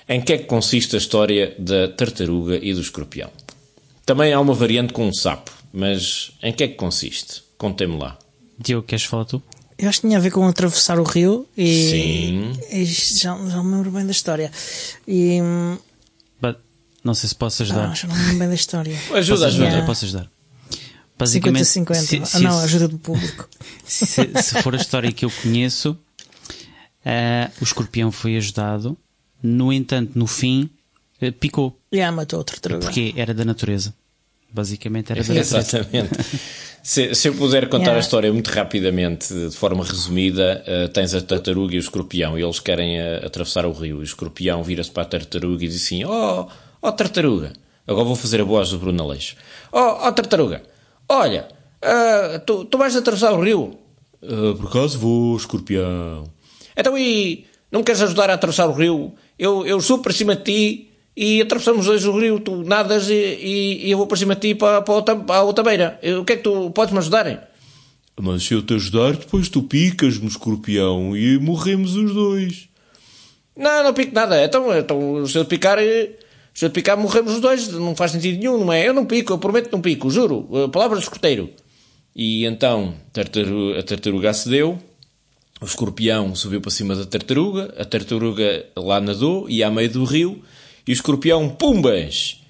Em 0.08 0.20
que 0.20 0.32
é 0.32 0.38
que 0.38 0.44
consiste 0.44 0.94
a 0.96 0.98
história 0.98 1.54
da 1.58 1.88
tartaruga 1.88 2.58
e 2.62 2.72
do 2.72 2.80
escorpião? 2.80 3.30
Também 4.06 4.32
há 4.32 4.40
uma 4.40 4.54
variante 4.54 4.92
com 4.92 5.06
um 5.06 5.12
sapo, 5.12 5.52
mas 5.72 6.32
em 6.42 6.52
que 6.52 6.64
é 6.64 6.68
que 6.68 6.74
consiste? 6.74 7.42
Contem-me 7.58 7.98
lá. 7.98 8.18
Diogo, 8.58 8.86
queres 8.86 9.04
falar 9.04 9.26
tu? 9.26 9.42
Eu 9.78 9.88
acho 9.88 10.00
que 10.00 10.08
tinha 10.08 10.18
a 10.18 10.20
ver 10.20 10.30
com 10.30 10.46
atravessar 10.46 10.98
o 10.98 11.04
rio 11.04 11.46
e. 11.56 11.90
Sim. 11.90 12.52
E 12.72 12.84
já, 12.84 13.36
já 13.36 13.62
me 13.62 13.74
lembro 13.74 13.90
bem 13.90 14.04
da 14.04 14.10
história. 14.10 14.50
E 15.06 15.40
hum, 15.40 15.78
não 17.08 17.14
sei 17.14 17.28
se 17.28 17.34
posso 17.34 17.62
ajudar. 17.62 17.88
Não, 17.88 17.94
já 17.94 18.08
não 18.08 18.14
me 18.14 18.22
lembro 18.22 18.38
bem 18.40 18.48
da 18.48 18.54
história. 18.54 18.98
Ajuda, 19.14 19.46
posso 19.46 19.62
ajuda. 19.62 19.82
Posso 19.86 20.04
ajudar. 20.04 20.30
Basicamente, 21.18 21.64
50-50. 21.64 22.22
Ah, 22.22 22.26
se, 22.26 22.42
não, 22.42 22.58
ajuda 22.60 22.88
do 22.88 22.98
público. 22.98 23.48
Se, 23.84 24.04
se, 24.04 24.62
for 24.62 24.74
a 24.74 24.76
história 24.76 25.10
que 25.10 25.24
eu 25.24 25.30
conheço, 25.42 25.92
uh, 25.92 27.50
o 27.58 27.64
escorpião 27.64 28.12
foi 28.12 28.36
ajudado. 28.36 28.96
No 29.42 29.72
entanto, 29.72 30.12
no 30.14 30.26
fim, 30.26 30.68
uh, 31.22 31.32
picou. 31.32 31.78
E 31.92 31.96
yeah, 31.96 32.14
matou 32.14 32.38
outro 32.38 32.60
tartaruga. 32.60 32.84
Porque 32.84 33.14
era 33.16 33.32
da 33.32 33.44
natureza. 33.44 33.94
Basicamente 34.50 35.12
era 35.12 35.22
da 35.22 35.28
natureza. 35.34 35.58
Exatamente. 35.58 36.10
se, 36.82 37.14
se, 37.14 37.28
eu 37.28 37.34
puder 37.34 37.68
contar 37.68 37.84
yeah. 37.84 37.98
a 37.98 38.00
história 38.00 38.32
muito 38.32 38.48
rapidamente, 38.48 39.32
de 39.32 39.56
forma 39.56 39.84
resumida, 39.84 40.64
uh, 40.66 40.88
tens 40.88 41.14
a 41.14 41.20
tartaruga 41.20 41.74
e 41.74 41.78
o 41.78 41.80
escorpião 41.80 42.38
e 42.38 42.42
eles 42.42 42.58
querem 42.58 43.00
uh, 43.00 43.26
atravessar 43.26 43.66
o 43.66 43.72
rio. 43.72 43.98
O 43.98 44.02
escorpião 44.02 44.62
vira-se 44.62 44.90
para 44.90 45.04
a 45.04 45.06
tartaruga 45.06 45.64
e 45.64 45.68
diz 45.68 45.82
assim: 45.82 46.04
Oh, 46.04 46.48
oh 46.82 46.92
tartaruga, 46.92 47.52
agora 47.86 48.04
vou 48.04 48.16
fazer 48.16 48.40
a 48.40 48.44
voz 48.44 48.70
do 48.70 48.78
Bruno 48.78 49.02
Aleixo. 49.02 49.36
Oh, 49.70 50.06
oh 50.06 50.12
tartaruga, 50.12 50.62
olha, 51.08 51.48
uh, 51.84 52.38
tu, 52.40 52.64
tu 52.64 52.78
vais 52.78 52.96
atravessar 52.96 53.32
o 53.32 53.42
rio? 53.42 53.78
por 54.20 54.66
acaso 54.66 54.98
vou, 54.98 55.36
escorpião. 55.36 56.28
Então 56.76 56.98
e 56.98 57.46
não 57.70 57.80
me 57.80 57.84
queres 57.84 58.02
ajudar 58.02 58.30
a 58.30 58.34
atravessar 58.34 58.66
o 58.66 58.72
rio? 58.72 59.14
Eu, 59.38 59.66
eu 59.66 59.80
subo 59.80 60.02
para 60.02 60.12
cima 60.12 60.34
de 60.34 60.42
ti 60.42 60.90
e 61.16 61.40
atravessamos 61.40 61.86
dois 61.86 62.04
o 62.04 62.18
rio, 62.18 62.40
tu 62.40 62.62
nadas 62.64 63.08
e, 63.08 63.14
e, 63.14 63.86
e, 63.86 63.90
eu 63.90 63.98
vou 63.98 64.06
para 64.06 64.16
cima 64.16 64.34
de 64.34 64.40
ti 64.40 64.54
para, 64.54 64.82
para, 64.82 64.94
a 64.94 64.96
outra, 64.96 65.16
para 65.16 65.36
a 65.36 65.42
outra 65.42 65.64
beira. 65.64 66.00
O 66.20 66.24
que 66.24 66.34
é 66.34 66.36
que 66.36 66.42
tu 66.42 66.70
podes-me 66.70 66.98
ajudar? 66.98 67.50
Mas 68.20 68.42
se 68.42 68.54
eu 68.54 68.62
te 68.62 68.74
ajudar, 68.74 69.12
depois 69.12 69.48
tu 69.48 69.62
picas-me, 69.62 70.26
escorpião, 70.26 71.16
e 71.16 71.38
morremos 71.38 71.94
os 71.94 72.12
dois. 72.12 72.68
Não, 73.56 73.82
não 73.82 73.92
pico 73.92 74.14
nada. 74.14 74.42
Então, 74.44 74.76
então 74.76 75.26
se 75.26 75.36
eu 75.36 75.44
te 75.44 75.48
picar, 75.48 75.78
se 76.54 76.64
eu 76.64 76.70
te 76.70 76.74
picar, 76.74 76.96
morremos 76.96 77.34
os 77.34 77.40
dois. 77.40 77.68
Não 77.72 77.94
faz 77.96 78.12
sentido 78.12 78.38
nenhum, 78.38 78.64
não 78.64 78.72
é? 78.72 78.86
Eu 78.88 78.94
não 78.94 79.04
pico, 79.04 79.32
eu 79.32 79.38
prometo 79.38 79.66
que 79.66 79.72
não 79.72 79.80
pico, 79.80 80.10
juro. 80.10 80.48
Palavra 80.72 80.98
de 80.98 81.04
escoteiro. 81.04 81.50
E 82.14 82.44
então 82.44 82.94
a 83.10 83.82
tartaruga 83.82 84.30
acedeu, 84.30 84.78
o 85.60 85.64
escorpião 85.64 86.34
subiu 86.34 86.60
para 86.60 86.70
cima 86.70 86.94
da 86.94 87.04
tartaruga, 87.04 87.74
a 87.76 87.84
tartaruga 87.84 88.66
lá 88.76 89.00
nadou 89.00 89.48
e 89.48 89.62
à 89.62 89.70
meio 89.70 89.90
do 89.90 90.04
rio 90.04 90.42
e 90.86 90.92
o 90.92 90.94
escorpião, 90.94 91.48
pumbas, 91.50 92.40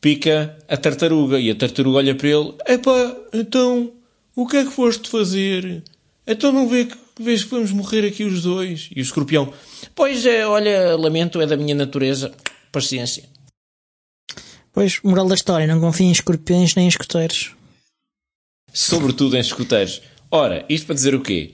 pica 0.00 0.56
a 0.68 0.76
tartaruga. 0.76 1.40
E 1.40 1.50
a 1.50 1.54
tartaruga 1.54 1.98
olha 1.98 2.14
para 2.14 2.28
ele: 2.28 2.54
Epá, 2.66 3.16
então, 3.32 3.92
o 4.36 4.46
que 4.46 4.58
é 4.58 4.64
que 4.64 4.70
foste 4.70 5.08
fazer? 5.08 5.82
Então 6.26 6.52
não 6.52 6.68
vê 6.68 6.84
que, 6.84 6.96
vês 7.18 7.42
que 7.42 7.50
vamos 7.50 7.72
morrer 7.72 8.06
aqui 8.06 8.22
os 8.22 8.42
dois? 8.42 8.88
E 8.94 9.00
o 9.00 9.02
escorpião: 9.02 9.52
Pois 9.94 10.26
é, 10.26 10.46
olha, 10.46 10.96
lamento, 10.96 11.40
é 11.40 11.46
da 11.46 11.56
minha 11.56 11.74
natureza. 11.74 12.32
Paciência. 12.70 13.24
Pois, 14.72 15.00
moral 15.02 15.26
da 15.26 15.34
história: 15.34 15.66
não 15.66 15.80
confiem 15.80 16.10
em 16.10 16.12
escorpiões 16.12 16.74
nem 16.74 16.84
em 16.84 16.88
escuteiros. 16.88 17.54
Sobretudo 18.72 19.36
em 19.36 19.40
escuteiros. 19.40 20.02
Ora, 20.30 20.64
isto 20.68 20.86
para 20.86 20.94
dizer 20.94 21.14
o 21.14 21.20
quê? 21.20 21.52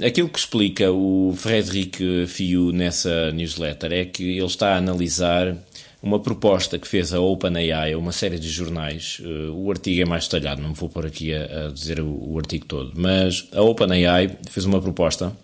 Aquilo 0.00 0.28
que 0.28 0.38
explica 0.38 0.92
o 0.92 1.34
Frederic 1.36 2.26
Fiu 2.28 2.70
nessa 2.70 3.32
newsletter 3.32 3.92
é 3.92 4.04
que 4.04 4.36
ele 4.38 4.46
está 4.46 4.74
a 4.74 4.76
analisar 4.76 5.56
uma 6.00 6.20
proposta 6.20 6.78
que 6.78 6.86
fez 6.86 7.12
a 7.12 7.18
OpenAI 7.20 7.92
a 7.92 7.98
uma 7.98 8.12
série 8.12 8.38
de 8.38 8.48
jornais. 8.48 9.20
Eh, 9.20 9.50
o 9.50 9.68
artigo 9.68 10.00
é 10.00 10.04
mais 10.04 10.28
detalhado, 10.28 10.62
não 10.62 10.72
vou 10.72 10.88
pôr 10.88 11.06
aqui 11.06 11.34
a, 11.34 11.66
a 11.66 11.70
dizer 11.72 12.00
o, 12.00 12.32
o, 12.32 12.38
artigo 12.38 12.66
todo, 12.66 12.92
mas 12.94 13.48
a 13.52 13.60
OpenAI 13.60 14.38
fez 14.48 14.64
uma 14.64 14.80
proposta 14.80 15.36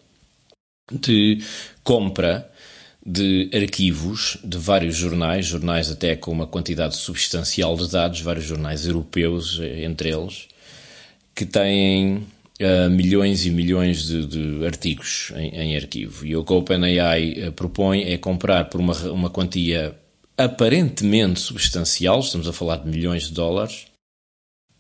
de 0.93 1.43
compra 1.83 2.49
de 3.05 3.51
arquivos 3.53 4.39
de 4.45 4.57
vários 4.57 4.95
jornais, 4.97 5.47
jornais 5.47 5.91
até 5.91 6.15
com 6.15 6.31
uma 6.31 6.47
quantidade 6.47 6.97
substancial 6.97 7.77
de 7.77 7.91
dados, 7.91 8.21
vários 8.21 8.45
jornais 8.45 8.87
europeus 8.87 9.59
eh, 9.61 9.83
entre 9.85 10.11
eles, 10.11 10.47
que 11.35 11.45
têm 11.45 12.25
uh, 12.61 12.91
milhões 12.91 13.47
e 13.47 13.51
milhões 13.51 14.07
de, 14.07 14.27
de 14.27 14.67
artigos 14.67 15.33
em, 15.37 15.49
em, 15.51 15.77
arquivo. 15.77 16.27
E 16.27 16.37
o 16.37 16.45
que 16.45 16.53
a 16.53 16.57
OpenAI 16.57 17.49
uh, 17.49 17.53
propõe 17.53 18.03
é 18.03 18.19
comprar 18.19 18.67
por 18.67 18.81
uma, 18.81 18.95
uma 19.11 19.31
quantia 19.31 19.97
aparentemente 20.37 21.41
substancial, 21.41 22.21
estamos 22.21 22.49
a 22.49 22.53
falar 22.53 22.77
de 22.79 22.89
milhões 22.89 23.29
de 23.29 23.33
dólares, 23.35 23.87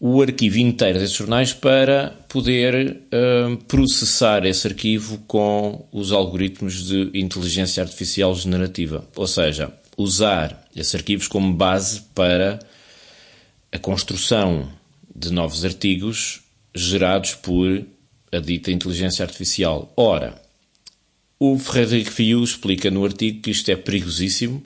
o 0.00 0.20
arquivo 0.20 0.58
inteiro 0.58 0.98
desses 0.98 1.16
jornais 1.16 1.52
para 1.52 2.10
poder 2.28 3.00
uh, 3.06 3.56
processar 3.64 4.44
esse 4.44 4.66
arquivo 4.66 5.18
com 5.26 5.88
os 5.92 6.12
algoritmos 6.12 6.86
de 6.86 7.10
inteligência 7.14 7.82
artificial 7.82 8.34
generativa. 8.34 9.08
Ou 9.16 9.26
seja, 9.26 9.72
usar 9.96 10.68
esses 10.74 10.94
arquivos 10.94 11.28
como 11.28 11.54
base 11.54 12.02
para 12.14 12.58
a 13.72 13.78
construção 13.78 14.68
de 15.14 15.32
novos 15.32 15.64
artigos 15.64 16.43
gerados 16.74 17.34
por 17.34 17.84
a 18.32 18.40
dita 18.40 18.72
inteligência 18.72 19.24
artificial. 19.24 19.92
Ora, 19.96 20.34
o 21.38 21.58
Frederico 21.58 22.10
Fiu 22.10 22.42
explica 22.42 22.90
no 22.90 23.04
artigo 23.04 23.40
que 23.40 23.50
isto 23.50 23.70
é 23.70 23.76
perigosíssimo 23.76 24.62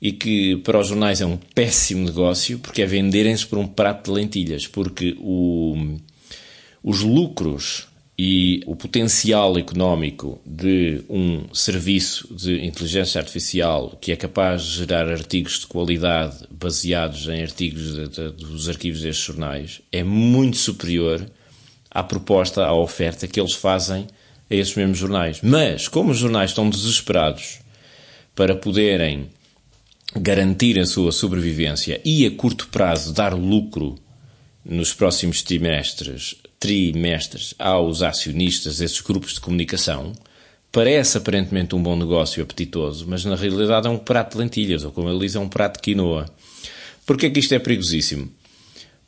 e 0.00 0.12
que 0.12 0.56
para 0.58 0.78
os 0.78 0.88
jornais 0.88 1.20
é 1.20 1.26
um 1.26 1.36
péssimo 1.36 2.04
negócio 2.04 2.58
porque 2.58 2.82
é 2.82 2.86
venderem-se 2.86 3.46
por 3.46 3.58
um 3.58 3.66
prato 3.66 4.10
de 4.10 4.18
lentilhas, 4.18 4.66
porque 4.66 5.16
o, 5.18 5.96
os 6.82 7.00
lucros 7.00 7.88
e 8.22 8.62
o 8.66 8.76
potencial 8.76 9.58
económico 9.58 10.40
de 10.44 11.02
um 11.08 11.54
serviço 11.54 12.34
de 12.34 12.66
inteligência 12.66 13.18
artificial 13.18 13.96
que 13.98 14.12
é 14.12 14.16
capaz 14.16 14.62
de 14.62 14.76
gerar 14.78 15.08
artigos 15.08 15.60
de 15.60 15.66
qualidade 15.66 16.46
baseados 16.50 17.26
em 17.28 17.40
artigos 17.40 17.94
de, 17.94 18.08
de, 18.08 18.30
dos 18.32 18.68
arquivos 18.68 19.00
destes 19.00 19.24
jornais 19.24 19.80
é 19.90 20.04
muito 20.04 20.58
superior 20.58 21.26
à 21.90 22.02
proposta, 22.02 22.64
à 22.64 22.72
oferta 22.72 23.26
que 23.26 23.40
eles 23.40 23.54
fazem 23.54 24.06
a 24.50 24.54
esses 24.54 24.74
mesmos 24.74 24.98
jornais. 24.98 25.40
Mas, 25.42 25.88
como 25.88 26.12
os 26.12 26.18
jornais 26.18 26.50
estão 26.50 26.68
desesperados 26.68 27.58
para 28.34 28.54
poderem 28.54 29.28
garantir 30.16 30.78
a 30.78 30.86
sua 30.86 31.12
sobrevivência 31.12 32.00
e 32.04 32.26
a 32.26 32.30
curto 32.30 32.68
prazo 32.68 33.12
dar 33.12 33.32
lucro 33.34 33.96
nos 34.64 34.92
próximos 34.92 35.42
trimestres, 35.42 36.36
trimestres 36.58 37.54
aos 37.58 38.02
acionistas 38.02 38.78
desses 38.78 39.00
grupos 39.00 39.34
de 39.34 39.40
comunicação, 39.40 40.12
parece 40.72 41.16
aparentemente 41.16 41.74
um 41.74 41.82
bom 41.82 41.96
negócio 41.96 42.42
apetitoso, 42.42 43.06
mas 43.08 43.24
na 43.24 43.36
realidade 43.36 43.86
é 43.86 43.90
um 43.90 43.98
prato 43.98 44.32
de 44.32 44.38
lentilhas, 44.38 44.84
ou 44.84 44.92
como 44.92 45.08
ele 45.08 45.20
diz, 45.20 45.34
é 45.34 45.40
um 45.40 45.48
prato 45.48 45.76
de 45.76 45.82
quinoa. 45.82 46.26
Porquê 47.06 47.26
é 47.26 47.30
que 47.30 47.40
isto 47.40 47.54
é 47.54 47.58
perigosíssimo? 47.58 48.30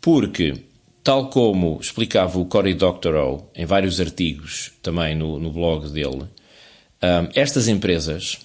Porque, 0.00 0.54
tal 1.02 1.28
como 1.28 1.78
explicava 1.80 2.38
o 2.38 2.46
Cory 2.46 2.74
Doctorow 2.74 3.50
em 3.54 3.66
vários 3.66 4.00
artigos, 4.00 4.72
também 4.82 5.14
no, 5.14 5.38
no 5.38 5.50
blog 5.50 5.88
dele, 5.88 6.22
um, 7.02 7.28
estas 7.34 7.66
empresas, 7.68 8.38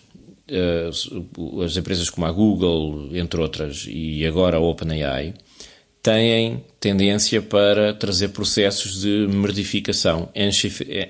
uh, 0.50 1.64
as 1.64 1.78
empresas 1.78 2.10
como 2.10 2.26
a 2.26 2.32
Google, 2.32 3.10
entre 3.14 3.40
outras, 3.40 3.86
e 3.88 4.26
agora 4.26 4.58
a 4.58 4.60
OpenAI, 4.60 5.36
têm 6.02 6.64
tendência 6.80 7.42
para 7.42 7.94
trazer 7.94 8.30
processos 8.30 9.02
de 9.02 9.28
merdificação, 9.28 10.30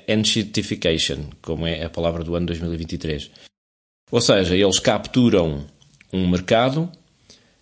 enshitification, 0.08 1.26
como 1.42 1.68
é 1.68 1.84
a 1.84 1.90
palavra 1.90 2.24
do 2.24 2.36
ano 2.36 2.48
2023. 2.48 3.30
Ou 4.12 4.20
seja, 4.20 4.56
eles 4.56 4.80
capturam 4.80 5.66
um 6.12 6.28
mercado, 6.28 6.90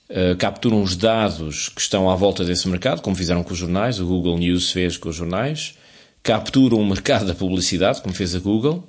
uh, 0.09 0.35
capturam 0.37 0.81
os 0.81 0.95
dados 0.95 1.69
que 1.69 1.81
estão 1.81 2.09
à 2.09 2.15
volta 2.15 2.43
desse 2.43 2.67
mercado, 2.67 3.01
como 3.01 3.15
fizeram 3.15 3.43
com 3.43 3.53
os 3.53 3.57
jornais, 3.57 3.99
o 3.99 4.05
Google 4.05 4.37
News 4.37 4.71
fez 4.71 4.97
com 4.97 5.09
os 5.09 5.15
jornais, 5.15 5.75
capturam 6.23 6.79
o 6.79 6.85
mercado 6.85 7.25
da 7.27 7.35
publicidade, 7.35 8.01
como 8.01 8.13
fez 8.13 8.35
a 8.35 8.39
Google, 8.39 8.87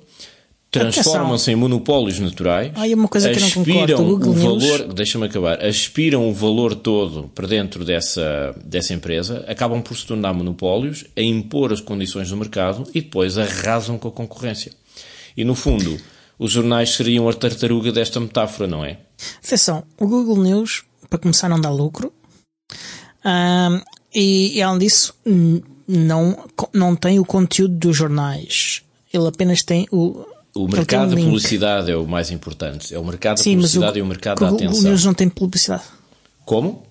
transformam-se 0.69 1.51
em 1.51 1.55
monopólios 1.55 2.19
naturais, 2.19 2.71
ah, 2.75 2.87
é 2.87 2.93
uma 2.93 3.07
coisa 3.07 3.29
que 3.31 3.37
aspiram 3.37 4.03
não 4.03 4.19
concordo. 4.19 4.29
o 4.29 4.33
valor, 4.33 4.93
deixa-me 4.93 5.25
acabar, 5.25 5.63
aspiram 5.63 6.29
o 6.29 6.33
valor 6.33 6.75
todo 6.75 7.29
para 7.33 7.47
dentro 7.47 7.85
dessa, 7.85 8.53
dessa 8.63 8.93
empresa, 8.93 9.45
acabam 9.47 9.81
por 9.81 9.95
se 9.95 10.05
tornar 10.05 10.33
monopólios, 10.33 11.05
a 11.15 11.21
impor 11.21 11.71
as 11.71 11.79
condições 11.79 12.29
do 12.29 12.37
mercado 12.37 12.83
e 12.93 13.01
depois 13.01 13.37
arrasam 13.37 13.97
com 13.97 14.09
a 14.09 14.11
concorrência. 14.11 14.71
E 15.35 15.45
no 15.45 15.55
fundo, 15.55 15.97
os 16.37 16.51
jornais 16.51 16.95
seriam 16.95 17.27
a 17.29 17.33
tartaruga 17.33 17.91
desta 17.91 18.19
metáfora, 18.19 18.67
não 18.67 18.83
é? 18.83 18.97
Atenção, 19.43 19.83
o 19.99 20.07
Google 20.07 20.43
News, 20.43 20.83
para 21.09 21.19
começar, 21.19 21.49
não 21.49 21.59
dá 21.59 21.69
lucro. 21.69 22.11
Um, 23.25 23.81
e, 24.13 24.57
e 24.57 24.61
além 24.61 24.79
disso, 24.79 25.13
não, 25.87 26.45
não 26.73 26.95
tem 26.95 27.19
o 27.19 27.25
conteúdo 27.25 27.75
dos 27.75 27.95
jornais. 27.95 28.81
Ele 29.13 29.27
apenas 29.27 29.63
tem 29.63 29.87
o, 29.91 30.25
o 30.55 30.67
mercado 30.67 31.15
da 31.15 31.21
publicidade 31.21 31.91
é 31.91 31.95
o 31.95 32.07
mais 32.07 32.31
importante. 32.31 32.93
É 32.93 32.99
o 32.99 33.05
mercado 33.05 33.37
da 33.37 33.43
publicidade 33.43 33.97
o, 33.97 33.99
e 33.99 34.01
o 34.01 34.05
mercado 34.05 34.39
da 34.39 34.49
atenção. 34.49 34.67
Google 34.67 34.89
News 34.89 35.05
não 35.05 35.13
tem 35.13 35.29
publicidade. 35.29 35.83
Como? 36.45 36.87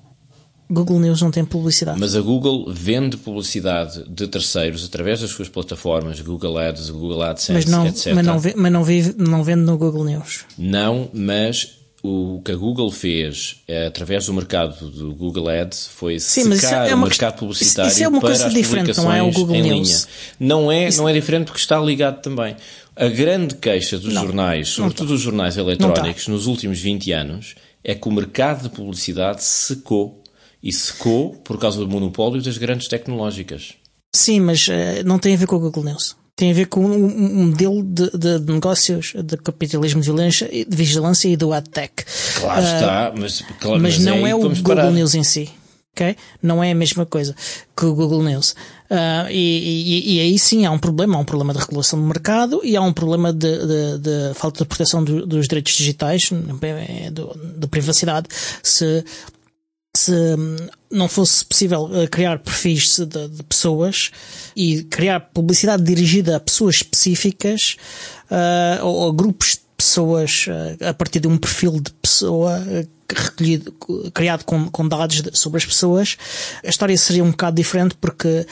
Google 0.69 0.99
News 0.99 1.23
não 1.23 1.31
tem 1.31 1.45
publicidade. 1.45 1.99
Mas 1.99 2.17
a 2.17 2.21
Google 2.21 2.73
vende 2.73 3.17
publicidade 3.17 4.05
de 4.09 4.27
terceiros 4.27 4.85
através 4.85 5.21
das 5.21 5.31
suas 5.31 5.49
plataformas, 5.49 6.21
Google 6.21 6.59
Ads, 6.59 6.91
Google 6.91 7.23
AdSense, 7.23 7.53
mas 7.53 7.67
não, 7.67 7.87
etc. 7.87 8.15
Mas 8.15 8.27
não, 8.27 8.41
mas 8.57 8.73
não, 8.73 8.85
vive, 8.85 9.15
não 9.17 9.45
vende 9.45 9.63
no 9.63 9.79
Google 9.79 10.05
News. 10.05 10.45
Não, 10.59 11.09
mas 11.13 11.77
o 12.07 12.41
que 12.43 12.53
a 12.53 12.57
Google 12.57 12.91
fez 12.91 13.63
é, 13.67 13.87
através 13.87 14.27
do 14.27 14.33
mercado 14.33 14.91
do 14.91 15.15
Google 15.15 15.49
Ads 15.49 15.89
foi 15.89 16.21
Sim, 16.21 16.55
secar 16.55 16.89
é 16.89 16.95
o 16.95 16.99
mercado 16.99 17.39
publicitário 17.39 17.91
isso 17.91 18.05
é 18.05 18.09
uma 18.09 18.21
para 18.21 18.29
coisa 18.29 18.47
as 18.47 18.55
diferente, 18.55 18.97
não 18.97 19.13
é 19.13 19.23
o 19.23 19.33
Google 19.33 19.57
em 19.57 19.63
News. 19.63 19.89
linha. 19.89 19.99
Não 20.39 20.71
é, 20.71 20.89
isso... 20.89 20.99
não 20.99 21.09
é 21.09 21.13
diferente 21.13 21.47
porque 21.47 21.61
está 21.61 21.79
ligado 21.81 22.23
também. 22.23 22.57
A 22.95 23.09
grande 23.09 23.57
queixa 23.57 23.99
dos 23.99 24.15
não, 24.15 24.23
jornais, 24.23 24.69
sobretudo 24.69 25.15
os 25.15 25.21
jornais 25.21 25.57
eletrónicos, 25.57 26.29
nos 26.29 26.47
últimos 26.47 26.81
20 26.81 27.13
anos, 27.13 27.55
é 27.83 27.95
que 27.95 28.09
o 28.09 28.13
mercado 28.13 28.63
de 28.63 28.69
publicidade 28.71 29.43
secou. 29.43 30.23
E 30.63 30.73
secou 30.73 31.35
por 31.45 31.61
causa 31.61 31.79
do 31.79 31.87
monopólio 31.87 32.43
das 32.43 32.59
grandes 32.59 32.89
tecnológicas. 32.89 33.75
Sim, 34.13 34.41
mas 34.41 34.67
uh, 34.67 34.73
não 35.05 35.19
tem 35.19 35.35
a 35.35 35.37
ver 35.37 35.47
com 35.47 35.57
o 35.57 35.61
Google 35.61 35.85
News 35.85 36.17
tem 36.37 36.51
a 36.51 36.55
ver 36.55 36.67
com 36.67 36.85
um, 36.85 37.07
um 37.07 37.47
modelo 37.47 37.83
de, 37.83 38.11
de, 38.11 38.53
negócios 38.53 39.15
de 39.17 39.39
capitalismo 39.39 40.03
de 40.03 40.11
vigilância, 40.11 40.49
de 40.49 40.77
vigilância 40.77 41.29
e 41.29 41.37
do 41.37 41.51
AdTech. 41.51 42.05
Claro 42.39 42.61
uh, 42.61 42.65
está, 42.65 43.13
mas, 43.17 43.45
claro, 43.59 43.81
mas, 43.81 43.97
mas 43.97 44.05
não 44.05 44.27
é, 44.27 44.31
é 44.31 44.35
o 44.35 44.41
Google 44.41 44.63
parar. 44.63 44.91
News 44.91 45.15
em 45.15 45.25
si. 45.25 45.51
Okay? 45.95 46.15
Não 46.43 46.63
é 46.63 46.73
a 46.73 46.75
mesma 46.75 47.07
coisa 47.07 47.35
que 47.75 47.87
o 47.87 47.95
Google 47.95 48.23
News. 48.23 48.51
Uh, 48.91 49.31
e, 49.31 50.13
e, 50.13 50.17
e, 50.17 50.21
aí 50.21 50.39
sim 50.39 50.67
há 50.67 50.71
um 50.71 50.79
problema, 50.79 51.17
há 51.17 51.21
um 51.21 51.25
problema 51.25 51.55
de 51.55 51.59
regulação 51.59 51.99
do 51.99 52.07
mercado 52.07 52.61
e 52.63 52.77
há 52.77 52.83
um 52.83 52.93
problema 52.93 53.33
de, 53.33 53.59
de, 53.67 53.99
de 53.99 54.35
falta 54.35 54.63
de 54.63 54.69
proteção 54.69 55.03
do, 55.03 55.27
dos 55.27 55.49
direitos 55.49 55.73
digitais, 55.73 56.31
de 56.31 57.67
privacidade, 57.67 58.29
se 58.63 59.03
se 59.97 60.13
não 60.91 61.09
fosse 61.09 61.45
possível 61.45 61.91
eh, 61.93 62.07
criar 62.07 62.39
perfis 62.39 62.99
de, 62.99 63.29
de 63.29 63.43
pessoas 63.43 64.11
e 64.55 64.83
criar 64.85 65.21
publicidade 65.21 65.83
dirigida 65.83 66.37
a 66.37 66.41
pessoas 66.41 66.77
específicas 66.77 67.77
uh, 68.31 68.85
ou 68.85 69.09
a 69.09 69.13
grupos 69.13 69.53
de 69.53 69.61
pessoas 69.77 70.47
uh, 70.47 70.89
a 70.89 70.95
partir 70.95 71.21
de 71.21 71.29
um 71.29 71.37
perfil 71.37 71.81
de 71.81 71.91
pessoa 71.93 72.63
recolhido, 73.09 73.73
criado 74.13 74.45
com, 74.45 74.69
com 74.69 74.89
dados 74.89 75.23
de, 75.23 75.39
sobre 75.39 75.59
as 75.59 75.65
pessoas, 75.65 76.17
a 76.65 76.69
história 76.69 76.97
seria 76.97 77.25
um 77.25 77.31
bocado 77.31 77.57
diferente 77.57 77.97
porque 78.01 78.47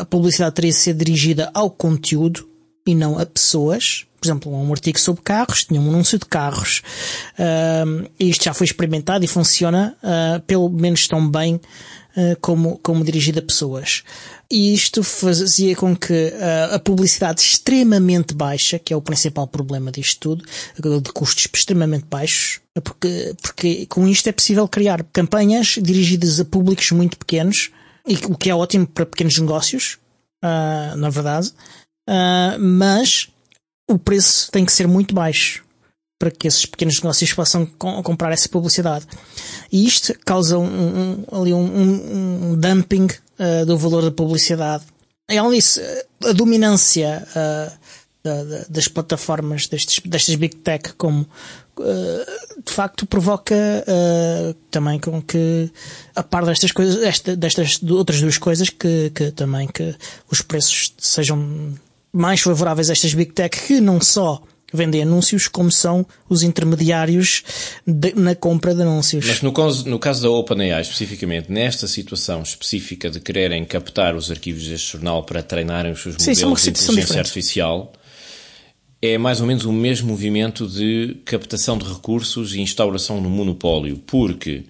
a 0.00 0.04
publicidade 0.04 0.54
teria 0.54 0.70
de 0.72 0.76
ser 0.76 0.94
dirigida 0.94 1.50
ao 1.54 1.70
conteúdo 1.70 2.48
e 2.84 2.94
não 2.94 3.18
a 3.18 3.24
pessoas 3.24 4.06
por 4.22 4.28
exemplo, 4.28 4.54
um 4.54 4.70
artigo 4.70 5.00
sobre 5.00 5.20
carros, 5.20 5.64
tinha 5.64 5.80
um 5.80 5.88
anúncio 5.88 6.16
de 6.16 6.26
carros. 6.26 6.80
Uh, 7.36 8.08
isto 8.20 8.44
já 8.44 8.54
foi 8.54 8.66
experimentado 8.66 9.24
e 9.24 9.28
funciona 9.28 9.96
uh, 10.00 10.40
pelo 10.42 10.68
menos 10.70 11.08
tão 11.08 11.28
bem 11.28 11.56
uh, 11.56 12.36
como, 12.40 12.78
como 12.84 13.04
dirigido 13.04 13.40
a 13.40 13.42
pessoas. 13.42 14.04
E 14.48 14.72
isto 14.72 15.02
fazia 15.02 15.74
com 15.74 15.96
que 15.96 16.30
a 16.70 16.78
publicidade 16.78 17.40
extremamente 17.40 18.34
baixa, 18.34 18.78
que 18.78 18.92
é 18.92 18.96
o 18.96 19.00
principal 19.00 19.48
problema 19.48 19.90
disto 19.90 20.20
tudo, 20.20 20.44
de 21.00 21.10
custos 21.10 21.48
extremamente 21.54 22.04
baixos, 22.04 22.60
porque, 22.84 23.34
porque 23.40 23.86
com 23.86 24.06
isto 24.06 24.28
é 24.28 24.32
possível 24.32 24.68
criar 24.68 25.02
campanhas 25.04 25.78
dirigidas 25.80 26.38
a 26.38 26.44
públicos 26.44 26.90
muito 26.90 27.16
pequenos, 27.16 27.70
e 28.06 28.14
o 28.26 28.36
que 28.36 28.50
é 28.50 28.54
ótimo 28.54 28.86
para 28.86 29.06
pequenos 29.06 29.38
negócios, 29.38 29.96
na 30.42 31.08
verdade, 31.08 31.50
mas 32.60 33.31
o 33.92 33.98
preço 33.98 34.50
tem 34.50 34.64
que 34.64 34.72
ser 34.72 34.88
muito 34.88 35.14
baixo 35.14 35.62
para 36.18 36.30
que 36.30 36.46
esses 36.46 36.64
pequenos 36.64 37.00
negócios 37.00 37.32
possam 37.32 37.66
comprar 37.66 38.30
essa 38.30 38.48
publicidade. 38.48 39.06
E 39.72 39.84
isto 39.84 40.16
causa 40.24 40.56
um, 40.56 40.64
um 40.64 41.24
ali 41.32 41.52
um, 41.52 42.52
um 42.52 42.56
dumping 42.56 43.06
uh, 43.06 43.66
do 43.66 43.76
valor 43.76 44.04
da 44.04 44.12
publicidade. 44.12 44.84
E 45.28 45.36
além 45.36 45.58
disso, 45.58 45.80
a 46.24 46.30
dominância 46.30 47.26
uh, 47.28 47.72
da, 48.22 48.44
da, 48.44 48.64
das 48.68 48.86
plataformas 48.86 49.66
destes, 49.66 49.98
destas 50.04 50.36
big 50.36 50.54
tech 50.56 50.92
como 50.94 51.26
de 52.64 52.72
facto 52.72 53.06
provoca 53.06 53.56
também 54.70 55.00
com 55.00 55.22
que 55.22 55.70
a 56.14 56.22
par 56.22 56.44
destas 56.44 56.70
coisas, 56.70 57.02
esta, 57.02 57.34
destas 57.34 57.82
outras 57.82 58.20
duas 58.20 58.36
coisas 58.36 58.68
que, 58.68 59.10
que 59.10 59.32
também 59.32 59.66
que 59.66 59.96
os 60.30 60.42
preços 60.42 60.92
sejam 60.98 61.74
mais 62.12 62.40
favoráveis 62.40 62.90
a 62.90 62.92
estas 62.92 63.14
big 63.14 63.32
tech 63.32 63.56
que 63.66 63.80
não 63.80 64.00
só 64.00 64.42
vendem 64.72 65.02
anúncios, 65.02 65.48
como 65.48 65.70
são 65.70 66.06
os 66.28 66.42
intermediários 66.42 67.42
de, 67.86 68.14
na 68.14 68.34
compra 68.34 68.74
de 68.74 68.82
anúncios. 68.82 69.26
Mas 69.26 69.42
no 69.42 69.52
caso, 69.52 69.88
no 69.88 69.98
caso 69.98 70.22
da 70.22 70.30
OpenAI, 70.30 70.80
especificamente, 70.80 71.52
nesta 71.52 71.86
situação 71.86 72.42
específica 72.42 73.10
de 73.10 73.20
quererem 73.20 73.64
captar 73.64 74.16
os 74.16 74.30
arquivos 74.30 74.66
deste 74.66 74.92
jornal 74.92 75.24
para 75.24 75.42
treinarem 75.42 75.92
os 75.92 76.02
seus 76.02 76.16
Sim, 76.18 76.30
modelos 76.30 76.62
de 76.62 76.70
inteligência 76.70 77.18
artificial, 77.18 77.92
é 79.00 79.18
mais 79.18 79.40
ou 79.40 79.46
menos 79.46 79.64
o 79.64 79.72
mesmo 79.72 80.08
movimento 80.08 80.66
de 80.66 81.16
captação 81.24 81.76
de 81.76 81.84
recursos 81.84 82.54
e 82.54 82.60
instauração 82.60 83.20
no 83.20 83.28
monopólio, 83.28 83.98
porque, 84.06 84.64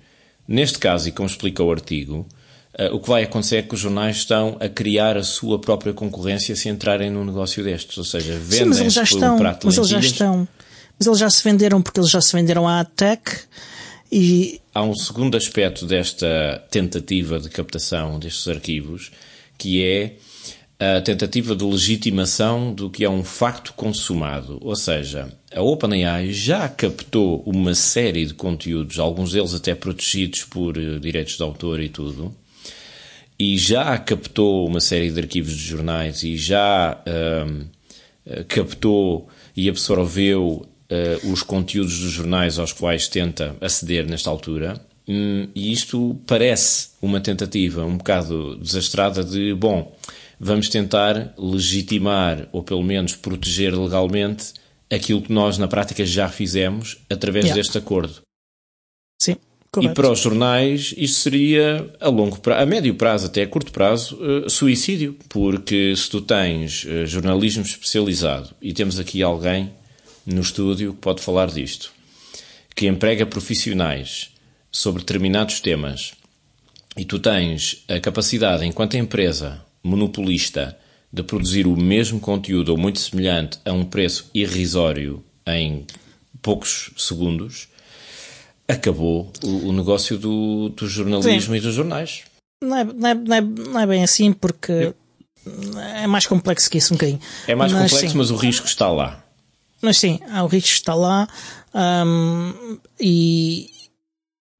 neste 0.48 0.78
caso, 0.78 1.08
e 1.08 1.12
como 1.12 1.28
explica 1.28 1.62
o 1.62 1.70
artigo, 1.70 2.26
o 2.92 3.00
que 3.00 3.08
vai 3.08 3.24
acontecer 3.24 3.56
é 3.56 3.62
que 3.62 3.74
os 3.74 3.80
jornais 3.80 4.16
estão 4.16 4.56
a 4.58 4.68
criar 4.68 5.16
a 5.16 5.22
sua 5.22 5.60
própria 5.60 5.92
concorrência 5.92 6.56
se 6.56 6.68
entrarem 6.68 7.10
num 7.10 7.24
negócio 7.24 7.62
destes, 7.62 7.98
ou 7.98 8.04
seja, 8.04 8.38
vendem 8.38 8.68
mas 8.68 8.80
eles 8.80 8.96
estão, 8.96 9.36
prato 9.36 9.66
mas 9.66 9.76
eles 9.76 9.88
já 9.88 9.98
estão, 9.98 10.48
mas 10.98 11.06
eles 11.06 11.18
já 11.18 11.28
se 11.28 11.44
venderam 11.44 11.82
porque 11.82 12.00
eles 12.00 12.10
já 12.10 12.20
se 12.20 12.34
venderam 12.34 12.66
à 12.66 12.80
ATEC 12.80 13.40
e 14.10 14.60
há 14.74 14.82
um 14.82 14.94
segundo 14.94 15.36
aspecto 15.36 15.86
desta 15.86 16.64
tentativa 16.70 17.38
de 17.38 17.50
captação 17.50 18.18
destes 18.18 18.48
arquivos 18.48 19.12
que 19.58 19.84
é 19.84 20.16
a 20.82 21.00
tentativa 21.00 21.54
de 21.54 21.64
legitimação 21.64 22.74
do 22.74 22.90
que 22.90 23.04
é 23.04 23.08
um 23.08 23.22
facto 23.22 23.72
consumado, 23.74 24.58
ou 24.60 24.74
seja, 24.74 25.32
a 25.54 25.62
OpenAI 25.62 26.32
já 26.32 26.68
captou 26.68 27.40
uma 27.46 27.72
série 27.72 28.26
de 28.26 28.34
conteúdos, 28.34 28.98
alguns 28.98 29.30
deles 29.30 29.54
até 29.54 29.76
protegidos 29.76 30.42
por 30.42 30.76
eh, 30.76 30.98
direitos 30.98 31.36
de 31.36 31.42
autor 31.44 31.80
e 31.80 31.88
tudo, 31.88 32.34
e 33.42 33.58
já 33.58 33.98
captou 33.98 34.68
uma 34.68 34.78
série 34.78 35.10
de 35.10 35.18
arquivos 35.18 35.52
de 35.52 35.64
jornais 35.64 36.22
e 36.22 36.36
já 36.36 37.02
um, 37.44 37.64
captou 38.46 39.28
e 39.56 39.68
absorveu 39.68 40.64
uh, 40.64 41.32
os 41.32 41.42
conteúdos 41.42 41.98
dos 41.98 42.12
jornais 42.12 42.56
aos 42.56 42.72
quais 42.72 43.08
tenta 43.08 43.56
aceder 43.60 44.06
nesta 44.06 44.30
altura. 44.30 44.80
Hum, 45.08 45.48
e 45.56 45.72
isto 45.72 46.16
parece 46.24 46.90
uma 47.02 47.20
tentativa 47.20 47.84
um 47.84 47.96
bocado 47.96 48.54
desastrada 48.58 49.24
de, 49.24 49.52
bom, 49.54 49.92
vamos 50.38 50.68
tentar 50.68 51.34
legitimar 51.36 52.48
ou 52.52 52.62
pelo 52.62 52.84
menos 52.84 53.16
proteger 53.16 53.76
legalmente 53.76 54.52
aquilo 54.88 55.20
que 55.20 55.32
nós 55.32 55.58
na 55.58 55.66
prática 55.66 56.06
já 56.06 56.28
fizemos 56.28 56.98
através 57.10 57.46
yeah. 57.46 57.60
deste 57.60 57.76
acordo. 57.76 58.22
Sim. 59.20 59.34
Correto. 59.72 59.92
E 59.92 59.94
para 59.94 60.12
os 60.12 60.18
jornais, 60.18 60.94
isto 60.98 61.20
seria 61.20 61.90
a 61.98 62.10
longo 62.10 62.38
prazo, 62.38 62.62
a 62.62 62.66
médio 62.66 62.94
prazo, 62.94 63.26
até 63.26 63.42
a 63.42 63.46
curto 63.46 63.72
prazo, 63.72 64.16
uh, 64.16 64.50
suicídio. 64.50 65.16
Porque 65.30 65.96
se 65.96 66.10
tu 66.10 66.20
tens 66.20 66.84
uh, 66.84 67.06
jornalismo 67.06 67.62
especializado, 67.62 68.50
e 68.60 68.74
temos 68.74 68.98
aqui 68.98 69.22
alguém 69.22 69.70
no 70.26 70.42
estúdio 70.42 70.92
que 70.92 71.00
pode 71.00 71.22
falar 71.22 71.46
disto, 71.46 71.90
que 72.76 72.86
emprega 72.86 73.24
profissionais 73.24 74.30
sobre 74.70 75.00
determinados 75.00 75.58
temas, 75.58 76.12
e 76.94 77.06
tu 77.06 77.18
tens 77.18 77.82
a 77.88 77.98
capacidade, 77.98 78.66
enquanto 78.66 78.98
empresa 78.98 79.64
monopolista, 79.82 80.78
de 81.10 81.22
produzir 81.22 81.66
o 81.66 81.74
mesmo 81.74 82.20
conteúdo 82.20 82.70
ou 82.70 82.78
muito 82.78 82.98
semelhante 82.98 83.58
a 83.64 83.72
um 83.72 83.86
preço 83.86 84.30
irrisório 84.34 85.24
em 85.46 85.86
poucos 86.42 86.90
segundos, 86.98 87.68
acabou 88.68 89.32
o, 89.44 89.68
o 89.68 89.72
negócio 89.72 90.18
do, 90.18 90.68
do 90.70 90.86
jornalismo 90.86 91.52
Sim. 91.52 91.58
e 91.58 91.60
dos 91.60 91.74
jornais. 91.74 92.22
Não 92.62 92.76
é, 92.76 92.84
não, 92.84 93.08
é, 93.08 93.14
não, 93.14 93.36
é, 93.36 93.40
não 93.40 93.80
é 93.80 93.86
bem 93.86 94.04
assim, 94.04 94.32
porque 94.32 94.94
é 96.00 96.06
mais 96.06 96.26
complexo 96.26 96.70
que 96.70 96.78
isso 96.78 96.94
um 96.94 96.96
bocadinho. 96.96 97.20
É 97.46 97.54
mais 97.54 97.72
mas, 97.72 97.90
complexo, 97.90 98.12
sim. 98.12 98.18
mas 98.18 98.30
o 98.30 98.36
risco 98.36 98.66
está 98.66 98.90
lá. 98.90 99.24
Mas 99.80 99.98
sim, 99.98 100.20
o 100.42 100.46
risco 100.46 100.68
está 100.68 100.94
lá 100.94 101.28
um, 101.74 102.78
e. 103.00 103.68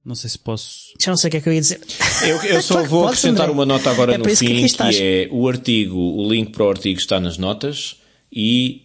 Não 0.05 0.17
sei 0.17 0.29
se 0.31 0.39
posso. 0.39 0.93
Já 1.01 1.13
não 1.13 1.17
sei 1.17 1.29
o 1.29 1.31
que 1.31 1.37
é 1.37 1.41
que 1.41 1.49
eu 1.49 1.53
ia 1.53 1.61
dizer. 1.61 1.81
Eu, 2.23 2.43
eu 2.43 2.61
só 2.61 2.83
vou 2.85 3.07
acrescentar 3.07 3.49
uma 3.49 3.65
nota 3.65 3.89
agora 3.89 4.15
é 4.15 4.19
no 4.19 4.25
fim, 4.25 4.67
que, 4.67 4.77
que 4.77 5.03
é 5.03 5.29
o 5.31 5.49
artigo, 5.49 5.97
o 5.97 6.29
link 6.29 6.51
para 6.51 6.65
o 6.65 6.69
artigo 6.69 6.99
está 6.99 7.21
nas 7.21 7.39
notas 7.39 7.97
e 8.33 8.82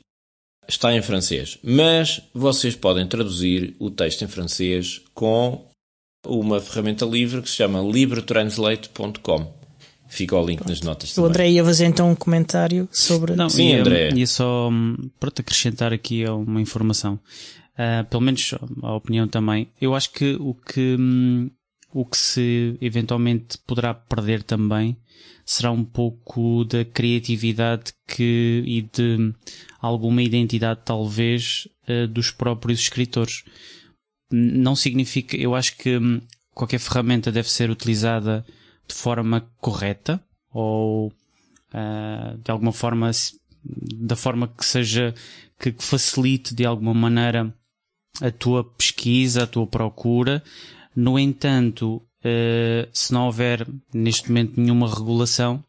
está 0.68 0.94
em 0.94 1.02
francês, 1.02 1.58
mas 1.64 2.22
vocês 2.34 2.76
podem 2.76 3.08
traduzir 3.08 3.76
o 3.80 3.90
texto 3.90 4.24
em 4.24 4.28
francês 4.28 5.02
com 5.14 5.66
uma 6.26 6.60
ferramenta 6.60 7.06
livre 7.06 7.42
que 7.42 7.50
se 7.50 7.56
chama 7.56 7.80
libretranslate.com. 7.82 9.56
Fica 10.10 10.38
o 10.38 10.46
link 10.46 10.60
Pronto. 10.60 10.70
nas 10.70 10.82
notas 10.82 11.14
também. 11.14 11.28
O 11.28 11.30
André 11.30 11.50
ia 11.50 11.64
fazer 11.64 11.86
então 11.86 12.10
um 12.10 12.16
comentário 12.16 12.88
sobre... 12.92 13.36
Não, 13.36 13.50
Sim, 13.50 13.70
ia, 13.70 13.82
André. 13.82 14.10
Ia 14.14 14.28
só 14.28 14.70
hum, 14.70 14.96
pronto, 15.20 15.42
acrescentar 15.42 15.92
aqui 15.92 16.26
uma 16.26 16.62
informação. 16.62 17.20
Uh, 17.74 18.06
pelo 18.10 18.22
menos 18.22 18.56
a 18.82 18.96
opinião 18.96 19.28
também. 19.28 19.68
Eu 19.80 19.94
acho 19.94 20.12
que 20.12 20.36
o 20.40 20.54
que, 20.54 20.96
um, 20.98 21.50
o 21.94 22.06
que 22.06 22.18
se 22.18 22.78
eventualmente 22.82 23.58
poderá 23.68 23.94
perder 23.94 24.44
também 24.44 24.98
será 25.48 25.72
um 25.72 25.84
pouco 25.84 26.66
da 26.66 26.84
criatividade 26.84 27.94
que, 28.06 28.62
e 28.66 28.82
de 28.82 29.34
alguma 29.80 30.22
identidade, 30.22 30.82
talvez, 30.84 31.70
uh, 31.88 32.06
dos 32.06 32.32
próprios 32.32 32.82
escritores. 32.82 33.46
Não 34.30 34.76
significa, 34.76 35.38
eu 35.38 35.56
acho 35.56 35.78
que 35.78 35.98
hum, 35.98 36.20
qualquer 36.54 36.80
ferramenta 36.80 37.32
deve 37.32 37.50
ser 37.50 37.70
utilizada 37.70 38.46
de 38.86 38.94
forma 38.94 39.50
correta 39.62 40.22
ou 40.52 41.08
uh, 41.08 42.38
de 42.44 42.52
alguma 42.52 42.74
forma, 42.74 43.10
da 43.64 44.18
forma 44.18 44.50
que 44.50 44.66
seja, 44.66 45.16
que 45.58 45.74
facilite 45.80 46.54
de 46.54 46.66
alguma 46.66 46.94
maneira 46.94 47.56
a 48.20 48.30
tua 48.32 48.66
pesquisa, 48.66 49.44
a 49.44 49.48
tua 49.48 49.66
procura. 49.66 50.44
No 50.94 51.18
entanto, 51.18 52.06
eh, 52.24 52.88
se 52.92 53.14
não 53.14 53.26
houver 53.26 53.68
neste 53.94 54.30
momento 54.30 54.60
nenhuma 54.60 54.94
regulação, 54.94 55.64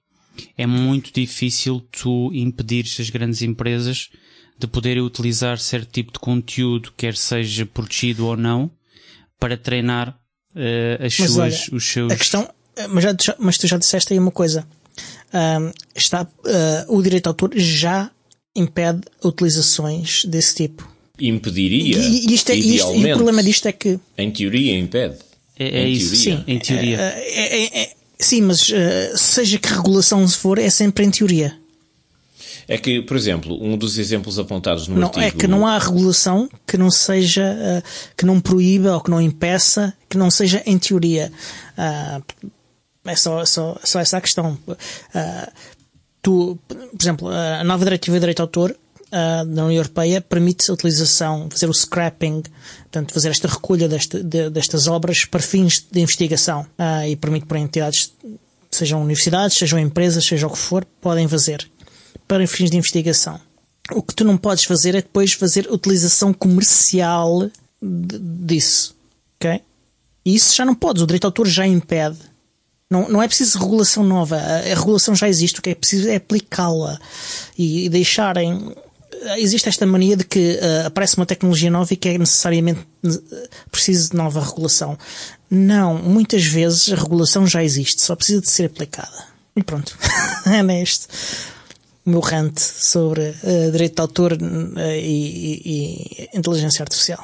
é 0.57 0.67
muito 0.67 1.13
difícil 1.13 1.81
tu 1.91 2.31
impedir 2.33 2.85
as 2.99 3.11
grandes 3.11 3.43
empresas 3.43 4.11
de 4.59 4.67
poderem 4.67 5.03
utilizar 5.03 5.59
certo 5.59 5.91
tipo 5.91 6.13
de 6.13 6.19
conteúdo, 6.19 6.93
quer 6.97 7.17
seja 7.17 7.65
protegido 7.65 8.27
ou 8.27 8.37
não, 8.37 8.71
para 9.39 9.57
treinar 9.57 10.19
uh, 10.55 11.05
as 11.05 11.19
mas 11.19 11.31
suas, 11.31 11.39
olha, 11.39 11.77
os 11.77 11.85
seus. 11.85 12.13
A 12.13 12.17
questão, 12.17 12.49
mas, 12.89 13.05
já, 13.05 13.37
mas 13.39 13.59
tu 13.59 13.67
já 13.67 13.77
disseste 13.77 14.13
aí 14.13 14.19
uma 14.19 14.33
coisa. 14.33 14.67
Um, 15.33 15.71
está, 15.95 16.23
uh, 16.23 16.97
o 16.97 17.01
direito 17.03 17.25
de 17.25 17.29
autor 17.29 17.53
já 17.55 18.11
impede 18.55 19.03
utilizações 19.25 20.25
desse 20.25 20.57
tipo. 20.57 20.91
Impediria. 21.21 21.99
E, 21.99 22.35
isto 22.35 22.51
é, 22.51 22.57
isto, 22.57 22.95
e 22.95 23.13
o 23.13 23.17
problema 23.17 23.43
disto 23.43 23.67
é 23.67 23.73
que. 23.73 24.01
Em 24.17 24.31
teoria 24.31 24.77
impede. 24.77 25.28
É, 25.59 25.83
é 25.83 25.89
isso, 25.89 26.15
sim, 26.15 26.43
em 26.47 26.59
teoria. 26.59 27.01
É, 27.01 27.21
é, 27.21 27.65
é, 27.65 27.83
é 27.83 27.95
sim, 28.19 28.43
mas 28.43 28.69
uh, 28.69 29.17
seja 29.17 29.59
que 29.59 29.69
regulação 29.69 30.27
se 30.27 30.37
for, 30.37 30.59
é 30.59 30.71
sempre 30.71 31.05
em 31.05 31.11
teoria. 31.11 31.59
É 32.69 32.77
que, 32.77 33.01
por 33.01 33.17
exemplo, 33.17 33.59
um 33.65 33.79
dos 33.79 33.97
exemplos 33.97 34.39
apontados 34.39 34.89
no 34.89 34.97
não, 34.97 35.09
artigo... 35.09 35.25
É 35.25 35.31
que 35.31 35.47
não 35.47 35.67
há 35.67 35.79
regulação 35.79 36.51
que 36.67 36.77
não 36.77 36.91
seja, 36.91 37.43
uh, 37.43 38.13
que 38.15 38.27
não 38.27 38.41
proíba 38.41 38.93
ou 38.93 39.01
que 39.01 39.11
não 39.11 39.21
impeça, 39.23 39.95
que 40.07 40.19
não 40.19 40.31
seja 40.31 40.63
em 40.67 40.79
teoria. 40.79 41.33
Uh, 41.79 42.23
é 43.07 43.17
só, 43.17 43.43
só, 43.47 43.79
só 43.83 44.01
essa 44.01 44.19
a 44.19 44.21
questão. 44.21 44.59
Uh, 44.67 45.53
tu, 46.21 46.59
por 46.69 47.01
exemplo, 47.01 47.29
a 47.29 47.65
nova 47.65 47.85
diretiva 47.85 48.17
de 48.17 48.21
direito 48.21 48.37
de 48.37 48.43
autor 48.43 48.77
uh, 49.09 49.45
da 49.45 49.65
União 49.65 49.73
Europeia 49.73 50.21
permite 50.21 50.71
a 50.71 50.75
utilização, 50.75 51.49
fazer 51.51 51.69
o 51.69 51.75
scrapping, 51.75 52.43
portanto, 52.83 53.13
fazer 53.13 53.31
esta 53.31 53.49
recolha 53.49 53.89
deste, 53.89 54.23
de, 54.23 54.51
destas 54.51 54.87
obras 54.87 55.25
para 55.25 55.41
fins 55.41 55.87
de 55.91 56.01
investigação 56.01 56.67
uh, 56.79 57.07
e 57.07 57.17
permite 57.17 57.47
para 57.47 57.59
entidades, 57.59 58.13
sejam 58.71 59.01
universidades, 59.01 59.57
sejam 59.57 59.79
empresas, 59.79 60.25
seja 60.25 60.47
o 60.47 60.51
que 60.51 60.59
for, 60.59 60.85
podem 61.01 61.27
fazer 61.29 61.69
para 62.27 62.47
fins 62.47 62.71
de 62.71 62.77
investigação. 62.77 63.41
O 63.93 64.03
que 64.03 64.15
tu 64.15 64.25
não 64.25 64.37
podes 64.37 64.65
fazer 64.65 64.91
é 64.95 65.01
depois 65.01 65.33
fazer 65.33 65.67
utilização 65.71 66.33
comercial 66.33 67.51
disso, 67.83 68.95
ok? 69.37 69.63
E 70.25 70.35
isso 70.35 70.55
já 70.55 70.65
não 70.65 70.75
podes, 70.75 71.03
o 71.03 71.07
direito 71.07 71.23
de 71.23 71.27
autor 71.27 71.47
já 71.47 71.67
impede. 71.67 72.19
Não, 72.91 73.09
não 73.09 73.23
é 73.23 73.29
preciso 73.29 73.59
regulação 73.59 74.03
nova, 74.03 74.37
a, 74.37 74.59
a 74.59 74.75
regulação 74.75 75.15
já 75.15 75.29
existe, 75.29 75.59
o 75.59 75.63
que 75.63 75.71
é 75.71 75.75
preciso 75.75 76.09
é 76.09 76.17
aplicá-la 76.17 76.99
e, 77.57 77.87
e 77.87 77.89
deixarem 77.89 78.75
existe 79.39 79.69
esta 79.69 79.87
mania 79.87 80.17
de 80.17 80.25
que 80.25 80.59
uh, 80.61 80.87
aparece 80.87 81.17
uma 81.17 81.27
tecnologia 81.27 81.71
nova 81.71 81.93
e 81.93 81.97
que 81.97 82.09
é 82.09 82.19
necessariamente 82.19 82.81
uh, 83.05 83.49
preciso 83.71 84.11
de 84.11 84.17
nova 84.17 84.45
regulação. 84.45 84.99
Não, 85.51 85.99
muitas 85.99 86.45
vezes 86.45 86.93
a 86.93 86.97
regulação 86.97 87.47
já 87.47 87.63
existe, 87.63 88.03
só 88.03 88.15
precisa 88.15 88.41
de 88.41 88.51
ser 88.51 88.67
aplicada. 88.67 89.27
E 89.57 89.63
pronto, 89.63 89.97
é 90.47 90.63
neste 90.63 91.09
o 92.09 92.11
meu 92.11 92.21
rant 92.21 92.59
sobre 92.59 93.31
uh, 93.31 93.71
direito 93.71 93.97
de 93.97 94.01
autor 94.01 94.33
uh, 94.33 94.81
e, 94.81 95.61
e, 95.65 96.29
e, 96.33 96.39
inteligência 96.39 96.83
artificial. 96.83 97.23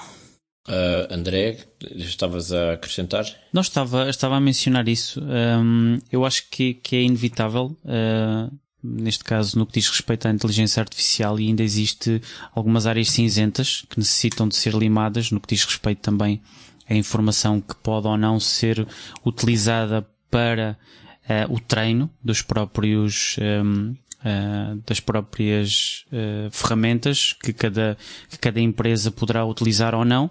Uh, 0.69 1.13
André, 1.13 1.59
estavas 1.97 2.53
a 2.53 2.73
acrescentar? 2.73 3.27
Não, 3.53 3.63
estava, 3.63 4.09
estava 4.09 4.37
a 4.37 4.41
mencionar 4.41 4.89
isso. 4.89 5.23
Um, 5.23 5.99
eu 6.11 6.25
acho 6.25 6.49
que, 6.51 6.75
que 6.75 6.97
é 6.97 7.03
inevitável 7.03 7.77
uh, 7.85 8.51
neste 8.85 9.25
caso 9.25 9.59
no 9.59 9.65
que 9.65 9.81
diz 9.81 9.88
respeito 9.88 10.29
à 10.29 10.31
inteligência 10.31 10.81
artificial 10.81 11.40
e 11.40 11.46
ainda 11.48 11.63
existe 11.63 12.21
algumas 12.54 12.87
áreas 12.87 13.11
cinzentas 13.11 13.83
que 13.88 13.98
necessitam 13.98 14.46
de 14.46 14.56
ser 14.56 14.75
limadas 14.75 15.31
no 15.31 15.40
que 15.40 15.48
diz 15.48 15.65
respeito 15.65 16.00
também 16.00 16.42
à 16.88 16.94
informação 16.94 17.63
que 17.63 17.75
pode 17.77 18.06
ou 18.06 18.19
não 18.19 18.38
ser 18.38 18.87
utilizada 19.25 20.06
para 20.31 20.77
uh, 21.25 21.54
o 21.54 21.59
treino 21.59 22.11
dos 22.23 22.42
próprios 22.42 23.37
um, 23.40 23.90
uh, 23.90 23.96
eh, 24.25 24.77
das 24.87 25.00
próprias 25.00 26.04
uh, 26.09 26.50
ferramentas 26.50 27.35
que 27.42 27.52
cada, 27.52 27.96
que 28.29 28.38
cada 28.38 28.61
empresa 28.61 29.11
poderá 29.11 29.44
utilizar 29.44 29.94
ou 29.94 30.04
não, 30.04 30.31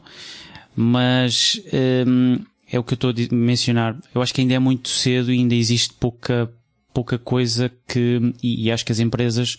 mas 0.76 1.62
um, 2.08 2.40
é 2.72 2.80
o 2.80 2.84
que 2.84 2.94
eu 2.94 2.96
estou 2.96 3.12
a 3.12 3.36
mencionar. 3.36 3.96
Eu 4.14 4.22
acho 4.22 4.34
que 4.34 4.42
ainda 4.42 4.56
é 4.56 4.60
muito 4.60 4.90
cedo 4.90 5.32
e 5.32 5.38
ainda 5.38 5.54
existe 5.54 5.94
pouca 5.94 6.52
pouca 6.94 7.18
coisa 7.18 7.72
que, 7.88 8.34
e, 8.42 8.66
e 8.66 8.72
acho 8.72 8.86
que 8.86 8.92
as 8.92 9.00
empresas, 9.00 9.58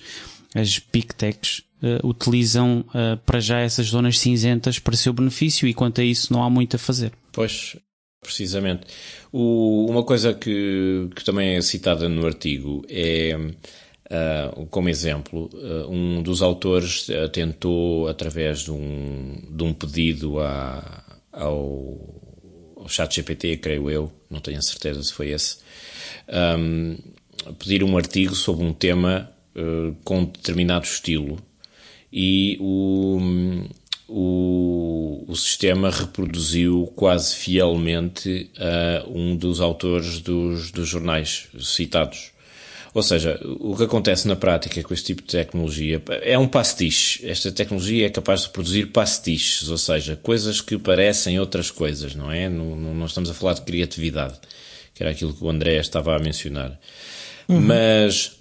as 0.54 0.78
big 0.78 1.14
techs, 1.14 1.62
uh, 1.82 2.06
utilizam 2.06 2.84
uh, 2.88 3.16
para 3.26 3.40
já 3.40 3.60
essas 3.60 3.86
zonas 3.86 4.18
cinzentas 4.18 4.78
para 4.78 4.96
seu 4.96 5.12
benefício 5.12 5.68
e 5.68 5.74
quanto 5.74 6.00
a 6.00 6.04
isso 6.04 6.32
não 6.32 6.42
há 6.42 6.48
muito 6.48 6.76
a 6.76 6.78
fazer. 6.78 7.12
Pois, 7.32 7.76
precisamente. 8.20 8.86
O, 9.32 9.86
uma 9.88 10.02
coisa 10.04 10.32
que, 10.32 11.08
que 11.14 11.24
também 11.24 11.56
é 11.56 11.60
citada 11.60 12.08
no 12.08 12.24
artigo 12.24 12.84
é, 12.88 13.36
uh, 13.36 14.66
como 14.66 14.88
exemplo, 14.88 15.50
um 15.88 16.22
dos 16.22 16.40
autores 16.40 17.06
tentou, 17.32 18.08
através 18.08 18.60
de 18.60 18.70
um, 18.70 19.42
de 19.50 19.62
um 19.64 19.74
pedido 19.74 20.40
a, 20.40 21.04
ao, 21.32 22.22
ao 22.76 22.88
chat 22.88 23.14
GPT, 23.14 23.56
creio 23.56 23.90
eu, 23.90 24.12
não 24.30 24.40
tenho 24.40 24.58
a 24.58 24.62
certeza 24.62 25.02
se 25.02 25.12
foi 25.12 25.30
esse, 25.30 25.58
um, 26.58 26.96
pedir 27.58 27.82
um 27.84 27.96
artigo 27.96 28.34
sobre 28.34 28.64
um 28.64 28.72
tema 28.72 29.30
uh, 29.56 29.94
com 30.04 30.24
determinado 30.24 30.84
estilo 30.84 31.38
e 32.12 32.56
o, 32.60 33.18
o, 34.08 35.24
o 35.26 35.36
sistema 35.36 35.90
reproduziu 35.90 36.92
quase 36.94 37.34
fielmente 37.34 38.50
uh, 38.56 39.10
um 39.10 39.34
dos 39.34 39.60
autores 39.60 40.20
dos, 40.20 40.70
dos 40.70 40.88
jornais 40.88 41.48
citados. 41.60 42.32
Ou 42.94 43.02
seja, 43.02 43.40
o 43.42 43.76
que 43.76 43.82
acontece 43.82 44.28
na 44.28 44.36
prática 44.36 44.80
com 44.80 44.94
este 44.94 45.06
tipo 45.06 45.22
de 45.22 45.28
tecnologia 45.28 46.00
é 46.22 46.38
um 46.38 46.46
pastiche. 46.46 47.28
Esta 47.28 47.50
tecnologia 47.50 48.06
é 48.06 48.08
capaz 48.08 48.42
de 48.42 48.50
produzir 48.50 48.86
pastiches, 48.86 49.68
ou 49.68 49.76
seja, 49.76 50.14
coisas 50.14 50.60
que 50.60 50.78
parecem 50.78 51.40
outras 51.40 51.72
coisas, 51.72 52.14
não 52.14 52.30
é? 52.30 52.48
Não, 52.48 52.76
não 52.76 53.06
estamos 53.06 53.28
a 53.28 53.34
falar 53.34 53.54
de 53.54 53.62
criatividade, 53.62 54.38
que 54.94 55.02
era 55.02 55.10
aquilo 55.10 55.34
que 55.34 55.42
o 55.42 55.50
André 55.50 55.78
estava 55.78 56.14
a 56.14 56.20
mencionar. 56.20 56.78
Uhum. 57.48 57.60
Mas 57.60 58.38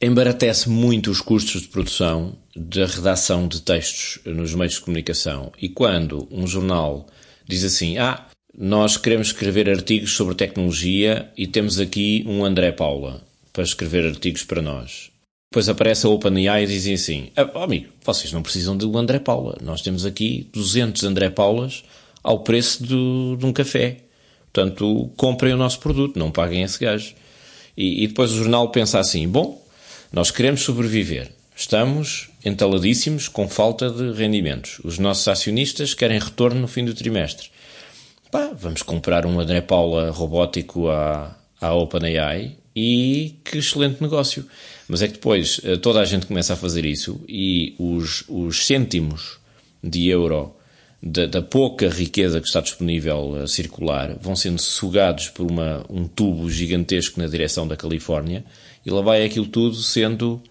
embaratece 0.00 0.68
muito 0.68 1.10
os 1.10 1.20
custos 1.20 1.62
de 1.62 1.68
produção 1.68 2.34
da 2.56 2.86
redação 2.86 3.46
de 3.46 3.60
textos 3.60 4.18
nos 4.24 4.54
meios 4.54 4.74
de 4.74 4.80
comunicação. 4.80 5.52
E 5.60 5.68
quando 5.68 6.26
um 6.30 6.46
jornal 6.46 7.06
diz 7.46 7.64
assim, 7.64 7.98
ah, 7.98 8.26
nós 8.56 8.96
queremos 8.96 9.28
escrever 9.28 9.68
artigos 9.68 10.12
sobre 10.12 10.34
tecnologia 10.34 11.30
e 11.36 11.46
temos 11.46 11.78
aqui 11.78 12.24
um 12.26 12.44
André 12.44 12.72
Paula 12.72 13.22
para 13.52 13.62
escrever 13.62 14.06
artigos 14.06 14.44
para 14.44 14.62
nós. 14.62 15.10
Depois 15.52 15.68
aparece 15.68 16.06
a 16.06 16.08
OpenAI 16.08 16.62
e 16.62 16.66
dizem 16.66 16.94
assim: 16.94 17.30
ah, 17.36 17.48
oh, 17.54 17.58
amigo, 17.58 17.88
vocês 18.04 18.32
não 18.32 18.42
precisam 18.42 18.76
de 18.76 18.86
um 18.86 18.96
André 18.96 19.18
Paula. 19.18 19.58
Nós 19.60 19.82
temos 19.82 20.06
aqui 20.06 20.48
200 20.52 21.02
André 21.04 21.28
Paulas 21.28 21.82
ao 22.22 22.40
preço 22.40 22.82
de, 22.82 23.36
de 23.36 23.46
um 23.46 23.52
café. 23.52 23.98
Portanto, 24.52 25.10
comprem 25.16 25.52
o 25.52 25.56
nosso 25.56 25.80
produto, 25.80 26.18
não 26.18 26.30
paguem 26.30 26.62
esse 26.62 26.78
gajo. 26.78 27.14
E, 27.80 28.04
e 28.04 28.08
depois 28.08 28.30
o 28.32 28.36
jornal 28.36 28.68
pensa 28.68 28.98
assim: 28.98 29.26
bom, 29.26 29.66
nós 30.12 30.30
queremos 30.30 30.60
sobreviver. 30.60 31.32
Estamos 31.56 32.28
entaladíssimos 32.44 33.26
com 33.26 33.48
falta 33.48 33.88
de 33.88 34.12
rendimentos. 34.12 34.80
Os 34.84 34.98
nossos 34.98 35.26
acionistas 35.26 35.94
querem 35.94 36.18
retorno 36.18 36.60
no 36.60 36.68
fim 36.68 36.84
do 36.84 36.92
trimestre. 36.92 37.48
Pá, 38.30 38.50
vamos 38.54 38.82
comprar 38.82 39.24
um 39.24 39.40
André 39.40 39.62
Paula 39.62 40.10
robótico 40.10 40.90
à, 40.90 41.34
à 41.58 41.72
OpenAI 41.72 42.54
e 42.76 43.36
que 43.42 43.58
excelente 43.58 44.02
negócio. 44.02 44.44
Mas 44.86 45.00
é 45.00 45.06
que 45.06 45.14
depois 45.14 45.58
eh, 45.64 45.76
toda 45.76 46.00
a 46.00 46.04
gente 46.04 46.26
começa 46.26 46.52
a 46.52 46.56
fazer 46.56 46.84
isso 46.84 47.20
e 47.26 47.74
os, 47.78 48.24
os 48.28 48.66
cêntimos 48.66 49.38
de 49.82 50.08
euro 50.08 50.54
da, 51.02 51.26
da, 51.26 51.42
pouca 51.42 51.88
riqueza 51.88 52.40
que 52.40 52.46
está 52.46 52.60
disponível 52.60 53.42
a 53.42 53.46
circular 53.46 54.16
vão 54.20 54.36
sendo 54.36 54.60
sugados 54.60 55.28
por 55.30 55.50
uma, 55.50 55.84
um 55.88 56.06
tubo 56.06 56.50
gigantesco 56.50 57.18
na 57.18 57.26
direção 57.26 57.66
da 57.66 57.76
Califórnia 57.76 58.44
e 58.84 58.90
lá 58.90 59.00
vai 59.00 59.24
aquilo 59.24 59.46
tudo 59.46 59.76
sendo 59.76 60.42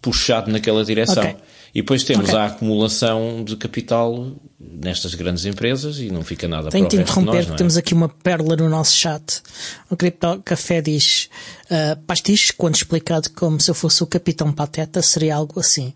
puxado 0.00 0.50
naquela 0.50 0.84
direção. 0.84 1.22
Okay. 1.22 1.36
E 1.74 1.80
depois 1.82 2.04
temos 2.04 2.28
okay. 2.28 2.40
a 2.40 2.46
acumulação 2.46 3.44
de 3.44 3.56
capital 3.56 4.32
nestas 4.58 5.14
grandes 5.14 5.44
empresas 5.44 5.98
e 5.98 6.10
não 6.10 6.24
fica 6.24 6.48
nada 6.48 6.70
Tenho 6.70 6.86
para 6.86 6.94
o 6.94 6.98
resto 6.98 7.20
de 7.20 7.26
nós, 7.26 7.50
é? 7.50 7.54
temos 7.54 7.76
aqui 7.76 7.92
uma 7.92 8.08
pérola 8.08 8.56
no 8.56 8.68
nosso 8.68 8.96
chat. 8.96 9.42
O 9.90 9.96
Cripto 9.96 10.40
Café 10.44 10.80
diz 10.80 11.28
uh, 11.64 12.00
pastiche, 12.06 12.52
quando 12.52 12.76
explicado 12.76 13.30
como 13.30 13.60
se 13.60 13.70
eu 13.70 13.74
fosse 13.74 14.02
o 14.02 14.06
Capitão 14.06 14.52
Pateta, 14.52 15.02
seria 15.02 15.36
algo 15.36 15.60
assim. 15.60 15.92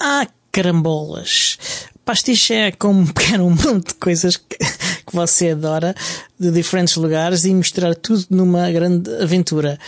Ah, 0.00 0.26
carambolas! 0.56 1.58
Pastiche 2.02 2.54
é 2.54 2.72
como 2.72 3.12
pegar 3.12 3.42
um 3.42 3.50
monte 3.62 3.88
de 3.88 3.94
coisas 3.94 4.38
que, 4.38 4.56
que 4.56 5.14
você 5.14 5.50
adora 5.50 5.94
de 6.40 6.50
diferentes 6.50 6.96
lugares 6.96 7.44
e 7.44 7.52
misturar 7.52 7.94
tudo 7.94 8.24
numa 8.30 8.70
grande 8.70 9.10
aventura. 9.16 9.78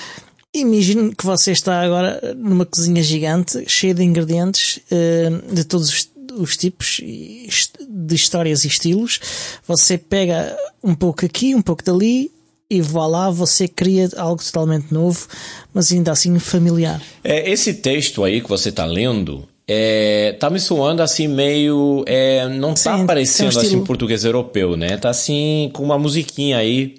Imagino 0.52 1.14
que 1.16 1.24
você 1.24 1.52
está 1.52 1.80
agora 1.80 2.34
numa 2.36 2.66
cozinha 2.66 3.02
gigante, 3.02 3.64
cheia 3.66 3.94
de 3.94 4.02
ingredientes 4.02 4.80
uh, 4.90 5.54
de 5.54 5.64
todos 5.64 5.88
os, 5.88 6.10
os, 6.36 6.56
tipos 6.56 7.00
de 7.00 8.14
histórias 8.14 8.64
e 8.64 8.68
estilos. 8.68 9.20
Você 9.66 9.96
pega 9.96 10.54
um 10.84 10.94
pouco 10.94 11.24
aqui, 11.24 11.54
um 11.54 11.62
pouco 11.62 11.82
dali 11.82 12.30
e 12.70 12.82
lá 12.82 13.30
você 13.30 13.66
cria 13.66 14.10
algo 14.18 14.42
totalmente 14.42 14.92
novo, 14.92 15.26
mas 15.72 15.90
ainda 15.92 16.12
assim 16.12 16.38
familiar. 16.38 17.00
É, 17.24 17.50
esse 17.50 17.72
texto 17.72 18.22
aí 18.22 18.42
que 18.42 18.48
você 18.48 18.68
está 18.68 18.84
lendo 18.84 19.48
é, 19.68 20.32
tá 20.40 20.48
me 20.48 20.58
soando 20.58 21.02
assim 21.02 21.28
meio. 21.28 22.02
É, 22.06 22.48
não 22.48 22.72
está 22.72 23.04
parecendo 23.04 23.54
um 23.54 23.60
assim 23.60 23.84
português 23.84 24.24
europeu, 24.24 24.76
né? 24.76 24.96
Tá 24.96 25.10
assim 25.10 25.70
com 25.74 25.82
uma 25.82 25.98
musiquinha 25.98 26.56
aí 26.56 26.96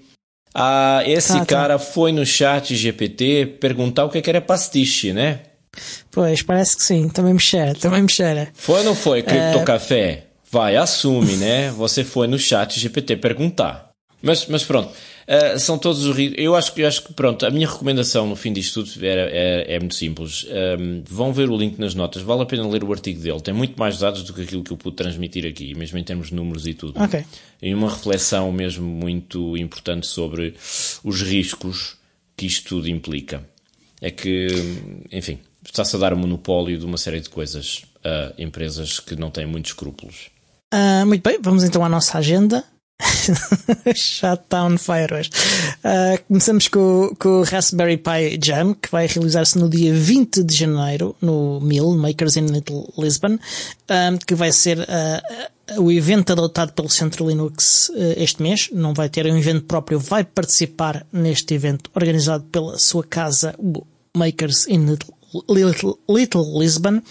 ah, 0.53 1.03
esse 1.05 1.33
tá, 1.33 1.39
tá. 1.39 1.45
cara 1.45 1.77
tá. 1.77 1.85
foi 1.85 2.11
no 2.11 2.25
chat 2.25 2.75
GPT 2.75 3.57
perguntar 3.59 4.05
o 4.05 4.09
que, 4.09 4.21
que 4.21 4.29
era 4.29 4.41
pastiche, 4.41 5.13
né? 5.13 5.39
Pois, 6.11 6.41
parece 6.41 6.75
que 6.75 6.83
sim. 6.83 7.07
Também 7.09 7.33
me 7.33 7.39
cheira, 7.39 7.75
também 7.75 8.01
me 8.01 8.11
cheira. 8.11 8.49
Foi 8.53 8.79
ou 8.79 8.83
não 8.83 8.95
foi, 8.95 9.21
Cripto 9.21 9.59
é... 9.59 9.63
Café? 9.63 10.23
Vai, 10.51 10.75
assume, 10.75 11.33
né? 11.37 11.69
Você 11.71 12.03
foi 12.03 12.27
no 12.27 12.39
chat 12.39 12.79
GPT 12.79 13.17
perguntar. 13.17 13.89
Mas, 14.21 14.47
mas 14.47 14.63
pronto. 14.63 14.91
Uh, 15.29 15.59
são 15.59 15.77
todos 15.77 16.05
os 16.05 16.17
Eu 16.35 16.55
acho, 16.55 16.73
eu 16.75 16.87
acho 16.87 17.03
que, 17.03 17.13
pronto, 17.13 17.45
a 17.45 17.51
minha 17.51 17.69
recomendação 17.69 18.25
no 18.25 18.35
fim 18.35 18.51
disto 18.51 18.83
tudo 18.83 19.05
é, 19.05 19.09
é, 19.09 19.75
é 19.75 19.79
muito 19.79 19.93
simples. 19.93 20.43
Um, 20.79 21.03
vão 21.07 21.31
ver 21.31 21.51
o 21.51 21.55
link 21.55 21.77
nas 21.77 21.93
notas, 21.93 22.23
vale 22.23 22.41
a 22.41 22.45
pena 22.47 22.67
ler 22.67 22.83
o 22.83 22.91
artigo 22.91 23.21
dele. 23.21 23.39
Tem 23.39 23.53
muito 23.53 23.77
mais 23.77 23.99
dados 23.99 24.23
do 24.23 24.33
que 24.33 24.41
aquilo 24.41 24.63
que 24.63 24.71
eu 24.71 24.77
pude 24.77 24.95
transmitir 24.95 25.45
aqui, 25.45 25.75
mesmo 25.75 25.99
em 25.99 26.03
termos 26.03 26.29
de 26.29 26.33
números 26.33 26.65
e 26.65 26.73
tudo. 26.73 26.99
Ok. 26.99 27.23
E 27.61 27.71
uma 27.75 27.91
reflexão 27.91 28.51
mesmo 28.51 28.87
muito 28.87 29.55
importante 29.55 30.07
sobre 30.07 30.55
os 31.03 31.21
riscos 31.21 31.95
que 32.35 32.47
isto 32.47 32.67
tudo 32.67 32.89
implica. 32.89 33.47
É 34.01 34.09
que, 34.09 34.47
enfim, 35.11 35.37
está-se 35.63 35.95
a 35.95 35.99
dar 35.99 36.11
o 36.11 36.17
monopólio 36.17 36.79
de 36.79 36.85
uma 36.85 36.97
série 36.97 37.19
de 37.19 37.29
coisas 37.29 37.83
a 38.03 38.33
empresas 38.41 38.99
que 38.99 39.15
não 39.15 39.29
têm 39.29 39.45
muitos 39.45 39.71
escrúpulos. 39.71 40.31
Uh, 40.73 41.05
muito 41.05 41.21
bem, 41.21 41.37
vamos 41.39 41.63
então 41.63 41.85
à 41.85 41.89
nossa 41.89 42.17
agenda. 42.17 42.63
Shutdown 43.95 44.77
Fire 44.77 45.13
hoje. 45.13 45.29
Uh, 45.83 46.21
começamos 46.27 46.67
com, 46.67 47.15
com, 47.17 47.41
o 47.41 47.43
Raspberry 47.43 47.97
Pi 47.97 48.39
Jam, 48.43 48.73
que 48.73 48.91
vai 48.91 49.07
realizar-se 49.07 49.57
no 49.57 49.69
dia 49.69 49.93
20 49.93 50.43
de 50.43 50.55
janeiro, 50.55 51.15
no 51.21 51.59
MIL, 51.61 51.95
Makers 51.95 52.35
in 52.37 52.47
Little 52.47 52.91
Lisbon, 52.97 53.35
uh, 53.35 54.25
que 54.25 54.35
vai 54.35 54.51
ser 54.51 54.79
uh, 54.79 55.81
o 55.81 55.91
evento 55.91 56.31
adotado 56.31 56.73
pelo 56.73 56.89
Centro 56.89 57.27
Linux 57.27 57.91
este 58.17 58.41
mês. 58.41 58.69
Não 58.71 58.93
vai 58.93 59.07
ter 59.07 59.25
um 59.27 59.37
evento 59.37 59.65
próprio, 59.65 59.99
vai 59.99 60.23
participar 60.23 61.05
neste 61.13 61.53
evento 61.53 61.91
organizado 61.93 62.43
pela 62.45 62.77
sua 62.79 63.03
casa, 63.03 63.55
Makers 64.17 64.67
in 64.67 64.87
Little, 64.87 65.13
Little, 65.47 65.99
Little 66.09 66.59
Lisbon. 66.59 67.01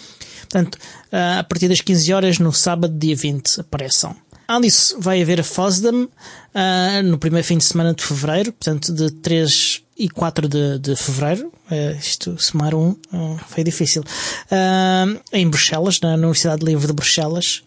Portanto, 0.41 0.77
a 1.09 1.43
partir 1.45 1.69
das 1.69 1.79
15 1.79 2.13
horas 2.13 2.39
no 2.39 2.51
sábado, 2.51 2.93
dia 2.97 3.15
20, 3.15 3.61
apareçam. 3.61 4.13
Disso, 4.57 4.97
vai 4.99 5.21
haver 5.21 5.39
a 5.39 5.43
FOSDEM 5.43 6.03
uh, 6.03 7.03
no 7.03 7.19
primeiro 7.19 7.45
fim 7.45 7.57
de 7.57 7.63
semana 7.63 7.93
de 7.93 8.03
fevereiro, 8.03 8.51
portanto, 8.51 8.91
de 8.91 9.11
3 9.11 9.83
e 9.95 10.09
4 10.09 10.49
de, 10.49 10.79
de 10.79 10.95
fevereiro. 10.95 11.51
Uh, 11.69 11.97
isto, 11.99 12.35
somar 12.41 12.73
um, 12.73 12.89
uh, 13.13 13.39
foi 13.47 13.63
difícil. 13.63 14.01
Uh, 14.01 15.21
em 15.31 15.47
Bruxelas, 15.47 16.01
na 16.01 16.15
Universidade 16.15 16.65
Livre 16.65 16.87
de 16.87 16.93
Bruxelas. 16.93 17.61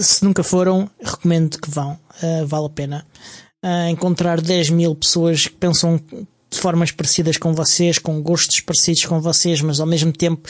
se 0.00 0.24
nunca 0.24 0.42
foram, 0.42 0.90
recomendo 1.00 1.60
que 1.60 1.70
vão. 1.70 1.98
vale 2.46 2.66
a 2.66 2.70
pena. 2.70 3.06
encontrar 3.90 4.40
10 4.40 4.70
mil 4.70 4.94
pessoas 4.94 5.46
que 5.46 5.54
pensam 5.56 6.00
de 6.50 6.58
formas 6.58 6.90
parecidas 6.90 7.36
com 7.36 7.52
vocês, 7.52 7.98
com 7.98 8.22
gostos 8.22 8.60
parecidos 8.60 9.04
com 9.04 9.20
vocês, 9.20 9.60
mas 9.60 9.80
ao 9.80 9.86
mesmo 9.86 10.12
tempo 10.12 10.48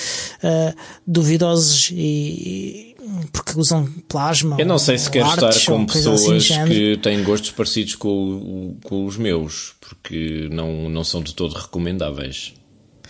duvidosos 1.07 1.90
e 1.92 2.97
porque 3.32 3.59
usam 3.59 3.86
plasma. 4.09 4.57
Eu 4.59 4.66
não 4.66 4.78
sei 4.78 4.99
se 4.99 5.11
quero 5.11 5.28
estar 5.28 5.53
com 5.64 5.76
assim 5.76 5.86
pessoas 5.86 6.51
assim, 6.51 6.64
que 6.66 6.99
têm 7.03 7.22
gostos 7.22 7.51
parecidos 7.51 7.94
com, 7.94 8.76
com 8.82 9.07
os 9.07 9.16
meus, 9.16 9.74
porque 9.80 10.49
não, 10.53 10.88
não 10.88 11.05
são 11.05 11.22
de 11.22 11.34
todo 11.34 11.55
recomendáveis. 11.55 12.55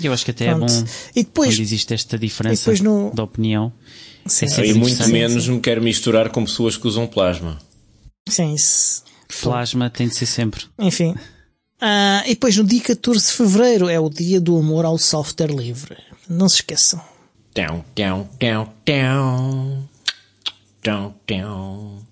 Eu 0.03 0.12
acho 0.12 0.24
que 0.24 0.30
até 0.30 0.55
Pronto. 0.55 0.70
é 0.70 0.80
bom 0.80 0.84
e 1.14 1.24
depois, 1.24 1.55
quando 1.55 1.61
existe 1.61 1.95
esta 1.95 2.18
diferença 2.18 2.72
no... 2.82 3.11
de 3.14 3.20
opinião. 3.20 3.72
Sim, 4.26 4.47
é 4.59 4.66
e 4.66 4.74
muito 4.74 5.09
menos 5.09 5.49
me 5.49 5.61
quero 5.61 5.82
misturar 5.82 6.30
com 6.30 6.45
pessoas 6.45 6.76
que 6.76 6.87
usam 6.87 7.07
plasma. 7.07 7.59
Sim, 8.28 8.55
isso. 8.55 9.05
Plasma 9.41 9.89
tem 9.89 10.09
de 10.09 10.14
ser 10.14 10.26
sempre. 10.26 10.64
Enfim. 10.78 11.14
Ah, 11.81 12.22
e 12.27 12.31
depois 12.31 12.57
no 12.57 12.64
dia 12.64 12.81
14 12.81 13.27
de 13.27 13.33
Fevereiro 13.33 13.89
é 13.89 14.01
o 14.01 14.09
dia 14.09 14.41
do 14.41 14.57
amor 14.57 14.85
ao 14.85 14.99
software 14.99 15.51
livre. 15.51 15.97
Não 16.29 16.49
se 16.49 16.57
esqueçam. 16.57 17.01
Down. 17.55 17.85
Down, 17.95 18.29
down. 18.39 18.72
Down, 18.87 19.89
down, 20.83 21.14
down. 21.27 22.03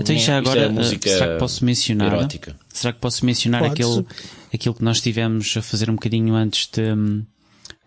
Então 0.00 0.18
já 0.18 0.38
agora, 0.38 0.66
é 0.66 0.84
será 0.84 1.32
que 1.32 1.38
posso 1.38 1.64
mencionar? 1.64 2.12
Erótica. 2.12 2.56
Será 2.68 2.92
que 2.92 3.00
posso 3.00 3.24
mencionar 3.24 3.64
aquele, 3.64 4.04
aquilo 4.52 4.74
que 4.74 4.84
nós 4.84 5.00
tivemos 5.00 5.56
a 5.56 5.62
fazer 5.62 5.88
um 5.88 5.94
bocadinho 5.94 6.34
antes 6.34 6.68
de 6.70 6.92
hum, 6.92 7.24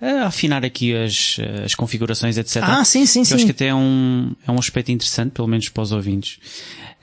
a 0.02 0.26
afinar 0.26 0.66
aqui 0.66 0.96
as, 0.96 1.38
as 1.64 1.76
configurações, 1.76 2.38
etc. 2.38 2.64
Ah, 2.64 2.84
sim, 2.84 3.06
sim, 3.06 3.20
Eu 3.20 3.26
sim. 3.26 3.36
acho 3.36 3.46
que 3.46 3.52
até 3.52 3.68
é 3.68 3.76
um, 3.76 4.36
é 4.48 4.52
um 4.52 4.58
aspecto 4.58 4.92
interessante, 4.92 5.32
pelo 5.32 5.48
menos 5.48 5.70
para 5.70 5.84
os 5.84 5.92
ouvintes. 5.92 6.40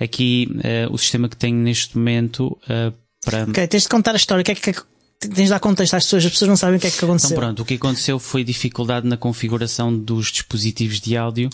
Aqui, 0.01 0.49
uh, 0.57 0.93
o 0.93 0.99
sistema 0.99 1.29
que 1.29 1.37
tenho 1.37 1.57
neste 1.57 1.97
momento 1.97 2.59
uh, 2.65 2.93
para. 3.25 3.45
Ok, 3.45 3.67
tens 3.67 3.83
de 3.83 3.89
contar 3.89 4.13
a 4.13 4.17
história. 4.17 4.43
O 4.43 4.45
que 4.45 4.53
é 4.53 4.55
que 4.55 4.73
tens 5.19 5.45
de 5.45 5.49
dar 5.51 5.61
contexto 5.61 5.95
às 5.95 6.05
pessoas, 6.05 6.25
as 6.25 6.33
pessoas 6.33 6.49
não 6.49 6.57
sabem 6.57 6.77
o 6.77 6.81
que 6.81 6.87
é 6.87 6.91
que 6.91 7.05
aconteceu. 7.05 7.31
Então 7.31 7.41
pronto, 7.41 7.63
o 7.63 7.65
que 7.65 7.75
aconteceu 7.75 8.19
foi 8.19 8.45
dificuldade 8.45 9.07
na 9.07 9.17
configuração 9.17 9.97
dos 9.97 10.33
dispositivos 10.33 11.01
de 11.01 11.17
áudio 11.17 11.49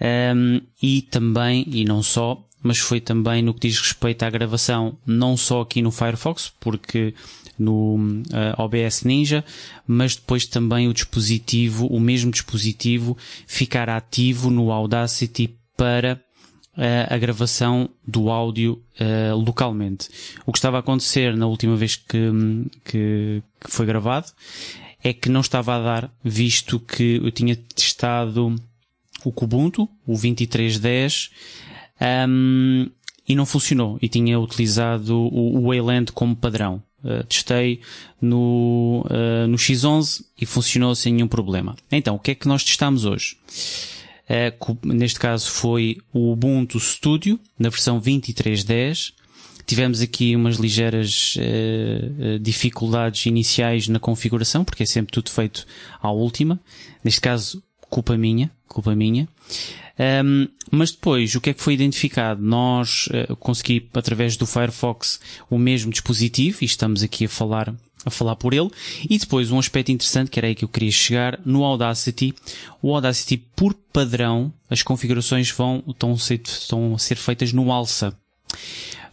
um, 0.00 0.60
e 0.82 1.02
também, 1.02 1.64
e 1.68 1.84
não 1.84 2.02
só, 2.02 2.42
mas 2.62 2.78
foi 2.78 3.00
também 3.00 3.42
no 3.42 3.54
que 3.54 3.68
diz 3.68 3.78
respeito 3.78 4.22
à 4.22 4.30
gravação, 4.30 4.98
não 5.06 5.36
só 5.36 5.62
aqui 5.62 5.82
no 5.82 5.90
Firefox, 5.90 6.52
porque 6.60 7.14
no 7.58 7.96
uh, 7.96 8.22
eh, 8.32 8.54
OBS 8.58 9.04
Ninja, 9.04 9.44
mas 9.86 10.16
depois 10.16 10.44
também 10.44 10.88
o 10.88 10.94
dispositivo, 10.94 11.86
o 11.86 12.00
mesmo 12.00 12.32
dispositivo, 12.32 13.16
ficar 13.46 13.88
ativo 13.88 14.50
no 14.50 14.72
Audacity 14.72 15.56
para 15.76 16.20
a 17.08 17.16
gravação 17.18 17.88
do 18.06 18.30
áudio 18.30 18.82
uh, 19.00 19.36
localmente. 19.36 20.08
O 20.44 20.52
que 20.52 20.58
estava 20.58 20.78
a 20.78 20.80
acontecer 20.80 21.36
na 21.36 21.46
última 21.46 21.76
vez 21.76 21.96
que, 21.96 22.30
que, 22.84 23.42
que 23.60 23.70
foi 23.70 23.86
gravado 23.86 24.26
é 25.02 25.12
que 25.12 25.28
não 25.28 25.42
estava 25.42 25.76
a 25.76 25.80
dar, 25.80 26.10
visto 26.24 26.80
que 26.80 27.20
eu 27.22 27.30
tinha 27.30 27.54
testado 27.54 28.56
o 29.22 29.30
Kubuntu, 29.30 29.88
o 30.06 30.12
2310, 30.12 31.30
um, 32.28 32.90
e 33.28 33.34
não 33.34 33.46
funcionou. 33.46 33.98
E 34.00 34.08
tinha 34.08 34.40
utilizado 34.40 35.14
o, 35.14 35.68
Wayland 35.68 36.10
como 36.12 36.34
padrão. 36.34 36.82
Uh, 37.04 37.22
testei 37.24 37.80
no, 38.20 39.04
uh, 39.10 39.46
no 39.46 39.58
X11 39.58 40.24
e 40.40 40.46
funcionou 40.46 40.94
sem 40.94 41.12
nenhum 41.12 41.28
problema. 41.28 41.76
Então, 41.92 42.14
o 42.14 42.18
que 42.18 42.30
é 42.30 42.34
que 42.34 42.48
nós 42.48 42.64
testamos 42.64 43.04
hoje? 43.04 43.36
Uh, 44.28 44.78
neste 44.86 45.20
caso 45.20 45.50
foi 45.50 45.98
o 46.12 46.32
Ubuntu 46.32 46.78
Studio, 46.80 47.38
na 47.58 47.68
versão 47.68 48.00
23.10. 48.00 49.12
Tivemos 49.66 50.02
aqui 50.02 50.36
umas 50.36 50.56
ligeiras 50.56 51.38
dificuldades 52.38 53.24
iniciais 53.24 53.88
na 53.88 53.98
configuração, 53.98 54.62
porque 54.62 54.82
é 54.82 54.86
sempre 54.86 55.10
tudo 55.10 55.30
feito 55.30 55.66
à 56.02 56.10
última. 56.10 56.60
Neste 57.02 57.18
caso, 57.18 57.62
culpa 57.88 58.14
minha, 58.14 58.50
culpa 58.68 58.94
minha. 58.94 59.26
Um, 59.98 60.48
mas 60.70 60.90
depois, 60.90 61.34
o 61.34 61.40
que 61.40 61.50
é 61.50 61.54
que 61.54 61.62
foi 61.62 61.74
identificado? 61.74 62.42
Nós 62.42 63.06
uh, 63.06 63.36
consegui, 63.36 63.88
através 63.94 64.36
do 64.36 64.46
Firefox, 64.46 65.20
o 65.48 65.56
mesmo 65.56 65.92
dispositivo, 65.92 66.58
e 66.62 66.64
estamos 66.64 67.02
aqui 67.02 67.26
a 67.26 67.28
falar, 67.28 67.72
a 68.04 68.10
falar 68.10 68.36
por 68.36 68.54
ele. 68.54 68.70
E 69.08 69.18
depois, 69.18 69.50
um 69.50 69.58
aspecto 69.58 69.92
interessante, 69.92 70.30
que 70.30 70.38
era 70.38 70.46
aí 70.46 70.54
que 70.54 70.64
eu 70.64 70.68
queria 70.68 70.90
chegar, 70.90 71.40
no 71.44 71.64
Audacity, 71.64 72.34
o 72.82 72.94
Audacity, 72.94 73.36
por 73.36 73.74
padrão, 73.92 74.52
as 74.68 74.82
configurações 74.82 75.50
vão, 75.50 75.82
estão 75.86 76.12
a 76.12 76.18
ser, 76.18 76.40
estão 76.44 76.94
a 76.94 76.98
ser 76.98 77.16
feitas 77.16 77.52
no 77.52 77.72
alça. 77.72 78.16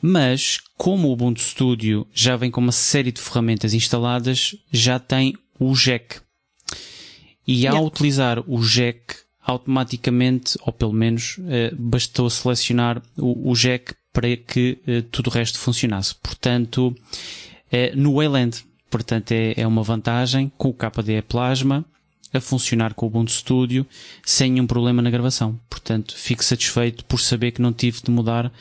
Mas, 0.02 0.60
como 0.78 1.08
o 1.08 1.12
Ubuntu 1.14 1.42
Studio 1.42 2.08
já 2.14 2.36
vem 2.36 2.50
com 2.50 2.60
uma 2.60 2.72
série 2.72 3.12
de 3.12 3.22
ferramentas 3.22 3.74
instaladas, 3.74 4.56
já 4.72 4.98
tem 4.98 5.36
o 5.60 5.74
jack. 5.74 6.20
E 7.48 7.68
ao 7.68 7.76
yeah. 7.76 7.88
utilizar 7.88 8.44
o 8.48 8.60
jack, 8.62 9.16
automaticamente, 9.44 10.58
ou 10.62 10.74
pelo 10.74 10.94
menos, 10.94 11.38
eh, 11.48 11.72
bastou 11.78 12.30
selecionar 12.30 13.02
o, 13.18 13.52
o 13.52 13.54
jack 13.54 13.94
para 14.14 14.36
que 14.36 14.80
eh, 14.88 15.04
tudo 15.12 15.28
o 15.28 15.30
resto 15.34 15.60
funcionasse. 15.60 16.16
Portanto, 16.16 16.96
eh, 17.72 17.94
no 17.96 18.16
Wayland, 18.16 18.64
portanto, 18.92 19.32
é, 19.32 19.54
é 19.58 19.66
uma 19.66 19.82
vantagem 19.82 20.52
com 20.58 20.70
o 20.70 20.74
KDE 20.74 21.24
Plasma 21.24 21.84
a 22.34 22.40
funcionar 22.40 22.94
com 22.94 23.06
o 23.06 23.10
Ubuntu 23.10 23.32
Studio 23.32 23.86
sem 24.24 24.52
nenhum 24.52 24.68
problema 24.68 25.02
na 25.02 25.10
gravação. 25.10 25.60
Portanto, 25.70 26.16
fico 26.16 26.44
satisfeito 26.44 27.04
por 27.06 27.20
saber 27.20 27.52
que 27.52 27.62
não 27.62 27.74
tive 27.74 28.02
de 28.04 28.12
mudar 28.12 28.52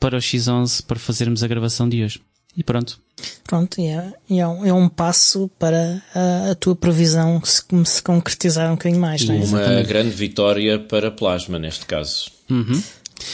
para 0.00 0.16
o 0.16 0.20
X11 0.20 0.84
para 0.84 0.98
fazermos 0.98 1.42
a 1.42 1.46
gravação 1.48 1.88
de 1.88 2.02
hoje. 2.02 2.20
E 2.56 2.64
pronto. 2.64 3.00
Pronto, 3.44 3.80
é, 3.80 4.12
é, 4.30 4.46
um, 4.46 4.66
é 4.66 4.72
um 4.72 4.88
passo 4.88 5.48
para 5.58 6.02
a, 6.14 6.50
a 6.50 6.54
tua 6.54 6.74
previsão 6.74 7.40
se, 7.44 7.62
se 7.84 8.02
concretizar 8.02 8.68
um 8.68 8.74
bocadinho 8.74 9.00
mais. 9.00 9.24
Não 9.24 9.34
é? 9.34 9.38
Uma 9.38 9.82
grande 9.82 10.10
vitória 10.10 10.78
para 10.78 11.10
Plasma, 11.10 11.58
neste 11.58 11.86
caso. 11.86 12.30
Uhum. 12.50 12.82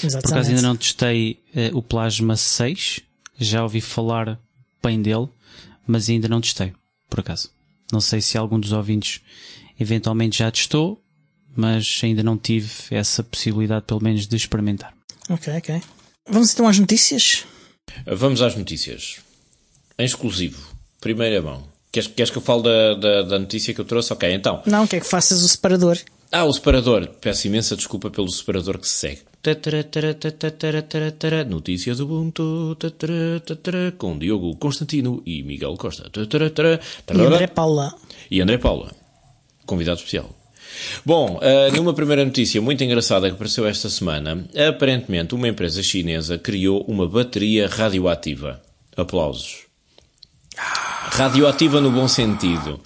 Por 0.01 0.33
acaso 0.33 0.51
ainda 0.51 0.63
não 0.63 0.77
testei 0.77 1.39
uh, 1.55 1.77
o 1.77 1.83
Plasma 1.83 2.37
6, 2.37 3.01
já 3.39 3.63
ouvi 3.63 3.81
falar 3.81 4.39
bem 4.83 5.01
dele, 5.01 5.29
mas 5.87 6.09
ainda 6.09 6.29
não 6.29 6.41
testei, 6.41 6.73
por 7.09 7.21
acaso. 7.21 7.51
Não 7.93 8.01
sei 8.01 8.21
se 8.21 8.39
algum 8.39 8.59
dos 8.59 8.73
ouvintes 8.73 9.21
eventualmente 9.79 10.39
já 10.39 10.51
testou, 10.51 11.03
mas 11.57 12.01
ainda 12.03 12.23
não 12.23 12.37
tive 12.37 12.71
essa 12.91 13.23
possibilidade, 13.23 13.85
pelo 13.87 14.03
menos, 14.03 14.27
de 14.27 14.37
experimentar. 14.37 14.95
Ok, 15.29 15.57
ok. 15.57 15.83
Vamos 16.29 16.53
então 16.53 16.67
às 16.67 16.79
notícias? 16.79 17.45
Vamos 18.07 18.43
às 18.43 18.57
notícias. 18.57 19.19
Em 19.99 20.05
exclusivo. 20.05 20.75
Primeira 21.01 21.41
mão. 21.41 21.63
Queres, 21.93 22.09
queres 22.09 22.31
que 22.31 22.39
eu 22.39 22.43
fale 22.43 22.63
da, 22.63 22.95
da, 22.95 23.23
da, 23.23 23.39
notícia 23.39 23.73
que 23.73 23.81
eu 23.81 23.85
trouxe? 23.85 24.13
Ok, 24.13 24.33
então. 24.33 24.63
Não, 24.67 24.87
quer 24.87 25.01
que 25.01 25.07
faças 25.07 25.43
o 25.43 25.49
separador. 25.49 25.99
Ah, 26.33 26.45
o 26.45 26.53
separador. 26.53 27.07
Peço 27.21 27.47
imensa 27.47 27.77
desculpa 27.77 28.11
pelo 28.11 28.29
separador 28.29 28.79
que 28.79 28.89
se 28.89 28.95
segue. 28.95 29.23
Notícias 31.47 32.01
Ubuntu 32.01 32.77
com 33.99 34.19
Diogo 34.19 34.57
Constantino 34.57 35.23
e 35.27 35.43
Miguel 35.43 35.77
Costa. 35.77 36.11
E 36.15 37.21
André 37.21 37.47
Paula. 37.47 37.95
E 38.31 38.41
André 38.41 38.59
Paula. 38.59 38.93
Convidado 39.67 39.99
especial. 39.99 40.31
Bom, 41.05 41.39
uh, 41.39 41.77
numa 41.77 41.93
primeira 41.93 42.25
notícia 42.25 42.61
muito 42.61 42.83
engraçada 42.83 43.29
que 43.29 43.35
apareceu 43.35 43.67
esta 43.67 43.89
semana, 43.89 44.47
aparentemente 44.69 45.35
uma 45.35 45.49
empresa 45.49 45.83
chinesa 45.83 46.39
criou 46.39 46.83
uma 46.89 47.07
bateria 47.07 47.69
radioativa. 47.69 48.63
Aplausos. 48.97 49.65
Radioativa 50.57 51.81
no 51.81 51.91
bom 51.91 52.09
sentido. 52.09 52.81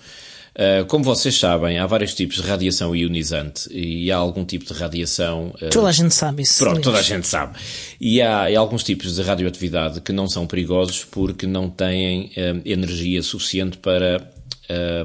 Uh, 0.58 0.84
como 0.86 1.04
vocês 1.04 1.38
sabem, 1.38 1.78
há 1.78 1.86
vários 1.86 2.12
tipos 2.14 2.38
de 2.38 2.42
radiação 2.42 2.94
ionizante 2.96 3.72
e 3.72 4.10
há 4.10 4.16
algum 4.16 4.44
tipo 4.44 4.64
de 4.64 4.72
radiação. 4.72 5.54
Uh, 5.62 5.70
toda 5.70 5.86
a 5.86 5.92
gente 5.92 6.12
sabe 6.12 6.42
isso. 6.42 6.64
Pronto, 6.64 6.80
toda 6.80 6.98
a 6.98 7.02
gente 7.02 7.28
sabe. 7.28 7.56
E 8.00 8.20
há, 8.20 8.48
há, 8.48 8.58
alguns 8.58 8.82
tipos 8.82 9.14
de 9.14 9.22
radioatividade 9.22 10.00
que 10.00 10.10
não 10.12 10.28
são 10.28 10.48
perigosos 10.48 11.04
porque 11.04 11.46
não 11.46 11.70
têm 11.70 12.32
uh, 12.36 12.60
energia 12.64 13.22
suficiente 13.22 13.78
para 13.78 14.36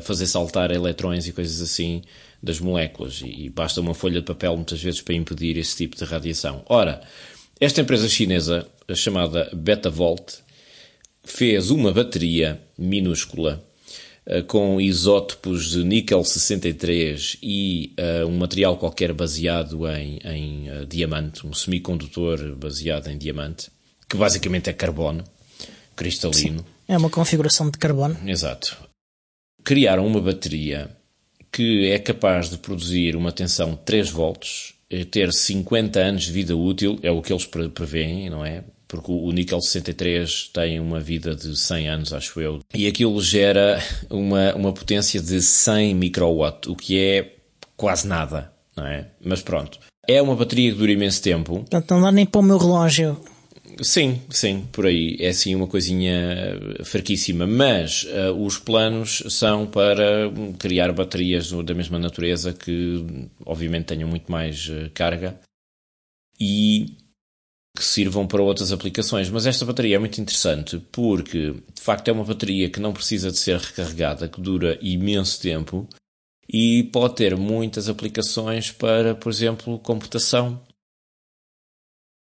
fazer 0.01 0.27
saltar 0.27 0.71
eletrões 0.71 1.25
e 1.25 1.31
coisas 1.31 1.61
assim 1.61 2.01
das 2.43 2.59
moléculas 2.59 3.21
e 3.23 3.49
basta 3.49 3.79
uma 3.79 3.93
folha 3.93 4.19
de 4.19 4.25
papel 4.25 4.57
muitas 4.57 4.83
vezes 4.83 4.99
para 4.99 5.15
impedir 5.15 5.57
esse 5.57 5.77
tipo 5.77 5.95
de 5.95 6.03
radiação. 6.03 6.61
Ora, 6.65 6.99
esta 7.61 7.79
empresa 7.79 8.09
chinesa, 8.09 8.67
chamada 8.93 9.49
Betavolt, 9.53 10.39
fez 11.23 11.71
uma 11.71 11.93
bateria 11.93 12.61
minúscula 12.77 13.63
eh, 13.63 13.72
com 14.47 14.80
isótopos 14.80 15.71
de 15.71 15.84
níquel 15.84 16.24
63 16.24 17.38
e 17.41 17.93
uh, 17.99 18.26
um 18.26 18.38
material 18.38 18.78
qualquer 18.78 19.13
baseado 19.13 19.88
em, 19.88 20.19
em 20.24 20.69
uh, 20.69 20.86
diamante, 20.86 21.45
um 21.45 21.53
semicondutor 21.53 22.55
baseado 22.55 23.09
em 23.09 23.17
diamante, 23.17 23.69
que 24.09 24.15
basicamente 24.15 24.69
é 24.69 24.74
carbono 24.74 25.24
cristalino. 25.95 26.59
Sim, 26.59 26.65
é 26.88 26.97
uma 26.97 27.09
configuração 27.09 27.69
de 27.69 27.78
carbono. 27.78 28.17
Exato. 28.26 28.78
Criaram 29.63 30.05
uma 30.05 30.21
bateria 30.21 30.89
que 31.51 31.88
é 31.91 31.99
capaz 31.99 32.49
de 32.49 32.57
produzir 32.57 33.15
uma 33.15 33.32
tensão 33.32 33.71
de 33.71 33.78
3 33.82 34.09
volts, 34.09 34.74
eh, 34.89 35.05
ter 35.05 35.32
50 35.32 35.99
anos 35.99 36.24
de 36.24 36.32
vida 36.32 36.57
útil, 36.57 36.99
é 37.03 37.11
o 37.11 37.21
que 37.21 37.32
eles 37.32 37.45
prevêem, 37.45 38.30
não 38.30 38.43
é? 38.43 38.63
Porque 38.93 39.11
o 39.11 39.31
níquel 39.31 39.59
63 39.59 40.51
tem 40.53 40.79
uma 40.79 40.99
vida 40.99 41.33
de 41.33 41.57
100 41.57 41.89
anos, 41.89 42.13
acho 42.13 42.39
eu. 42.39 42.59
E 42.75 42.85
aquilo 42.85 43.19
gera 43.19 43.81
uma, 44.07 44.53
uma 44.53 44.71
potência 44.71 45.19
de 45.19 45.41
100 45.41 45.95
microwatt, 45.95 46.69
o 46.69 46.75
que 46.75 46.99
é 46.99 47.33
quase 47.75 48.07
nada, 48.07 48.53
não 48.77 48.85
é? 48.85 49.07
Mas 49.19 49.41
pronto. 49.41 49.79
É 50.07 50.21
uma 50.21 50.35
bateria 50.35 50.71
que 50.71 50.77
dura 50.77 50.91
imenso 50.91 51.23
tempo. 51.23 51.55
Portanto, 51.55 51.89
não 51.89 52.03
dá 52.03 52.11
nem 52.11 52.23
para 52.23 52.39
o 52.39 52.43
meu 52.43 52.59
relógio 52.59 53.19
Sim, 53.81 54.21
sim, 54.29 54.67
por 54.71 54.85
aí. 54.85 55.17
É 55.19 55.29
assim 55.29 55.55
uma 55.55 55.65
coisinha 55.65 56.15
fraquíssima. 56.83 57.47
Mas 57.47 58.03
uh, 58.03 58.45
os 58.45 58.59
planos 58.59 59.23
são 59.29 59.65
para 59.65 60.31
criar 60.59 60.93
baterias 60.93 61.51
da 61.51 61.73
mesma 61.73 61.97
natureza 61.97 62.53
que, 62.53 63.03
obviamente, 63.43 63.85
tenham 63.85 64.07
muito 64.07 64.31
mais 64.31 64.69
uh, 64.69 64.91
carga 64.93 65.39
e 66.39 66.95
que 67.76 67.84
sirvam 67.84 68.28
para 68.28 68.41
outras 68.41 68.71
aplicações. 68.71 69.30
Mas 69.30 69.45
esta 69.45 69.65
bateria 69.65 69.95
é 69.95 69.99
muito 69.99 70.21
interessante 70.21 70.80
porque, 70.91 71.53
de 71.74 71.82
facto, 71.82 72.07
é 72.07 72.11
uma 72.11 72.24
bateria 72.24 72.69
que 72.69 72.80
não 72.80 72.93
precisa 72.93 73.32
de 73.32 73.38
ser 73.38 73.57
recarregada, 73.57 74.28
que 74.28 74.39
dura 74.39 74.78
imenso 74.82 75.41
tempo 75.41 75.88
e 76.47 76.84
pode 76.91 77.15
ter 77.15 77.36
muitas 77.36 77.89
aplicações 77.89 78.71
para, 78.71 79.15
por 79.15 79.32
exemplo, 79.32 79.80
computação 79.80 80.61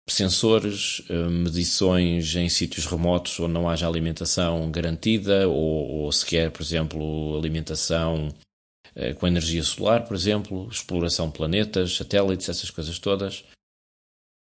sensores, 0.09 1.03
eh, 1.09 1.28
medições 1.28 2.34
em 2.36 2.49
sítios 2.49 2.86
remotos 2.86 3.40
onde 3.40 3.55
não 3.55 3.68
haja 3.68 3.88
alimentação 3.88 4.70
garantida 4.70 5.49
ou, 5.49 6.05
ou 6.05 6.12
sequer, 6.12 6.51
por 6.51 6.62
exemplo, 6.62 7.36
alimentação 7.38 8.28
eh, 8.95 9.14
com 9.14 9.26
energia 9.26 9.62
solar, 9.62 10.05
por 10.05 10.14
exemplo, 10.14 10.68
exploração 10.70 11.28
de 11.28 11.36
planetas, 11.36 11.97
satélites, 11.97 12.49
essas 12.49 12.70
coisas 12.70 12.99
todas. 12.99 13.45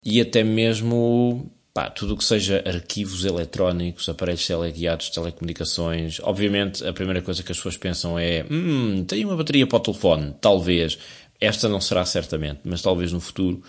E 0.05 0.21
até 0.21 0.45
mesmo 0.45 1.51
pá, 1.77 1.91
tudo 1.91 2.15
o 2.15 2.17
que 2.17 2.25
seja 2.25 2.65
arquivos 2.67 3.27
eletrónicos, 3.27 4.09
aparelhos 4.09 4.47
teleguiados, 4.47 5.11
telecomunicações. 5.11 6.19
Obviamente, 6.23 6.83
a 6.87 6.93
primeira 6.93 7.21
coisa 7.21 7.43
que 7.43 7.53
as 7.53 7.59
pessoas 7.59 7.77
pensam 7.77 8.19
é: 8.19 8.47
hum, 8.51 9.05
tenho 9.05 9.29
uma 9.29 9.37
bateria 9.37 9.67
para 9.67 9.77
o 9.77 9.81
telefone. 9.81 10.35
Talvez. 10.41 10.99
Esta 11.39 11.69
não 11.69 11.83
será 11.83 12.03
certamente, 12.07 12.61
mas 12.65 12.81
talvez 12.81 13.13
no 13.13 13.21
futuro. 13.21 13.63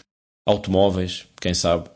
Automóveis, 0.46 1.26
quem 1.42 1.54
sabe. 1.54 1.90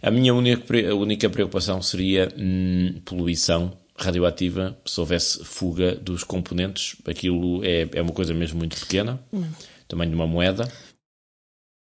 A 0.00 0.08
minha 0.12 0.32
única, 0.32 0.94
única 0.94 1.28
preocupação 1.28 1.82
seria 1.82 2.32
hum, 2.38 3.00
poluição 3.04 3.76
radioativa 3.98 4.78
se 4.86 5.00
houvesse 5.00 5.44
fuga 5.44 5.96
dos 5.96 6.22
componentes. 6.22 6.94
Aquilo 7.04 7.64
é, 7.64 7.88
é 7.92 8.02
uma 8.02 8.12
coisa 8.12 8.32
mesmo 8.32 8.58
muito 8.58 8.78
pequena, 8.78 9.20
hum. 9.32 9.44
tamanho 9.88 10.10
de 10.10 10.16
uma 10.16 10.28
moeda. 10.28 10.70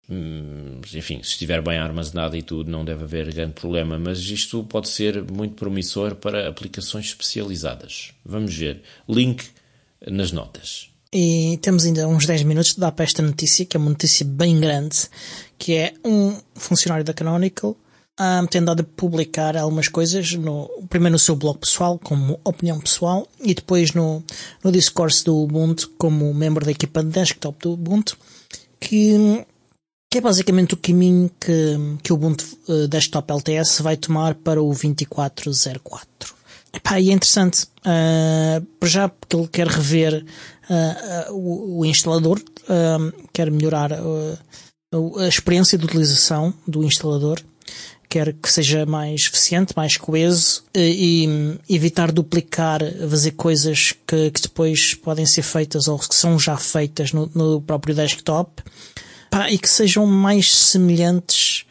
Hum, 0.09 0.81
enfim, 0.93 1.21
se 1.23 1.31
estiver 1.31 1.61
bem 1.61 1.77
armazenado 1.77 2.35
e 2.35 2.41
tudo, 2.41 2.69
não 2.69 2.83
deve 2.83 3.03
haver 3.03 3.33
grande 3.33 3.53
problema, 3.53 3.97
mas 3.97 4.19
isto 4.19 4.63
pode 4.63 4.89
ser 4.89 5.23
muito 5.31 5.55
promissor 5.55 6.15
para 6.15 6.47
aplicações 6.47 7.05
especializadas. 7.05 8.13
Vamos 8.25 8.55
ver. 8.55 8.81
Link 9.07 9.43
nas 10.05 10.31
notas. 10.31 10.89
E 11.13 11.59
temos 11.61 11.85
ainda 11.85 12.07
uns 12.07 12.25
10 12.25 12.43
minutos 12.43 12.73
de 12.73 12.79
dar 12.79 12.91
para 12.91 13.03
esta 13.03 13.21
notícia, 13.21 13.65
que 13.65 13.75
é 13.75 13.79
uma 13.79 13.89
notícia 13.89 14.25
bem 14.25 14.59
grande, 14.59 15.09
que 15.57 15.73
é 15.73 15.93
um 16.05 16.37
funcionário 16.55 17.03
da 17.03 17.13
Canonical 17.13 17.77
um, 18.19 18.45
tem 18.45 18.63
dado 18.63 18.81
a 18.81 18.83
publicar 18.83 19.57
algumas 19.57 19.87
coisas, 19.87 20.33
no, 20.33 20.69
primeiro 20.89 21.13
no 21.13 21.19
seu 21.19 21.35
blog 21.35 21.57
pessoal, 21.57 21.97
como 21.97 22.39
opinião 22.43 22.79
pessoal, 22.79 23.27
e 23.39 23.53
depois 23.53 23.93
no, 23.93 24.23
no 24.63 24.71
discurso 24.71 25.25
do 25.25 25.37
Ubuntu, 25.37 25.89
como 25.97 26.31
membro 26.33 26.63
da 26.63 26.71
equipa 26.71 27.03
de 27.03 27.09
desktop 27.09 27.57
do 27.59 27.73
Ubuntu, 27.73 28.17
que 28.79 29.43
que 30.11 30.17
é 30.17 30.21
basicamente 30.21 30.73
o 30.73 30.77
caminho 30.77 31.31
que, 31.39 31.77
que 32.03 32.11
o 32.11 32.17
Ubuntu 32.17 32.45
uh, 32.67 32.85
Desktop 32.89 33.31
LTS 33.31 33.81
vai 33.81 33.95
tomar 33.95 34.35
para 34.35 34.61
o 34.61 34.67
2404. 34.67 36.35
Epá, 36.73 36.99
e 36.99 37.09
é 37.09 37.13
interessante, 37.13 37.63
uh, 37.63 38.61
por 38.77 38.89
já 38.89 39.07
porque 39.07 39.37
ele 39.37 39.47
quer 39.47 39.67
rever 39.67 40.25
uh, 40.69 41.33
o, 41.33 41.79
o, 41.79 41.85
instalador, 41.85 42.41
quer 43.33 43.49
melhorar 43.51 43.91
a 43.93 45.27
experiência 45.27 45.77
de 45.77 45.85
utilização 45.85 46.53
do 46.67 46.83
instalador, 46.83 47.41
quer 48.09 48.33
que 48.33 48.51
seja 48.51 48.85
mais 48.85 49.21
eficiente, 49.21 49.73
mais 49.75 49.97
coeso 49.97 50.63
e, 50.75 51.59
e 51.69 51.75
evitar 51.75 52.11
duplicar, 52.11 52.81
fazer 53.09 53.31
coisas 53.31 53.93
que, 54.05 54.31
que, 54.31 54.41
depois 54.41 54.93
podem 54.93 55.25
ser 55.25 55.41
feitas 55.41 55.87
ou 55.87 55.97
que 55.97 56.15
são 56.15 56.37
já 56.37 56.55
feitas 56.55 57.11
no, 57.11 57.29
no 57.33 57.61
próprio 57.61 57.95
desktop 57.95 58.61
pá, 59.31 59.49
e 59.49 59.57
que 59.57 59.69
sejam 59.69 60.05
mais 60.05 60.53
semelhantes 60.53 61.65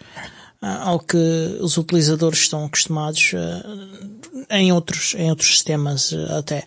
ah, 0.63 0.89
ao 0.89 0.99
que 0.99 1.17
os 1.61 1.77
utilizadores 1.77 2.41
estão 2.41 2.65
acostumados 2.65 3.33
uh, 3.35 4.47
em 4.51 4.73
outros 4.73 5.15
em 5.17 5.31
outros 5.31 5.51
sistemas 5.51 6.11
uh, 6.11 6.39
até. 6.39 6.65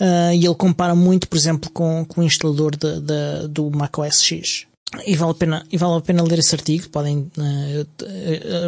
Uh, 0.00 0.32
e 0.34 0.44
ele 0.44 0.54
compara 0.54 0.94
muito 0.94 1.28
por 1.28 1.36
exemplo 1.36 1.70
com, 1.70 2.04
com 2.04 2.20
o 2.20 2.24
instalador 2.24 2.74
de, 2.76 3.00
de, 3.00 3.48
do 3.48 3.70
macOS 3.70 4.22
X. 4.22 4.66
E 5.06 5.14
vale 5.14 5.32
a 5.32 5.34
pena 5.34 5.66
e 5.70 5.76
vale 5.76 5.98
a 5.98 6.00
pena 6.00 6.22
ler 6.22 6.38
esse 6.38 6.54
artigo 6.54 6.88
podem 6.88 7.30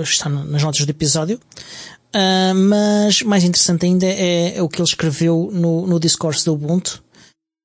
estar 0.02 0.28
nas 0.28 0.62
notas 0.62 0.84
do 0.84 0.90
episódio. 0.90 1.40
Mas 2.56 3.22
mais 3.22 3.44
interessante 3.44 3.86
ainda 3.86 4.06
é, 4.06 4.56
é, 4.56 4.62
o 4.62 4.68
que 4.68 4.80
ele 4.80 4.88
escreveu 4.88 5.50
no, 5.52 5.86
no 5.86 6.00
discurso 6.00 6.44
do 6.44 6.54
Ubuntu 6.54 7.02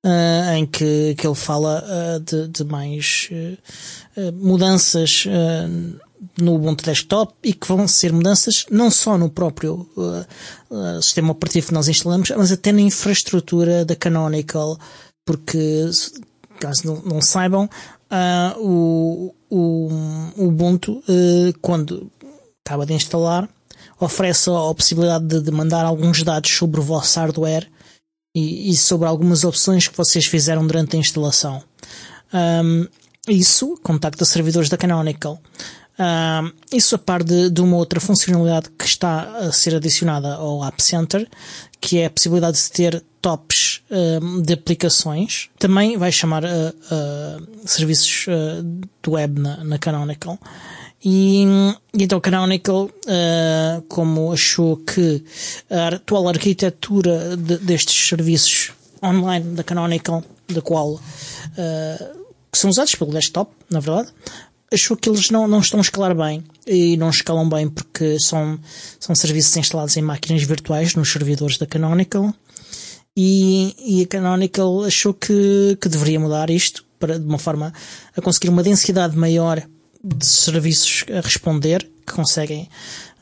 uh, 0.03 0.53
em 0.53 0.65
que, 0.65 1.15
que 1.15 1.25
ele 1.25 1.35
fala 1.35 1.83
uh, 1.83 2.19
de, 2.19 2.47
de, 2.49 2.63
mais 2.63 3.29
uh, 3.31 4.31
mudanças 4.33 5.25
no 6.37 6.55
Ubuntu 6.55 6.85
Desktop 6.85 7.33
e 7.43 7.53
que 7.53 7.67
vão 7.67 7.87
ser 7.87 8.13
mudanças 8.13 8.65
não 8.69 8.89
só 8.89 9.17
no 9.17 9.29
próprio 9.29 9.89
sistema 11.01 11.31
operativo 11.31 11.67
que 11.67 11.73
nós 11.73 11.89
instalamos, 11.89 12.29
mas 12.29 12.49
até 12.49 12.71
na 12.71 12.79
infraestrutura 12.79 13.83
da 13.83 13.93
Canonical, 13.93 14.79
porque 15.25 15.89
caso 16.61 16.85
não, 16.85 17.01
não 17.01 17.21
saibam, 17.21 17.69
o, 18.57 19.35
o, 19.49 19.89
o, 20.37 20.45
Ubuntu, 20.47 21.03
quando 21.61 22.09
acaba 22.65 22.85
de 22.85 22.93
instalar, 22.93 23.49
oferece 23.99 24.49
a 24.49 24.73
possibilidade 24.73 25.25
de, 25.25 25.41
de 25.41 25.51
mandar 25.51 25.85
alguns 25.85 26.23
dados 26.23 26.51
sobre 26.51 26.79
o 26.79 26.83
vosso 26.83 27.19
hardware 27.19 27.69
e, 28.33 28.71
e, 28.71 28.75
sobre 28.75 29.07
algumas 29.07 29.43
opções 29.43 29.87
que 29.87 29.95
vocês 29.95 30.25
fizeram 30.25 30.65
durante 30.65 30.95
a 30.95 30.99
instalação. 30.99 31.63
Um, 32.33 32.87
isso, 33.27 33.77
contacta 33.83 34.25
servidores 34.25 34.69
da 34.69 34.77
Canonical. 34.77 35.39
Um, 35.99 36.51
isso 36.75 36.95
a 36.95 36.97
par 36.97 37.23
de, 37.23 37.51
de, 37.51 37.61
uma 37.61 37.77
outra 37.77 37.99
funcionalidade 37.99 38.69
que 38.71 38.85
está 38.85 39.37
a 39.37 39.51
ser 39.51 39.75
adicionada 39.75 40.33
ao 40.33 40.63
App 40.65 40.81
Center, 40.81 41.27
que 41.79 41.99
é 41.99 42.05
a 42.05 42.09
possibilidade 42.09 42.57
de 42.57 42.71
ter 42.71 43.03
tops 43.21 43.81
um, 43.91 44.41
de 44.41 44.53
aplicações. 44.53 45.49
Também 45.59 45.95
vai 45.97 46.11
chamar 46.11 46.43
uh, 46.43 46.47
uh, 46.47 47.47
serviços 47.65 48.25
uh, 48.27 48.63
do 49.01 49.11
web 49.11 49.39
na, 49.39 49.63
na 49.63 49.77
Canonical. 49.77 50.39
E, 51.05 51.45
então 51.93 52.19
Canonical, 52.21 52.85
uh, 52.85 53.81
como 53.89 54.31
achou 54.31 54.77
que 54.77 55.23
a 55.69 55.95
atual 55.95 56.29
arquitetura 56.29 57.35
de, 57.35 57.57
destes 57.57 58.07
serviços 58.07 58.71
online 59.03 59.53
da 59.53 59.63
Canonical, 59.63 60.23
da 60.47 60.61
qual 60.61 60.93
uh, 60.93 62.23
que 62.49 62.57
são 62.57 62.69
usados 62.69 62.95
pelo 62.95 63.11
desktop, 63.11 63.51
na 63.69 63.81
verdade, 63.81 64.13
achou 64.71 64.95
que 64.95 65.09
eles 65.09 65.29
não, 65.29 65.47
não 65.47 65.59
estão 65.59 65.79
a 65.79 65.81
escalar 65.81 66.15
bem 66.15 66.43
e 66.65 66.95
não 66.95 67.09
escalam 67.09 67.49
bem 67.49 67.69
porque 67.69 68.17
são, 68.19 68.57
são 68.99 69.13
serviços 69.13 69.57
instalados 69.57 69.97
em 69.97 70.01
máquinas 70.01 70.43
virtuais 70.43 70.95
nos 70.95 71.11
servidores 71.11 71.57
da 71.57 71.65
Canonical. 71.65 72.33
E, 73.15 73.75
e 73.77 74.03
a 74.03 74.07
Canonical 74.07 74.83
achou 74.83 75.13
que, 75.13 75.77
que 75.81 75.89
deveria 75.89 76.19
mudar 76.19 76.49
isto 76.49 76.85
para, 76.97 77.19
de 77.19 77.25
uma 77.25 77.37
forma 77.37 77.73
a 78.15 78.21
conseguir 78.21 78.49
uma 78.49 78.63
densidade 78.63 79.17
maior 79.17 79.61
de 80.03 80.25
serviços 80.25 81.05
a 81.09 81.21
responder 81.21 81.89
que 82.05 82.13
conseguem 82.13 82.69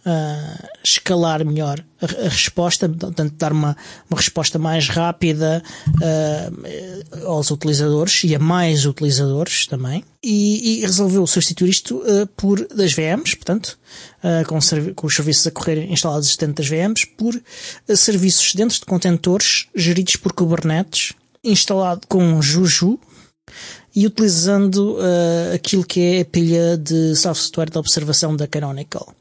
uh, 0.05 0.67
escalar 0.84 1.45
melhor 1.45 1.84
a, 2.01 2.05
a, 2.25 2.29
resposta, 2.29 2.89
portanto, 2.89 3.34
dar 3.38 3.51
uma, 3.51 3.77
uma 4.09 4.17
resposta 4.17 4.57
mais 4.57 4.89
rápida 4.89 5.63
uh, 5.88 7.25
aos 7.25 7.51
utilizadores 7.51 8.23
e 8.23 8.36
a 8.36 8.39
mais 8.39 8.86
utilizadores 8.86 9.67
também. 9.67 10.03
E, 10.23 10.79
e 10.79 10.82
resolveu 10.82 11.25
substituir 11.25 11.69
isto 11.69 11.97
uh, 11.97 12.27
por 12.36 12.67
das 12.67 12.93
VMs, 12.93 13.36
portanto, 13.36 13.77
com, 14.47 14.59
com, 14.95 15.07
os 15.07 15.15
serviços 15.15 15.47
a 15.47 15.51
correr 15.51 15.91
instalados 15.91 16.36
dentro 16.38 16.55
das 16.55 16.67
VMs, 16.67 17.05
por 17.17 17.39
serviços 17.95 18.53
dentro 18.53 18.79
de 18.79 18.86
contentores 18.86 19.67
geridos 19.75 20.15
por 20.15 20.32
Kubernetes, 20.32 21.13
instalado 21.43 22.01
com 22.07 22.39
Juju, 22.39 22.99
e 23.95 24.05
utilizando 24.05 24.95
uh, 24.95 25.53
aquilo 25.53 25.83
que 25.83 25.99
é 25.99 26.21
a 26.21 26.25
pilha 26.25 26.77
de 26.77 27.15
software 27.15 27.69
de 27.69 27.77
observação 27.77 28.35
da 28.35 28.47
Canonical. 28.47 29.13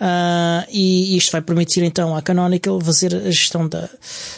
Uh, 0.00 0.60
e 0.70 1.16
isto 1.16 1.32
vai 1.32 1.40
permitir 1.40 1.82
então 1.82 2.14
à 2.14 2.20
Canonical 2.20 2.78
fazer 2.80 3.14
a 3.14 3.30
gestão 3.30 3.66
da 3.66 3.88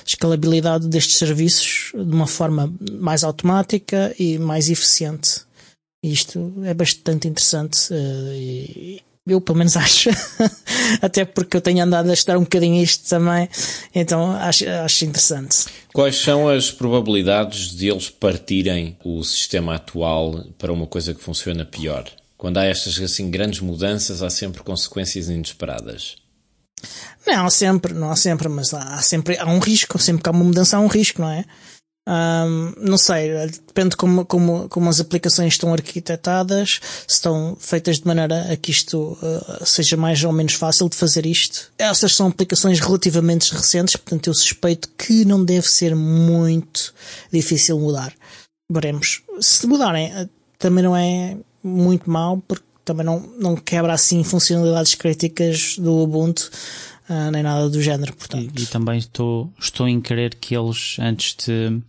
escalabilidade 0.06 0.86
destes 0.86 1.18
serviços 1.18 1.90
de 1.94 2.14
uma 2.14 2.26
forma 2.26 2.72
mais 2.92 3.24
automática 3.24 4.14
e 4.18 4.38
mais 4.38 4.68
eficiente. 4.70 5.42
Isto 6.02 6.52
é 6.64 6.72
bastante 6.72 7.26
interessante 7.26 7.92
uh, 7.92 8.32
e, 8.32 9.02
eu 9.32 9.40
pelo 9.40 9.58
menos 9.58 9.76
acho. 9.78 10.10
Até 11.02 11.24
porque 11.24 11.56
eu 11.56 11.60
tenho 11.60 11.82
andado 11.82 12.10
a 12.10 12.14
estudar 12.14 12.38
um 12.38 12.42
bocadinho 12.42 12.82
isto 12.82 13.08
também, 13.08 13.48
então 13.94 14.32
acho, 14.32 14.68
acho 14.68 15.04
interessante. 15.04 15.66
Quais 15.92 16.16
são 16.16 16.48
as 16.48 16.70
probabilidades 16.70 17.70
de 17.70 17.88
eles 17.88 18.08
partirem 18.08 18.96
o 19.04 19.22
sistema 19.22 19.74
atual 19.74 20.44
para 20.58 20.72
uma 20.72 20.86
coisa 20.86 21.14
que 21.14 21.22
funciona 21.22 21.64
pior? 21.64 22.04
Quando 22.36 22.58
há 22.58 22.64
estas 22.64 23.00
assim 23.00 23.30
grandes 23.30 23.60
mudanças, 23.60 24.22
há 24.22 24.30
sempre 24.30 24.62
consequências 24.62 25.28
inesperadas. 25.28 26.16
Não, 27.26 27.50
sempre, 27.50 27.92
não 27.92 28.10
há 28.10 28.16
sempre, 28.16 28.48
mas 28.48 28.72
há 28.72 29.02
sempre, 29.02 29.36
há 29.36 29.46
um 29.46 29.58
risco, 29.58 29.98
sempre 29.98 30.22
que 30.22 30.28
há 30.28 30.32
uma 30.32 30.44
mudança 30.44 30.76
há 30.76 30.80
um 30.80 30.86
risco, 30.86 31.20
não 31.20 31.30
é? 31.30 31.44
Um, 32.08 32.72
não 32.78 32.96
sei, 32.96 33.28
depende 33.66 33.94
como, 33.94 34.24
como, 34.24 34.66
como 34.70 34.88
as 34.88 34.98
aplicações 34.98 35.52
estão 35.52 35.74
arquitetadas, 35.74 36.80
se 37.06 37.14
estão 37.16 37.54
feitas 37.60 37.98
de 37.98 38.06
maneira 38.06 38.50
a 38.50 38.56
que 38.56 38.70
isto 38.70 39.18
uh, 39.20 39.66
seja 39.66 39.94
mais 39.94 40.24
ou 40.24 40.32
menos 40.32 40.54
fácil 40.54 40.88
de 40.88 40.96
fazer 40.96 41.26
isto. 41.26 41.70
Estas 41.76 42.16
são 42.16 42.28
aplicações 42.28 42.80
relativamente 42.80 43.52
recentes, 43.52 43.94
portanto 43.96 44.28
eu 44.28 44.34
suspeito 44.34 44.88
que 44.96 45.26
não 45.26 45.44
deve 45.44 45.68
ser 45.68 45.94
muito 45.94 46.94
difícil 47.30 47.78
mudar. 47.78 48.14
Veremos. 48.70 49.20
Se 49.40 49.66
mudarem, 49.66 50.10
eh, 50.10 50.28
também 50.58 50.84
não 50.84 50.96
é 50.96 51.36
muito 51.62 52.10
mal, 52.10 52.42
porque 52.48 52.64
também 52.86 53.04
não, 53.04 53.20
não 53.38 53.54
quebra 53.54 53.92
assim 53.92 54.24
funcionalidades 54.24 54.94
críticas 54.94 55.76
do 55.78 55.92
Ubuntu. 55.98 56.50
Uh, 57.08 57.30
nem 57.30 57.42
nada 57.42 57.70
do 57.70 57.80
género, 57.80 58.14
portanto. 58.14 58.52
E, 58.58 58.64
e, 58.64 58.66
também 58.66 58.98
estou, 58.98 59.50
estou 59.58 59.88
em 59.88 59.98
querer 59.98 60.34
que 60.34 60.54
eles, 60.54 60.96
antes 60.98 61.34
de 61.34 61.80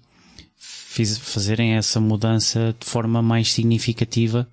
fiz, 0.92 1.18
fazerem 1.20 1.74
essa 1.76 2.00
mudança 2.00 2.76
de 2.80 2.86
forma 2.86 3.22
mais 3.22 3.54
significativa. 3.54 4.48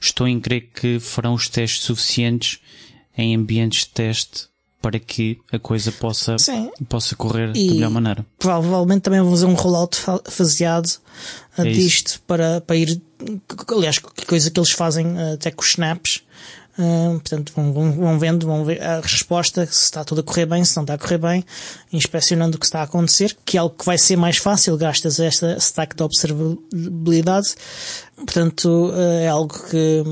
Estou 0.00 0.26
em 0.26 0.40
crer 0.40 0.70
que 0.74 0.98
farão 0.98 1.34
os 1.34 1.48
testes 1.48 1.82
suficientes 1.84 2.58
em 3.16 3.36
ambientes 3.36 3.80
de 3.80 3.88
teste 3.90 4.46
para 4.80 4.98
que 4.98 5.38
a 5.52 5.58
coisa 5.58 5.92
possa, 5.92 6.36
Sim. 6.38 6.70
possa 6.88 7.14
correr 7.14 7.52
E 7.54 7.68
da 7.68 7.74
melhor 7.74 7.90
maneira. 7.90 8.26
Provavelmente 8.38 9.02
também 9.02 9.20
vão 9.20 9.30
fazer 9.30 9.46
um 9.46 9.54
rollout 9.54 9.96
fa- 9.96 10.20
faseado 10.28 10.88
É 11.56 11.68
isso. 11.70 11.80
disto 11.80 12.22
para, 12.26 12.60
para 12.62 12.74
ir. 12.76 13.00
Aliás, 13.68 13.98
que 14.00 14.26
coisa 14.26 14.50
que 14.50 14.58
eles 14.58 14.70
fazem 14.70 15.06
uh, 15.06 15.34
até 15.34 15.50
com 15.52 15.62
os 15.62 15.68
snaps. 15.68 16.22
Uh, 16.78 17.20
portanto, 17.20 17.52
vão, 17.54 17.72
vão, 17.72 17.92
vão 17.92 18.18
vendo, 18.18 18.46
vão 18.46 18.64
ver 18.64 18.82
a 18.82 19.00
resposta, 19.00 19.66
se 19.66 19.84
está 19.84 20.02
tudo 20.04 20.22
a 20.22 20.24
correr 20.24 20.46
bem, 20.46 20.64
se 20.64 20.74
não 20.74 20.84
está 20.84 20.94
a 20.94 20.98
correr 20.98 21.18
bem, 21.18 21.44
inspecionando 21.92 22.56
o 22.56 22.58
que 22.58 22.64
está 22.64 22.80
a 22.80 22.84
acontecer, 22.84 23.36
que 23.44 23.58
é 23.58 23.60
algo 23.60 23.74
que 23.76 23.84
vai 23.84 23.98
ser 23.98 24.16
mais 24.16 24.38
fácil, 24.38 24.76
gastas 24.78 25.20
esta 25.20 25.56
stack 25.58 25.94
de 25.94 26.02
observabilidade. 26.02 27.54
Portanto, 28.16 28.90
uh, 28.90 29.18
é 29.20 29.28
algo 29.28 29.54
que, 29.68 30.02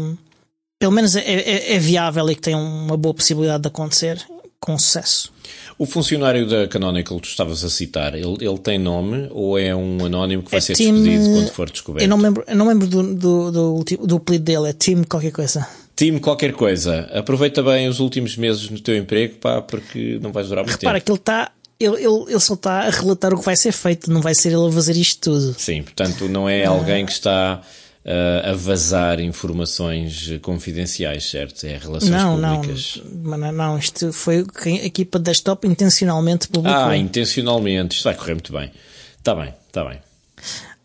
pelo 0.79 0.93
menos 0.93 1.17
é, 1.17 1.21
é, 1.21 1.77
é 1.77 1.79
viável 1.79 2.29
e 2.31 2.35
que 2.35 2.43
tem 2.43 2.55
uma 2.55 2.97
boa 2.97 3.15
possibilidade 3.15 3.63
de 3.63 3.69
acontecer 3.69 4.23
com 4.61 4.79
sucesso. 4.79 5.33
O 5.79 5.87
funcionário 5.87 6.47
da 6.47 6.69
Canonical 6.69 7.17
que 7.17 7.23
tu 7.23 7.31
estavas 7.31 7.65
a 7.65 7.71
citar, 7.71 8.15
ele, 8.15 8.37
ele 8.39 8.59
tem 8.59 8.79
nome 8.79 9.29
ou 9.31 9.59
é 9.59 9.75
um 9.75 10.05
anónimo 10.05 10.43
que 10.43 10.51
vai 10.51 10.59
É 10.59 10.61
ser 10.61 10.75
Tim, 10.75 10.93
despedido 10.93 11.33
quando 11.33 11.51
for 11.53 11.71
descoberto? 11.71 12.05
Eu 12.05 12.09
não 12.09 12.19
me 12.19 12.25
lembro, 12.25 12.45
eu 12.47 12.57
não 12.57 12.69
lembro 12.69 12.87
do, 12.87 13.15
do, 13.15 13.51
do, 13.51 14.07
do 14.07 14.17
apelido 14.17 14.45
dele, 14.45 14.69
é 14.69 14.73
Tim 14.75 15.03
qualquer 15.05 15.33
coisa. 15.33 15.67
Tim 16.01 16.19
qualquer 16.19 16.55
coisa. 16.55 17.11
Aproveita 17.13 17.63
bem 17.63 17.87
os 17.87 18.01
últimos 18.01 18.35
meses 18.35 18.71
no 18.71 18.81
teu 18.81 18.97
emprego, 18.97 19.35
pá, 19.35 19.61
porque 19.61 20.19
não 20.23 20.33
vais 20.33 20.49
durar 20.49 20.65
muito 20.65 20.81
Repara 20.81 20.99
tempo. 20.99 21.05
que 21.05 21.13
ele 21.13 21.19
está, 21.19 21.53
ele, 21.79 21.97
ele, 21.97 22.31
ele 22.33 22.41
só 22.41 22.55
está 22.55 22.81
a 22.87 22.89
relatar 22.89 23.35
o 23.35 23.39
que 23.39 23.45
vai 23.45 23.55
ser 23.55 23.71
feito, 23.71 24.11
não 24.11 24.23
vai 24.23 24.35
ser 24.35 24.49
ele 24.49 24.67
a 24.67 24.73
fazer 24.73 24.97
isto 24.97 25.21
tudo. 25.31 25.55
Sim, 25.59 25.83
portanto 25.83 26.27
não 26.27 26.49
é 26.49 26.65
alguém 26.65 27.05
que 27.05 27.13
está 27.13 27.61
ah, 28.03 28.51
a 28.51 28.55
vazar 28.55 29.21
informações 29.21 30.31
confidenciais, 30.41 31.29
certo? 31.29 31.67
É 31.67 31.77
relações 31.77 32.11
Não, 32.11 32.39
não, 32.39 32.55
públicas. 32.63 33.03
não, 33.13 33.53
não, 33.53 33.79
isto 33.79 34.11
foi 34.11 34.47
a 34.65 34.87
equipa 34.87 35.19
de 35.19 35.27
desktop 35.27 35.69
intencionalmente 35.69 36.49
publicou. 36.49 36.81
Ah, 36.81 36.97
intencionalmente. 36.97 37.97
Isto 37.97 38.05
vai 38.05 38.15
correr 38.15 38.33
muito 38.33 38.55
bem. 38.55 38.73
Está 39.19 39.35
bem, 39.35 39.53
está 39.69 39.85
bem. 39.85 39.99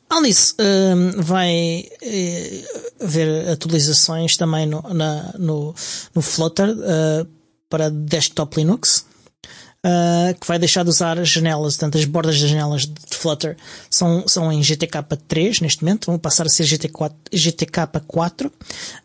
Além 0.10 0.32
disso, 0.32 0.56
hum, 0.60 1.22
vai 1.22 1.86
eh, 2.02 2.64
haver 3.02 3.50
atualizações 3.50 4.38
também 4.38 4.66
no, 4.66 4.82
na- 4.94 5.34
no, 5.38 5.74
no 6.14 6.22
Flutter 6.22 6.70
eh, 6.70 7.26
para 7.70 7.90
desktop 7.90 8.56
Linux, 8.58 9.04
eh, 9.84 10.36
que 10.40 10.48
vai 10.48 10.60
deixar 10.60 10.84
de 10.84 10.90
usar 10.90 11.18
as 11.20 11.28
janelas, 11.30 11.76
portanto 11.76 11.98
as 11.98 12.06
bordas 12.06 12.40
das 12.40 12.50
janelas 12.50 12.84
de 12.86 12.94
Flutter 13.18 13.58
são, 13.90 14.28
são 14.28 14.52
em 14.52 14.62
GTK3 14.62 15.62
neste 15.62 15.84
momento, 15.84 16.06
vão 16.06 16.20
passar 16.20 16.46
a 16.46 16.50
ser 16.50 16.64
GT4, 16.66 17.12
GTK4 17.34 18.52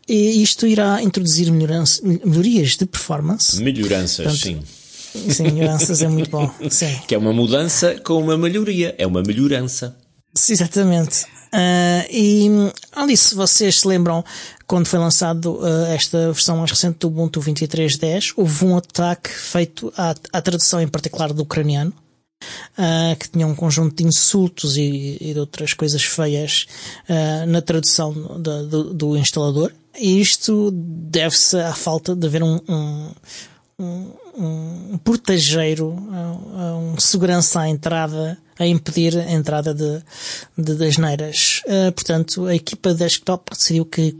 e 0.07 0.41
isto 0.41 0.67
irá 0.67 1.01
introduzir 1.01 1.51
melhorança- 1.51 2.01
melhorias 2.03 2.77
de 2.77 2.85
performance. 2.85 3.59
Melhoranças, 3.61 4.39
sim. 4.39 4.61
Sim, 5.29 5.51
melhoranças 5.51 6.01
é 6.01 6.07
muito 6.07 6.29
bom. 6.29 6.49
Sim. 6.71 6.97
Que 7.05 7.15
é 7.15 7.17
uma 7.17 7.33
mudança 7.33 7.95
com 8.01 8.13
uma 8.13 8.37
melhoria. 8.37 8.95
É 8.97 9.05
uma 9.05 9.21
melhorança. 9.21 9.93
Exatamente. 10.49 11.25
Ah, 11.51 12.05
e 12.09 12.47
além 12.93 13.07
disso, 13.15 13.35
vocês 13.35 13.81
se 13.81 13.87
lembram 13.87 14.23
quando 14.65 14.85
foi 14.85 14.99
lançado 14.99 15.59
ah, 15.61 15.89
esta 15.93 16.31
versão 16.31 16.57
mais 16.57 16.71
recente 16.71 16.99
do 16.99 17.07
Ubuntu 17.07 17.41
23.10, 17.41 18.33
houve 18.37 18.65
um 18.65 18.77
ataque 18.77 19.29
feito 19.29 19.91
à, 19.97 20.15
à 20.31 20.41
tradução 20.41 20.81
em 20.81 20.87
particular 20.87 21.33
do 21.33 21.41
ucraniano, 21.43 21.93
ah, 22.77 23.15
que 23.19 23.29
tinha 23.29 23.45
um 23.45 23.53
conjunto 23.55 23.95
de 24.01 24.07
insultos 24.07 24.77
e, 24.77 25.17
e 25.19 25.33
de 25.33 25.39
outras 25.39 25.73
coisas 25.73 26.03
feias 26.03 26.65
na 27.47 27.61
tradução 27.61 28.39
da- 28.39 28.63
do, 28.63 28.93
do 28.93 29.17
instalador. 29.17 29.73
E 29.99 30.21
isto 30.21 30.71
deve-se 30.71 31.57
à 31.57 31.73
falta 31.73 32.15
de 32.15 32.25
haver 32.25 32.41
um, 32.41 32.59
um, 33.77 34.11
um 34.37 34.97
portageiro, 34.97 35.89
um, 35.89 36.93
um 36.93 36.99
segurança 36.99 37.61
à 37.61 37.69
entrada, 37.69 38.37
a 38.57 38.65
impedir 38.65 39.17
a 39.17 39.31
entrada 39.31 39.73
de, 39.73 40.01
de, 40.57 40.75
das 40.75 40.97
neiras. 40.97 41.61
Uh, 41.65 41.91
portanto, 41.91 42.45
a 42.45 42.55
equipa 42.55 42.93
desktop 42.93 43.51
decidiu 43.51 43.85
que 43.85 44.15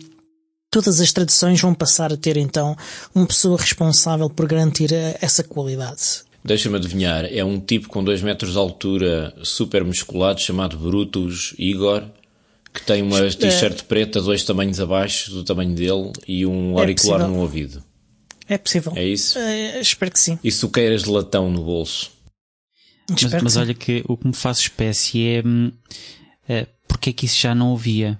todas 0.69 0.99
as 0.99 1.11
traduções 1.11 1.59
vão 1.61 1.73
passar 1.73 2.11
a 2.13 2.17
ter 2.17 2.37
então 2.37 2.75
uma 3.13 3.25
pessoa 3.27 3.57
responsável 3.57 4.29
por 4.29 4.47
garantir 4.47 4.91
essa 5.21 5.43
qualidade. 5.43 6.23
Deixa-me 6.43 6.77
adivinhar, 6.77 7.25
é 7.25 7.43
um 7.43 7.59
tipo 7.59 7.87
com 7.87 8.03
2 8.03 8.23
metros 8.23 8.53
de 8.53 8.57
altura, 8.57 9.31
super 9.43 9.83
musculado, 9.83 10.41
chamado 10.41 10.75
Brutus 10.75 11.53
Igor, 11.59 12.03
que 12.73 12.81
tem 12.83 13.03
uma 13.03 13.19
t-shirt 13.29 13.83
preta, 13.83 14.21
dois 14.21 14.43
tamanhos 14.43 14.79
abaixo 14.79 15.29
do 15.31 15.43
tamanho 15.43 15.75
dele 15.75 16.11
e 16.27 16.45
um 16.45 16.77
É 16.77 16.79
auricular 16.79 17.19
possível. 17.19 17.35
no 17.35 17.41
ouvido. 17.43 17.83
É 18.47 18.57
possível. 18.57 18.93
É 18.95 19.05
isso? 19.05 19.37
Uh, 19.39 19.79
espero 19.81 20.11
que 20.11 20.19
sim. 20.19 20.37
E 20.43 20.51
suqueiras 20.51 21.03
de 21.03 21.09
latão 21.09 21.49
no 21.49 21.63
bolso. 21.63 22.11
Mas, 23.09 23.23
Espero 23.23 23.43
mas 23.43 23.57
olha 23.57 23.73
que 23.73 24.03
o 24.07 24.15
que 24.17 24.27
me 24.27 24.33
faz 24.33 24.59
espécie 24.59 25.25
é, 25.27 25.43
hum, 25.45 25.71
é 26.47 26.65
porque 26.87 27.09
é 27.09 27.13
que 27.13 27.25
isso 27.25 27.37
já 27.39 27.53
não 27.53 27.73
havia. 27.73 28.19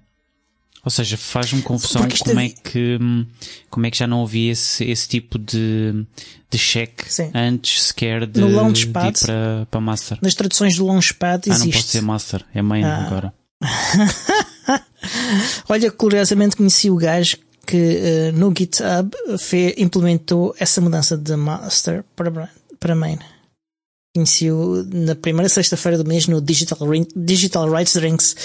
Ou 0.84 0.90
seja, 0.90 1.16
faz-me 1.16 1.62
confusão 1.62 2.08
como 2.20 2.40
é- 2.40 2.48
é 2.48 2.50
que 2.50 2.98
hum, 3.00 3.26
como 3.70 3.86
é 3.86 3.92
que 3.92 3.98
já 3.98 4.08
não 4.08 4.24
havia 4.24 4.52
esse, 4.52 4.84
esse 4.84 5.08
tipo 5.08 5.38
de, 5.38 6.06
de 6.50 6.58
cheque 6.58 7.06
antes 7.36 7.84
sequer 7.84 8.26
de, 8.26 8.42
No 8.42 8.74
de 8.74 8.82
ir 8.82 8.88
para, 8.88 9.68
para 9.70 9.80
Master. 9.80 10.18
Nas 10.22 10.34
traduções 10.34 10.76
do 10.76 10.86
Launchpad 10.88 11.44
Ah, 11.46 11.50
não 11.50 11.56
existe. 11.58 11.74
posso 11.74 11.88
dizer 11.88 12.02
Master, 12.02 12.46
é 12.54 12.62
main 12.64 12.84
Ah. 12.84 13.06
agora. 13.06 13.34
Olha, 15.70 15.92
curiosamente 15.92 16.56
conheci 16.56 16.90
o 16.90 16.96
gajo 16.96 17.38
que 17.66 17.78
eh, 17.78 18.32
no 18.32 18.54
GitHub 18.58 19.12
fe, 19.38 19.76
implementou 19.78 20.56
essa 20.60 20.82
mudança 20.82 21.18
de 21.18 21.36
master 21.36 22.04
para, 22.16 22.50
para 22.80 22.96
main. 22.96 23.20
Conheci-o 24.14 24.84
na 24.92 25.16
primeira 25.16 25.48
sexta-feira 25.48 25.98
do 25.98 26.06
mês 26.06 26.28
no 26.28 26.42
Digital, 26.42 26.80
Digital 27.16 27.72
Rights 27.72 27.96
Drinks. 27.96 28.36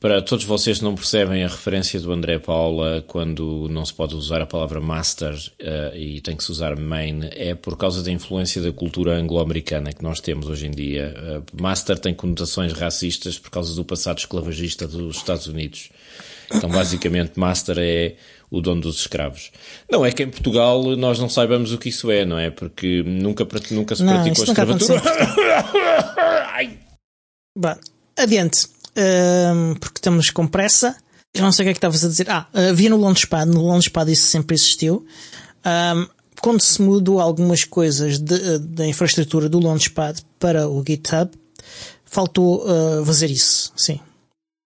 Para 0.00 0.22
todos 0.22 0.46
vocês 0.46 0.78
que 0.78 0.84
não 0.84 0.94
percebem 0.94 1.44
a 1.44 1.48
referência 1.48 2.00
do 2.00 2.10
André 2.10 2.38
Paula 2.38 3.04
quando 3.06 3.68
não 3.68 3.84
se 3.84 3.92
pode 3.92 4.14
usar 4.14 4.40
a 4.40 4.46
palavra 4.46 4.80
master 4.80 5.36
eh, 5.58 5.92
e 5.94 6.20
tem 6.22 6.34
que 6.34 6.42
se 6.42 6.50
usar 6.50 6.74
main, 6.74 7.28
é 7.32 7.54
por 7.54 7.76
causa 7.76 8.02
da 8.02 8.10
influência 8.10 8.62
da 8.62 8.72
cultura 8.72 9.14
anglo-americana 9.14 9.92
que 9.92 10.02
nós 10.02 10.18
temos 10.18 10.48
hoje 10.48 10.66
em 10.66 10.70
dia. 10.70 11.14
Eh, 11.14 11.42
master 11.60 11.98
tem 11.98 12.14
conotações 12.14 12.72
racistas 12.72 13.38
por 13.38 13.50
causa 13.50 13.74
do 13.74 13.84
passado 13.84 14.16
esclavagista 14.16 14.88
dos 14.88 15.18
Estados 15.18 15.46
Unidos. 15.46 15.90
Então, 16.52 16.68
basicamente, 16.68 17.38
master 17.38 17.76
é 17.78 18.16
o 18.50 18.60
dono 18.60 18.80
dos 18.80 19.00
escravos. 19.00 19.52
Não 19.90 20.04
é 20.04 20.10
que 20.10 20.24
em 20.24 20.28
Portugal 20.30 20.82
nós 20.96 21.18
não 21.18 21.28
saibamos 21.28 21.72
o 21.72 21.78
que 21.78 21.88
isso 21.88 22.10
é, 22.10 22.24
não 22.24 22.38
é? 22.38 22.50
Porque 22.50 23.02
nunca, 23.04 23.46
nunca 23.70 23.94
se 23.94 24.02
Não, 24.02 24.14
praticou 24.14 24.42
a 24.42 24.46
escravatura. 24.48 25.02
Ai. 26.52 26.78
Bom, 27.56 27.76
adiante. 28.18 28.66
Ahm, 28.96 29.74
porque 29.78 29.98
estamos 29.98 30.30
com 30.30 30.46
pressa. 30.46 30.96
Eu 31.32 31.42
não 31.42 31.52
sei 31.52 31.62
o 31.62 31.66
que 31.66 31.70
é 31.70 31.72
que 31.74 31.78
estavas 31.78 32.04
a 32.04 32.08
dizer. 32.08 32.28
Ah, 32.28 32.48
havia 32.52 32.90
no 32.90 32.96
Launchpad. 32.96 33.48
No 33.48 33.66
Launchpad 33.66 34.10
isso 34.10 34.26
sempre 34.26 34.54
existiu. 34.56 35.06
Ahm, 35.64 36.06
quando 36.42 36.60
se 36.60 36.82
mudou 36.82 37.20
algumas 37.20 37.62
coisas 37.64 38.18
da 38.18 38.86
infraestrutura 38.86 39.48
do 39.48 39.60
Launchpad 39.60 40.22
para 40.40 40.66
o 40.68 40.82
GitHub, 40.84 41.30
faltou 42.04 42.64
ah, 42.66 43.04
fazer 43.06 43.30
isso. 43.30 43.72
Sim. 43.76 44.00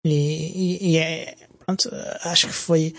E, 0.06 0.10
e- 0.10 0.92
e 0.92 0.96
é, 0.98 1.34
pronto, 1.66 1.90
acho 2.22 2.46
que 2.48 2.52
foi 2.52 2.94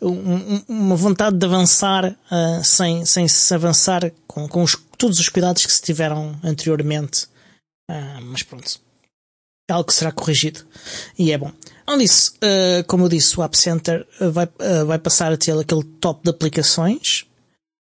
um- 0.00 0.08
um- 0.56 0.64
uma 0.68 0.96
vontade 0.96 1.36
de 1.36 1.44
avançar 1.46 2.16
ah, 2.30 2.60
sem, 2.62 3.04
sem 3.04 3.26
se 3.28 3.54
avançar 3.54 4.10
com, 4.26 4.48
com 4.48 4.62
os- 4.62 4.76
todos 4.98 5.18
os 5.18 5.28
cuidados 5.28 5.64
que 5.66 5.72
se 5.72 5.82
tiveram 5.82 6.38
anteriormente. 6.42 7.26
Ah, 7.90 8.20
mas 8.22 8.42
pronto. 8.42 8.80
É 9.68 9.72
algo 9.72 9.86
que 9.86 9.94
será 9.94 10.12
corrigido. 10.12 10.60
E 11.18 11.32
é 11.32 11.38
bom. 11.38 11.50
Além 11.86 12.00
disso, 12.06 12.34
ah, 12.42 12.84
como 12.86 13.04
eu 13.04 13.08
disse, 13.08 13.38
o 13.38 13.42
App 13.42 13.56
Center 13.56 14.06
vai, 14.32 14.48
vai 14.86 14.98
passar 14.98 15.32
a 15.32 15.36
ter 15.36 15.58
aquele 15.58 15.84
top 15.84 16.22
de 16.24 16.30
aplicações. 16.30 17.26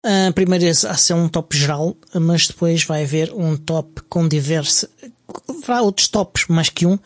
Ah, 0.06 0.32
primeiro 0.34 0.66
a 0.70 0.74
ser 0.98 1.14
um 1.14 1.28
top 1.28 1.58
geral, 1.58 1.96
mas 2.14 2.48
depois 2.48 2.84
vai 2.84 3.04
haver 3.04 3.34
um 3.34 3.58
top 3.58 4.02
com 4.04 4.28
diversos. 4.28 4.88
Haverá 5.50 5.82
outros 5.82 6.08
tops, 6.08 6.46
mais 6.48 6.70
que 6.70 6.86
um, 6.86 7.00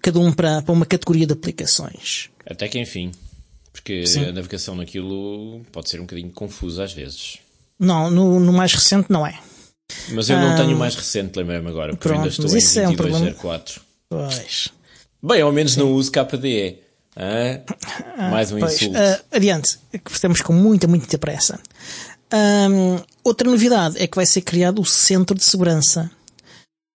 cada 0.00 0.18
um 0.18 0.32
para, 0.32 0.62
para 0.62 0.72
uma 0.72 0.86
categoria 0.86 1.26
de 1.26 1.34
aplicações. 1.34 2.30
Até 2.50 2.68
que 2.68 2.78
enfim. 2.78 3.12
Porque 3.72 4.04
Sim. 4.06 4.24
a 4.26 4.32
navegação 4.32 4.74
naquilo 4.74 5.62
pode 5.72 5.88
ser 5.88 5.98
um 6.00 6.02
bocadinho 6.02 6.30
confusa 6.32 6.84
às 6.84 6.92
vezes. 6.92 7.38
Não, 7.78 8.10
no, 8.10 8.40
no 8.40 8.52
mais 8.52 8.74
recente 8.74 9.06
não 9.08 9.26
é. 9.26 9.38
Mas 10.10 10.28
eu 10.28 10.38
não 10.38 10.54
tenho 10.56 10.74
o 10.76 10.78
mais 10.78 10.94
recente, 10.94 11.38
lembrei-me 11.38 11.68
agora, 11.68 11.94
porque 11.94 12.08
eu 12.08 12.12
ainda 12.12 12.28
Ah, 12.28 12.30
pronto, 12.32 12.46
estou 12.46 12.52
mas 12.54 12.64
isso 12.64 12.78
é 12.80 12.88
um 12.88 12.92
em. 12.92 12.96
2204. 12.96 13.80
Pois. 14.08 14.68
Bem, 15.22 15.40
ao 15.40 15.52
menos 15.52 15.76
não 15.76 15.92
uso 15.92 16.10
KDE. 16.12 16.78
Hã? 17.16 17.60
Mais 18.30 18.52
um 18.52 18.58
Pois, 18.58 18.74
insulto. 18.74 18.96
ah, 18.98 19.20
adiante, 19.32 19.78
que 20.04 20.10
estamos 20.10 20.40
com 20.42 20.52
muita, 20.52 20.86
muita 20.86 21.18
pressa. 21.18 21.58
Ahm, 22.32 23.02
outra 23.24 23.48
novidade 23.50 24.00
é 24.00 24.06
que 24.06 24.16
vai 24.16 24.26
ser 24.26 24.42
criado 24.42 24.80
o 24.80 24.86
Centro 24.86 25.36
de 25.36 25.42
Segurança. 25.44 26.10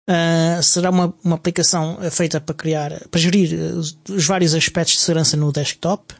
Ah, 0.08 0.60
será 0.62 0.92
uma, 0.92 1.14
uma 1.24 1.36
aplicação 1.36 1.98
eh, 2.02 2.12
feita 2.12 2.40
para 2.40 2.54
criar, 2.54 3.08
para 3.10 3.20
gerir 3.20 3.54
eh, 3.54 3.74
os, 3.74 3.98
os 4.08 4.26
vários 4.26 4.54
aspectos 4.54 4.96
de 4.96 5.02
segurança 5.02 5.36
no 5.36 5.52
desktop. 5.52 6.14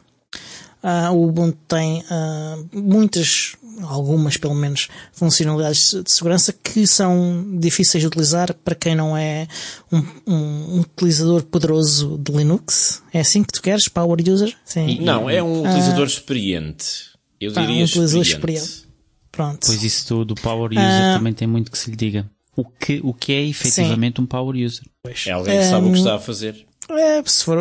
Ah, 0.82 1.12
o 1.12 1.28
Ubuntu 1.28 1.56
tem 1.68 2.04
ah, 2.10 2.58
muitas, 2.72 3.54
algumas 3.82 4.36
pelo 4.36 4.56
menos 4.56 4.88
funcionalidades 5.12 5.94
de 6.04 6.10
segurança 6.10 6.52
que 6.52 6.84
são 6.84 7.46
difíceis 7.60 8.02
de 8.02 8.08
utilizar 8.08 8.52
para 8.54 8.74
quem 8.74 8.96
não 8.96 9.16
é 9.16 9.46
um, 9.92 10.04
um 10.26 10.80
utilizador 10.80 11.44
poderoso 11.44 12.18
de 12.18 12.32
Linux. 12.32 13.04
É 13.12 13.20
assim 13.20 13.44
que 13.44 13.52
tu 13.52 13.62
queres, 13.62 13.86
power 13.86 14.18
user? 14.28 14.52
Sim. 14.64 14.98
Não, 15.00 15.30
é 15.30 15.40
um 15.40 15.60
utilizador 15.60 16.04
uh, 16.04 16.08
experiente. 16.08 17.12
Eu 17.40 17.52
tá, 17.52 17.60
diria 17.60 17.82
um 17.82 17.84
utilizador 17.84 18.22
experiente. 18.22 18.64
experiente. 18.64 18.86
Pronto. 19.30 19.64
Pois 19.64 19.84
isso 19.84 20.08
do, 20.08 20.24
do 20.24 20.34
power 20.34 20.72
user 20.72 21.12
uh, 21.12 21.18
também 21.18 21.32
tem 21.32 21.46
muito 21.46 21.70
que 21.70 21.78
se 21.78 21.88
lhe 21.88 21.96
diga. 21.96 22.28
O 22.56 22.64
que, 22.64 23.00
o 23.04 23.12
que 23.12 23.32
é 23.32 23.42
efetivamente 23.44 24.16
sim. 24.16 24.22
um 24.22 24.26
power 24.26 24.56
user? 24.56 24.84
É 25.26 25.30
alguém 25.30 25.58
que 25.58 25.64
sabe 25.66 25.86
o 25.86 25.92
que 25.92 25.98
está 25.98 26.14
a 26.14 26.18
fazer. 26.18 26.66
É, 26.88 27.20
se 27.24 27.44
for 27.44 27.58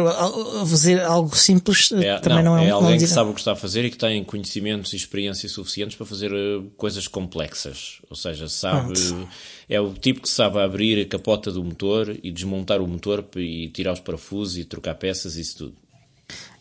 fazer 0.67 1.01
algo 1.01 1.35
simples, 1.35 1.91
é, 1.93 2.19
também 2.19 2.43
não, 2.43 2.55
não 2.55 2.59
é, 2.59 2.67
é 2.67 2.69
alguém 2.69 2.97
que 2.97 3.07
sabe 3.07 3.31
o 3.31 3.33
que 3.33 3.39
está 3.39 3.53
a 3.53 3.55
fazer 3.55 3.83
e 3.83 3.89
que 3.89 3.97
tem 3.97 4.23
conhecimentos 4.23 4.93
e 4.93 4.95
experiência 4.95 5.49
suficientes 5.49 5.97
para 5.97 6.05
fazer 6.05 6.31
uh, 6.31 6.63
coisas 6.77 7.07
complexas. 7.07 8.01
Ou 8.07 8.15
seja, 8.15 8.47
sabe, 8.47 8.93
Pronto. 8.93 9.27
é 9.67 9.81
o 9.81 9.91
tipo 9.93 10.21
que 10.21 10.29
sabe 10.29 10.59
abrir 10.59 11.01
a 11.01 11.05
capota 11.05 11.51
do 11.51 11.63
motor 11.63 12.15
e 12.21 12.31
desmontar 12.31 12.81
o 12.81 12.87
motor 12.87 13.25
e 13.35 13.67
tirar 13.69 13.93
os 13.93 13.99
parafusos 13.99 14.59
e 14.59 14.63
trocar 14.63 14.93
peças 14.93 15.37
e 15.37 15.41
isso 15.41 15.57
tudo. 15.57 15.75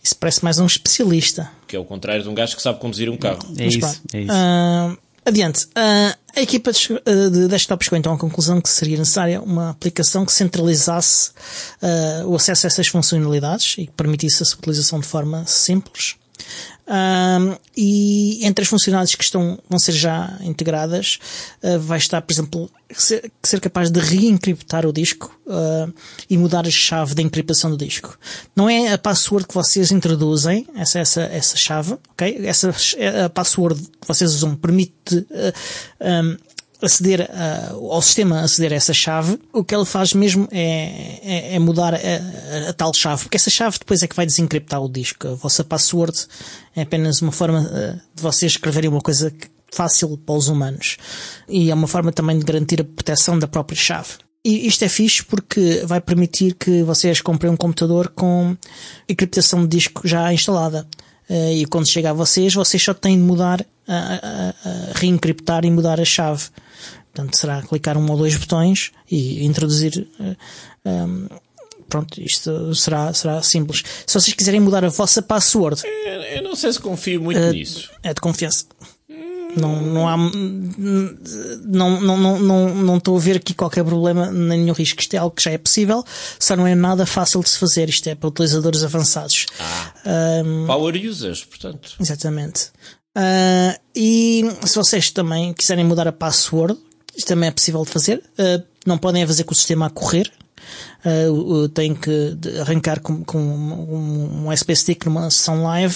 Isso 0.02 0.16
parece 0.16 0.42
mais 0.42 0.58
um 0.58 0.66
especialista. 0.66 1.50
Que 1.68 1.76
é 1.76 1.78
o 1.78 1.84
contrário 1.84 2.22
de 2.22 2.28
um 2.30 2.34
gajo 2.34 2.56
que 2.56 2.62
sabe 2.62 2.80
conduzir 2.80 3.10
um 3.10 3.16
carro. 3.16 3.40
É 3.58 3.64
Mas, 3.64 3.74
isso, 3.74 4.02
é 4.12 4.20
isso. 4.22 4.32
Uh, 4.32 4.98
Adiante. 5.26 5.66
Uh, 5.66 6.23
a 6.36 6.40
equipa 6.40 6.72
de, 6.72 6.92
uh, 6.92 7.30
de 7.30 7.48
desktop 7.48 7.84
chegou 7.84 7.98
então 7.98 8.12
à 8.12 8.18
conclusão 8.18 8.60
que 8.60 8.68
seria 8.68 8.98
necessária 8.98 9.40
uma 9.40 9.70
aplicação 9.70 10.24
que 10.24 10.32
centralizasse 10.32 11.30
uh, 11.82 12.28
o 12.28 12.34
acesso 12.34 12.66
a 12.66 12.68
essas 12.68 12.88
funcionalidades 12.88 13.74
e 13.78 13.86
que 13.86 13.92
permitisse 13.92 14.42
a 14.42 14.46
sua 14.46 14.58
utilização 14.58 15.00
de 15.00 15.06
forma 15.06 15.44
simples. 15.46 16.16
Um, 16.86 17.56
e 17.74 18.44
entre 18.46 18.62
as 18.62 18.68
funcionalidades 18.68 19.14
que 19.14 19.24
estão, 19.24 19.58
vão 19.68 19.78
ser 19.78 19.92
já 19.92 20.38
integradas, 20.42 21.18
uh, 21.62 21.78
vai 21.80 21.96
estar, 21.96 22.20
por 22.20 22.32
exemplo, 22.32 22.70
ser, 22.90 23.32
ser 23.42 23.60
capaz 23.60 23.90
de 23.90 23.98
reencriptar 24.00 24.84
o 24.86 24.92
disco 24.92 25.34
uh, 25.46 25.92
e 26.28 26.36
mudar 26.36 26.66
a 26.66 26.70
chave 26.70 27.14
da 27.14 27.22
encriptação 27.22 27.70
do 27.70 27.76
disco. 27.76 28.18
Não 28.54 28.68
é 28.68 28.92
a 28.92 28.98
password 28.98 29.46
que 29.46 29.54
vocês 29.54 29.90
introduzem, 29.90 30.66
essa, 30.76 30.98
essa, 30.98 31.22
essa 31.22 31.56
chave, 31.56 31.96
ok? 32.10 32.40
Essa 32.44 32.74
a 33.24 33.28
password 33.30 33.80
que 34.00 34.06
vocês 34.06 34.34
usam 34.34 34.54
permite 34.54 35.16
uh, 35.16 35.52
um, 36.00 36.36
aceder 36.86 37.28
a, 37.30 37.72
ao 37.72 38.02
sistema 38.02 38.40
aceder 38.40 38.72
a 38.72 38.76
essa 38.76 38.92
chave, 38.92 39.38
o 39.52 39.64
que 39.64 39.74
ele 39.74 39.84
faz 39.84 40.12
mesmo 40.12 40.48
é, 40.50 41.20
é, 41.22 41.54
é 41.54 41.58
mudar 41.58 41.94
a, 41.94 41.98
a, 42.68 42.72
tal 42.72 42.92
chave, 42.94 43.22
porque 43.22 43.36
essa 43.36 43.50
chave 43.50 43.78
depois 43.78 44.02
é 44.02 44.06
que 44.06 44.16
vai 44.16 44.26
desencriptar 44.26 44.82
o 44.82 44.88
disco. 44.88 45.28
A 45.28 45.34
vossa 45.34 45.64
password 45.64 46.26
é 46.74 46.82
apenas 46.82 47.22
uma 47.22 47.32
forma 47.32 47.60
uh, 47.60 48.00
de 48.14 48.22
vocês 48.22 48.52
escreverem 48.52 48.90
uma 48.90 49.00
coisa 49.00 49.32
fácil 49.72 50.16
para 50.16 50.34
os 50.34 50.48
humanos. 50.48 50.96
E 51.48 51.70
é 51.70 51.74
uma 51.74 51.88
forma 51.88 52.12
também 52.12 52.38
de 52.38 52.44
garantir 52.44 52.80
a 52.80 52.84
proteção 52.84 53.38
da 53.38 53.46
própria 53.46 53.76
chave. 53.76 54.14
E 54.44 54.66
isto 54.66 54.84
é 54.84 54.88
fixe 54.88 55.24
porque 55.24 55.82
vai 55.86 56.00
permitir 56.00 56.54
que 56.54 56.82
vocês 56.82 57.20
comprem 57.20 57.50
um 57.50 57.56
computador 57.56 58.08
com 58.08 58.56
encriptação 59.08 59.62
de 59.62 59.76
disco 59.76 60.06
já 60.06 60.32
instalada. 60.32 60.86
Uh, 61.28 61.52
e 61.52 61.66
quando 61.66 61.88
chega 61.88 62.10
a 62.10 62.12
vocês, 62.12 62.54
vocês 62.54 62.82
só 62.82 62.92
têm 62.92 63.16
de 63.16 63.22
mudar, 63.22 63.64
a, 63.86 63.94
a, 63.94 64.48
a 64.48 64.98
reencriptar 64.98 65.64
e 65.64 65.70
mudar 65.70 66.00
a 66.00 66.04
chave. 66.04 66.44
Portanto, 67.12 67.36
será 67.36 67.62
clicar 67.62 67.96
um 67.96 68.10
ou 68.10 68.16
dois 68.16 68.36
botões 68.36 68.90
e 69.10 69.44
introduzir. 69.44 70.08
Uh, 70.18 70.36
eh, 70.84 70.90
um, 70.90 70.90
ehm, 70.90 71.26
pronto, 71.88 72.20
isto 72.20 72.74
será, 72.74 73.12
será 73.14 73.40
simples. 73.40 73.84
Se 74.04 74.18
vocês 74.18 74.34
quiserem 74.34 74.58
mudar 74.58 74.84
a 74.84 74.88
vossa 74.88 75.22
password. 75.22 75.82
Eu, 76.34 76.42
não 76.42 76.56
sei 76.56 76.72
se 76.72 76.80
confio 76.80 77.22
muito 77.22 77.40
uh, 77.40 77.52
nisso. 77.52 77.88
É 78.02 78.12
de 78.12 78.20
confiança. 78.20 78.64
Não, 79.56 79.80
não 79.80 80.08
há, 80.08 80.16
não, 80.16 82.00
não, 82.00 82.16
não, 82.18 82.38
não, 82.40 82.74
não 82.74 82.96
estou 82.96 83.16
a 83.16 83.20
ver 83.20 83.36
aqui 83.36 83.54
qualquer 83.54 83.84
problema, 83.84 84.30
nem 84.30 84.60
nenhum 84.60 84.74
risco. 84.74 85.00
Isto 85.00 85.14
é 85.14 85.18
algo 85.18 85.34
que 85.34 85.42
já 85.42 85.52
é 85.52 85.58
possível, 85.58 86.04
só 86.38 86.56
não 86.56 86.66
é 86.66 86.74
nada 86.74 87.06
fácil 87.06 87.40
de 87.40 87.50
se 87.50 87.58
fazer. 87.58 87.88
Isto 87.88 88.08
é 88.08 88.14
para 88.14 88.28
utilizadores 88.28 88.82
avançados. 88.82 89.46
Ah, 89.60 89.92
um, 90.44 90.62
ehm, 90.62 90.66
power 90.66 90.96
users, 90.96 91.44
portanto. 91.44 91.94
Exatamente. 92.00 92.72
Uh, 93.16 93.78
e 93.94 94.42
se 94.64 94.74
vocês 94.76 95.10
também 95.10 95.52
quiserem 95.52 95.84
mudar 95.84 96.08
a 96.08 96.12
password, 96.12 96.78
isto 97.16 97.28
também 97.28 97.48
é 97.48 97.52
possível 97.52 97.84
de 97.84 97.90
fazer. 97.90 98.22
Uh, 98.38 98.62
não 98.86 98.98
podem 98.98 99.26
fazer 99.26 99.44
com 99.44 99.52
o 99.52 99.56
sistema 99.56 99.86
a 99.86 99.90
correr. 99.90 100.30
Uh, 101.04 101.68
têm 101.68 101.94
que 101.94 102.36
arrancar 102.60 103.00
com, 103.00 103.22
com 103.24 103.38
um, 103.38 104.44
um 104.44 104.48
USB 104.48 104.74
stick 104.74 105.04
numa 105.04 105.30
sessão 105.30 105.62
live 105.62 105.94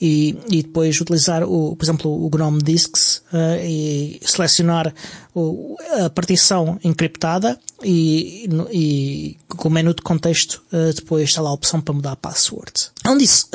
e, 0.00 0.38
e 0.48 0.62
depois 0.62 1.00
utilizar, 1.00 1.42
o, 1.42 1.74
por 1.74 1.84
exemplo, 1.84 2.24
o 2.24 2.30
GNOME 2.30 2.62
Disks 2.62 3.22
uh, 3.32 3.60
e 3.60 4.20
selecionar 4.22 4.94
o, 5.34 5.76
a 6.04 6.08
partição 6.08 6.78
encriptada 6.84 7.58
e, 7.82 8.48
e 8.70 9.36
com 9.48 9.68
o 9.68 9.72
menu 9.72 9.92
de 9.92 10.02
contexto 10.02 10.62
uh, 10.72 10.94
depois 10.94 11.30
está 11.30 11.42
lá 11.42 11.50
a 11.50 11.54
opção 11.54 11.80
para 11.80 11.94
mudar 11.94 12.12
a 12.12 12.16
password. 12.16 12.72
Além 13.02 13.18
disso, 13.18 13.48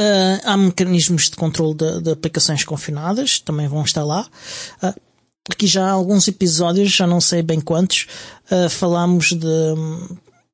há 0.43 0.57
mecanismos 0.57 1.29
de 1.29 1.37
controle 1.37 1.75
de, 1.75 2.01
de, 2.01 2.11
aplicações 2.11 2.63
confinadas, 2.63 3.39
também 3.39 3.67
vão 3.67 3.83
estar 3.83 4.03
lá 4.03 4.27
aqui 5.51 5.67
já 5.67 5.87
há 5.87 5.91
alguns 5.91 6.27
episódios, 6.27 6.91
já 6.91 7.07
não 7.07 7.19
sei 7.19 7.41
bem 7.41 7.59
quantos, 7.59 8.07
uh, 8.51 8.69
falámos 8.69 9.29
de, 9.29 9.47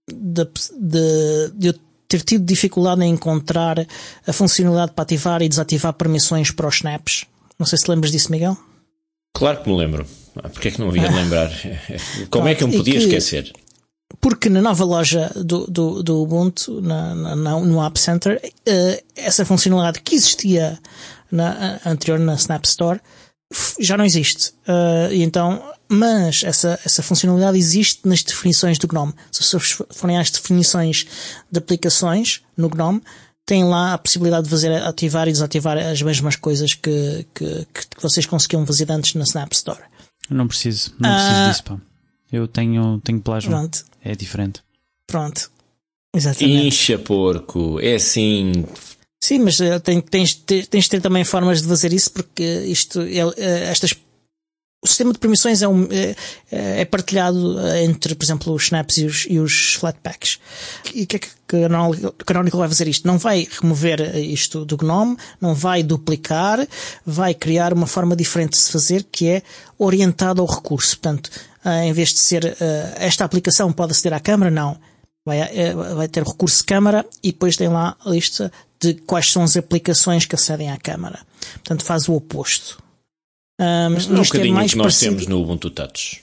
de, 0.08 0.46
de, 0.80 1.52
de 1.54 1.68
eu 1.68 1.74
ter 2.08 2.22
tido 2.22 2.46
dificuldade 2.46 3.04
em 3.04 3.12
encontrar 3.12 3.86
a 4.26 4.34
funcionalidade 4.34 4.94
para 4.94 5.04
ativar 5.04 5.42
e 5.42 5.50
desativar 5.50 5.94
permissões 5.94 6.52
para 6.52 6.68
os 6.68 6.76
snaps. 6.76 7.26
Não 7.58 7.66
sei 7.66 7.78
se 7.78 7.90
lembras 7.90 8.12
disso, 8.12 8.32
Miguel. 8.32 8.58
Claro 9.34 9.62
que 9.62 9.70
me 9.70 9.76
lembro. 9.76 10.06
Ah, 10.36 10.50
Porquê 10.50 10.70
é 10.70 10.72
que 10.72 10.80
não 10.80 10.90
havia 10.90 11.10
de 11.10 11.16
lembrar? 11.16 11.52
Como 12.30 12.48
é 12.48 12.56
que 12.56 12.64
eu 12.64 12.68
me 12.68 12.78
podia 12.78 12.94
que, 12.94 13.06
esquecer? 13.06 13.52
Porque 14.22 14.50
na 14.50 14.62
nova 14.62 14.84
loja 14.86 15.32
do, 15.36 15.66
do, 15.68 16.04
do 16.04 16.22
Ubuntu, 16.22 16.82
na, 16.82 17.16
na, 17.16 17.60
no 17.60 17.84
App 17.84 18.00
Center, 18.00 18.40
uh, 18.44 19.04
essa 19.16 19.46
funcionalidade 19.46 20.02
que 20.02 20.16
existia 20.16 20.80
na, 21.32 21.80
anterior 21.86 22.20
na 22.20 22.36
Snap 22.36 22.64
Store 22.66 23.00
já 23.80 23.98
não 23.98 24.06
existe. 24.06 24.50
Uh, 24.68 25.12
e 25.12 25.24
então, 25.24 25.62
mas 25.90 26.44
essa, 26.44 26.80
essa 26.86 27.04
funcionalidade 27.04 27.58
existe 27.58 28.02
nas 28.08 28.24
definições 28.24 28.78
do 28.78 28.88
GNOME. 28.88 29.14
Se 29.32 29.44
vocês 29.44 29.78
forem 29.92 30.18
às 30.18 30.30
definições 30.30 31.06
de 31.52 31.60
aplicações 31.60 32.42
no 32.58 32.70
GNOME, 32.70 33.02
tem 33.46 33.64
lá 33.64 33.94
a 33.94 33.98
possibilidade 33.98 34.46
de 34.46 34.50
fazer 34.50 34.72
ativar 34.82 35.28
e 35.28 35.32
desativar 35.32 35.78
as 35.78 36.02
mesmas 36.02 36.36
coisas 36.36 36.74
que, 36.74 37.26
que, 37.34 37.68
que 37.74 38.02
vocês 38.02 38.26
conseguiam 38.26 38.66
fazer 38.66 38.92
antes 38.92 39.14
na 39.14 39.24
Snap 39.24 39.52
Store. 39.54 39.84
não 40.30 40.48
preciso, 40.48 40.94
não 41.00 41.12
preciso 41.12 41.42
uh, 41.42 41.50
disso, 41.50 41.64
pá. 41.64 41.78
Eu 42.32 42.48
tenho, 42.48 43.00
tenho 43.04 43.22
plasma. 43.22 43.52
Pronto. 43.52 43.86
É 44.04 44.16
diferente. 44.16 44.62
Pronto. 45.06 45.52
Exatamente. 46.14 46.68
Incha 46.68 46.98
porco. 46.98 47.80
É 47.80 47.96
assim, 47.96 48.66
Sim, 49.26 49.40
mas 49.40 49.60
uh, 49.60 49.80
tens, 49.80 50.04
tens, 50.04 50.68
tens 50.68 50.84
de 50.84 50.90
ter 50.90 51.02
também 51.02 51.24
formas 51.24 51.60
de 51.60 51.68
fazer 51.68 51.92
isso 51.92 52.12
porque 52.12 52.44
isto, 52.68 53.00
uh, 53.00 53.34
estas, 53.40 53.96
o 54.86 54.88
sistema 54.88 55.12
de 55.12 55.20
permissões 55.20 55.62
é, 55.62 55.68
um, 55.68 55.88
é, 55.92 56.16
é, 56.52 56.86
partilhado 56.86 57.60
entre, 57.78 58.14
por 58.14 58.24
exemplo, 58.24 58.54
os 58.54 58.64
snaps 58.64 58.98
e 58.98 59.06
os, 59.06 59.26
e 59.28 59.40
os. 59.40 59.80
E 60.94 61.04
o 61.04 61.08
que 61.08 61.16
é 61.16 61.20
que 61.20 61.28
o 61.28 62.24
Canonical 62.24 62.60
vai 62.60 62.70
fazer 62.70 62.88
isto? 62.88 63.08
Não 63.08 63.18
vai 63.18 63.48
remover 63.62 64.16
isto 64.18 64.64
do 64.64 64.78
GNOME, 64.78 65.18
não 65.42 65.54
vai 65.54 65.82
duplicar, 65.82 66.66
vai 67.06 67.34
criar 67.34 67.74
uma 67.74 67.88
forma 67.88 68.16
diferente 68.16 68.52
de 68.52 68.58
se 68.58 68.72
fazer 68.72 69.04
que 69.12 69.28
é 69.28 69.42
orientada 69.78 70.40
ao 70.40 70.48
recurso. 70.48 70.98
Portanto, 71.00 71.32
uh, 71.66 71.70
em 71.70 71.92
vez 71.92 72.14
de 72.14 72.20
ser 72.20 72.56
esta 72.98 73.26
aplicação 73.26 73.74
pode 73.74 73.92
aceder 73.92 74.14
à 74.14 74.20
câmara, 74.20 74.52
não. 74.52 74.78
Vai, 75.26 75.40
vai 75.96 76.08
ter 76.08 76.24
recurso 76.24 76.64
câmara 76.64 77.04
e 77.24 77.32
depois 77.32 77.58
tem 77.58 77.68
lá 77.68 77.98
a 78.06 78.10
lista 78.12 78.52
de 78.80 78.94
quais 78.94 79.32
são 79.32 79.42
as 79.42 79.58
aplicações 79.58 80.26
que 80.28 80.36
acedem 80.36 80.70
à 80.70 80.78
câmara. 80.78 81.20
Portanto, 81.54 81.84
faz 81.84 82.08
o 82.08 82.14
oposto. 82.14 82.85
Um, 83.60 83.94
Mas 83.94 84.08
não 84.08 84.18
é 84.18 84.20
um 84.20 84.22
é 84.22 84.26
bocadinho 84.26 84.54
mais 84.54 84.72
que 84.72 84.78
nós 84.78 84.86
parecido. 84.86 85.12
temos 85.12 85.28
no 85.28 85.42
Ubuntu 85.42 85.70
Touch. 85.70 86.22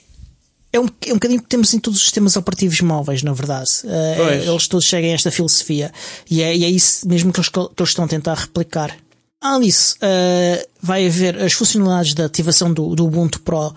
É 0.73 0.81
um, 0.81 0.87
é 1.07 1.11
um 1.11 1.15
bocadinho 1.15 1.43
que 1.43 1.49
temos 1.49 1.75
em 1.75 1.79
todos 1.79 1.99
os 1.99 2.05
sistemas 2.05 2.35
operativos 2.37 2.81
móveis, 2.81 3.23
na 3.23 3.33
verdade. 3.33 3.71
Uh, 3.85 4.51
eles 4.51 4.67
todos 4.69 4.89
seguem 4.89 5.13
a 5.13 5.15
esta 5.15 5.31
filosofia. 5.31 5.93
E 6.31 6.43
é, 6.43 6.57
e 6.57 6.65
é 6.65 6.71
isso 6.71 7.07
mesmo 7.07 7.33
que 7.33 7.41
eles, 7.41 7.49
que 7.49 7.59
eles, 7.59 7.91
estão 7.91 8.07
a 8.07 8.09
tentar 8.09 8.35
replicar. 8.35 8.97
Além 9.41 9.69
disso, 9.69 9.97
uh, 9.97 10.69
vai 10.81 11.07
haver 11.07 11.43
as 11.43 11.53
funcionalidades 11.53 12.15
da 12.15 12.25
ativação 12.25 12.73
do, 12.73 12.95
do 12.95 13.05
Ubuntu 13.05 13.41
Pro 13.41 13.69
uh, 13.69 13.75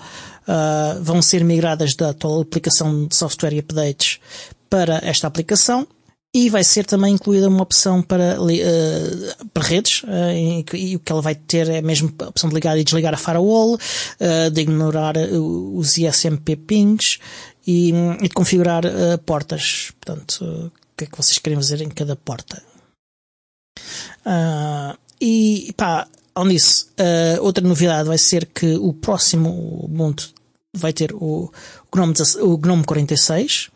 vão 1.02 1.22
ser 1.22 1.44
migradas 1.44 1.96
da 1.96 2.12
atual 2.12 2.42
aplicação 2.42 3.08
de 3.08 3.16
software 3.16 3.54
e 3.54 3.60
updates 3.60 4.20
para 4.70 5.00
esta 5.04 5.28
aplicação 5.28 5.88
e 6.36 6.50
vai 6.50 6.66
ser 6.66 6.86
também 6.86 7.14
incluída 7.14 7.48
uma 7.48 7.64
opção 7.64 8.02
para, 8.02 8.38
uh, 8.42 9.48
para 9.54 9.64
redes, 9.64 10.04
uh, 10.04 10.76
e, 10.76 10.98
o 10.98 11.00
que 11.00 11.10
ela 11.10 11.22
vai 11.22 11.34
ter 11.34 11.70
é 11.70 11.82
mesmo 11.82 12.14
a 12.20 12.28
opção 12.28 12.50
de 12.50 12.56
ligar 12.56 12.78
e 12.78 12.84
desligar 12.84 13.14
a 13.14 13.18
firewall, 13.18 13.76
uh, 13.76 14.52
de 14.52 14.62
ignorar 14.62 15.16
os 15.16 15.98
ISMP 15.98 16.58
pings 16.58 17.20
e, 17.66 17.94
e 18.20 18.28
de 18.28 18.34
configurar 18.34 18.84
portas. 19.26 19.94
Portanto, 20.02 20.44
o 20.44 20.98
que 20.98 21.06
é 21.06 21.08
que 21.08 21.16
vocês 21.16 21.38
querem 21.38 21.58
fazer 21.58 21.80
em 21.80 21.88
cada 21.90 22.18
porta. 22.18 22.62
e 25.22 25.74
pá, 25.78 26.06
Além 26.36 26.56
disso, 26.56 26.90
outra 27.40 27.66
novidade 27.66 28.10
vai 28.10 28.18
ser 28.18 28.46
que 28.48 28.76
o 28.76 28.92
próximo 28.92 29.86
Ubuntu 29.86 30.34
vai 30.76 30.92
ter 30.92 31.14
o, 31.14 31.50
o, 31.50 31.96
GNOME, 31.96 32.14
o 32.42 32.58
GNOME 32.58 32.84
46. 32.84 33.70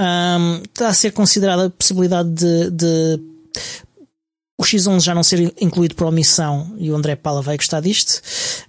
Um, 0.00 0.62
está 0.62 0.88
a 0.88 0.94
ser 0.94 1.10
considerada 1.10 1.66
a 1.66 1.70
possibilidade 1.70 2.30
de, 2.30 2.70
de 2.70 3.20
o 4.58 4.62
X11 4.62 5.00
já 5.00 5.14
não 5.14 5.22
ser 5.22 5.54
incluído 5.60 5.94
por 5.94 6.06
omissão, 6.06 6.74
e 6.78 6.90
o 6.90 6.96
André 6.96 7.16
Pala 7.16 7.42
vai 7.42 7.56
gostar 7.56 7.80
disto, 7.80 8.22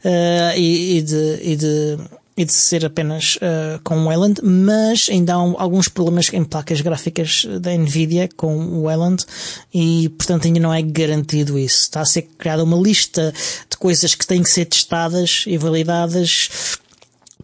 uh, 0.03 0.57
e, 0.57 0.97
e, 0.97 1.01
de, 1.01 1.39
e, 1.41 1.55
de, 1.55 1.97
e 2.37 2.45
de 2.45 2.53
ser 2.53 2.85
apenas 2.85 3.37
uh, 3.37 3.79
com 3.83 3.97
o 3.97 4.05
Wayland, 4.05 4.41
mas 4.41 5.07
ainda 5.09 5.33
há 5.33 5.37
alguns 5.37 5.87
problemas 5.87 6.27
em 6.33 6.43
placas 6.43 6.81
gráficas 6.81 7.45
da 7.59 7.71
Nvidia 7.71 8.29
com 8.35 8.57
o 8.57 8.83
Wayland, 8.83 9.25
e 9.73 10.09
portanto 10.17 10.47
ainda 10.47 10.59
não 10.59 10.73
é 10.73 10.81
garantido 10.81 11.59
isso. 11.59 11.83
Está 11.83 12.01
a 12.01 12.05
ser 12.05 12.23
criada 12.37 12.63
uma 12.63 12.77
lista 12.77 13.33
de 13.69 13.77
coisas 13.77 14.15
que 14.15 14.27
têm 14.27 14.43
que 14.43 14.49
ser 14.49 14.65
testadas 14.65 15.43
e 15.45 15.57
validadas 15.57 16.79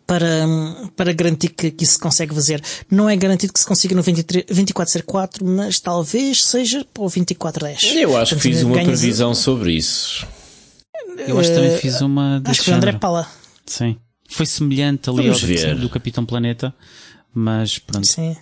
para, 0.08 0.48
para 0.96 1.12
garantir 1.12 1.50
que, 1.50 1.70
que 1.70 1.84
isso 1.84 1.94
se 1.94 2.00
consegue 2.00 2.34
fazer. 2.34 2.64
Não 2.90 3.10
é 3.10 3.16
garantido 3.16 3.52
que 3.52 3.60
se 3.60 3.66
consiga 3.68 3.94
no 3.94 4.02
23, 4.02 4.46
2404, 4.46 5.46
mas 5.46 5.82
talvez 5.82 6.46
seja 6.46 6.86
para 6.94 7.04
o 7.04 7.10
2410. 7.10 7.84
Eu 7.98 8.18
acho 8.18 8.36
Portanto, 8.36 8.38
que 8.38 8.42
fiz 8.42 8.64
uma 8.64 8.82
previsão 8.82 9.36
sobre 9.36 9.74
isso. 9.74 10.26
Eu 11.18 11.38
acho 11.38 11.50
que 11.50 11.56
também 11.56 11.78
fiz 11.78 12.00
uma. 12.00 12.42
Acho 12.46 12.60
que 12.62 12.66
foi 12.66 12.74
André 12.74 12.94
Pala. 12.94 13.28
Sim. 13.66 13.98
Foi 14.30 14.46
semelhante 14.46 15.10
ali 15.10 15.24
Vamos 15.24 15.42
ao 15.42 15.48
ver. 15.48 15.76
do 15.76 15.90
Capitão 15.90 16.26
Planeta, 16.26 16.74
mas 17.34 17.78
pronto. 17.78 18.08
Sim. 18.08 18.36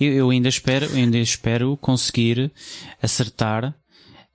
Eu, 0.00 0.12
eu 0.12 0.30
ainda 0.30 0.48
espero, 0.48 0.86
eu 0.86 0.96
ainda 0.96 1.18
espero 1.18 1.76
conseguir 1.78 2.50
acertar 3.02 3.74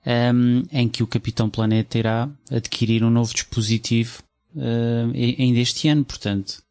um, 0.06 0.62
em 0.70 0.88
que 0.88 1.02
o 1.02 1.06
Capitão 1.06 1.48
Planeta 1.48 1.98
irá 1.98 2.28
adquirir 2.50 3.02
um 3.02 3.10
novo 3.10 3.32
dispositivo 3.32 4.22
uh, 4.54 5.12
ainda 5.14 5.58
este 5.58 5.88
ano, 5.88 6.04
portanto. 6.04 6.62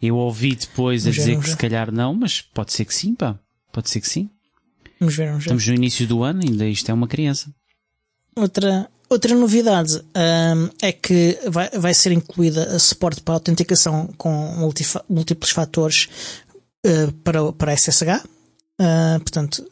Eu 0.00 0.16
ouvi 0.16 0.54
depois 0.54 1.06
a 1.06 1.10
dizer 1.10 1.36
ver, 1.36 1.42
que 1.42 1.50
se 1.50 1.56
calhar 1.56 1.90
não, 1.90 2.14
mas 2.14 2.42
pode 2.42 2.72
ser 2.72 2.84
que 2.84 2.94
sim, 2.94 3.14
pá. 3.14 3.38
Pode 3.72 3.88
ser 3.88 4.00
que 4.00 4.08
sim. 4.08 4.28
Vamos 5.00 5.16
ver, 5.16 5.26
vamos 5.26 5.44
ver. 5.44 5.46
Estamos 5.46 5.66
no 5.66 5.74
início 5.74 6.06
do 6.06 6.22
ano, 6.22 6.42
ainda 6.44 6.66
isto 6.66 6.90
é 6.90 6.94
uma 6.94 7.08
criança. 7.08 7.50
Outra, 8.36 8.90
outra 9.08 9.34
novidade 9.34 9.96
um, 9.96 10.68
é 10.82 10.92
que 10.92 11.38
vai, 11.48 11.70
vai 11.70 11.94
ser 11.94 12.12
incluída 12.12 12.76
a 12.76 12.78
suporte 12.78 13.20
para 13.20 13.34
autenticação 13.34 14.08
com 14.18 14.30
múltiplos 15.08 15.50
fatores 15.50 16.08
uh, 16.86 17.12
para, 17.22 17.52
para 17.52 17.76
SSH. 17.76 18.24
Uh, 18.80 19.20
portanto, 19.20 19.64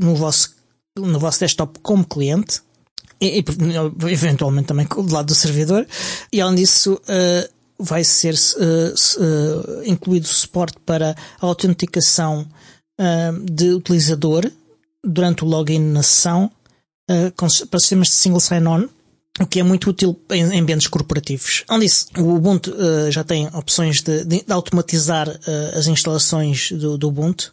no 0.00 0.16
vosso, 0.16 0.54
no 0.96 1.18
vosso 1.18 1.40
desktop 1.40 1.78
como 1.80 2.04
cliente 2.04 2.62
e, 3.24 3.38
e, 3.38 4.12
eventualmente 4.12 4.68
também 4.68 4.86
do 4.86 5.12
lado 5.12 5.26
do 5.26 5.34
servidor, 5.34 5.86
e 6.32 6.40
além 6.40 6.56
disso 6.56 6.94
uh, 6.94 7.54
vai 7.78 8.04
ser 8.04 8.34
uh, 8.34 9.20
uh, 9.20 9.82
incluído 9.84 10.26
suporte 10.26 10.76
para 10.84 11.16
a 11.40 11.46
autenticação 11.46 12.46
de 13.50 13.70
utilizador 13.70 14.48
durante 15.02 15.42
o 15.42 15.48
login 15.48 15.80
na 15.80 16.00
sessão 16.00 16.48
para 17.68 17.80
sistemas 17.80 18.06
de 18.06 18.14
single 18.14 18.38
sign-on, 18.38 18.88
o 19.40 19.46
que 19.48 19.58
é 19.58 19.64
muito 19.64 19.90
útil 19.90 20.16
em 20.30 20.44
ambientes 20.56 20.86
corporativos. 20.86 21.64
Além 21.66 21.88
disso, 21.88 22.06
o 22.16 22.36
Ubuntu 22.36 22.72
já 23.10 23.24
tem 23.24 23.48
opções 23.48 24.00
de, 24.00 24.24
de 24.24 24.44
automatizar 24.48 25.28
as 25.76 25.88
instalações 25.88 26.70
do, 26.70 26.96
do 26.96 27.08
Ubuntu, 27.08 27.52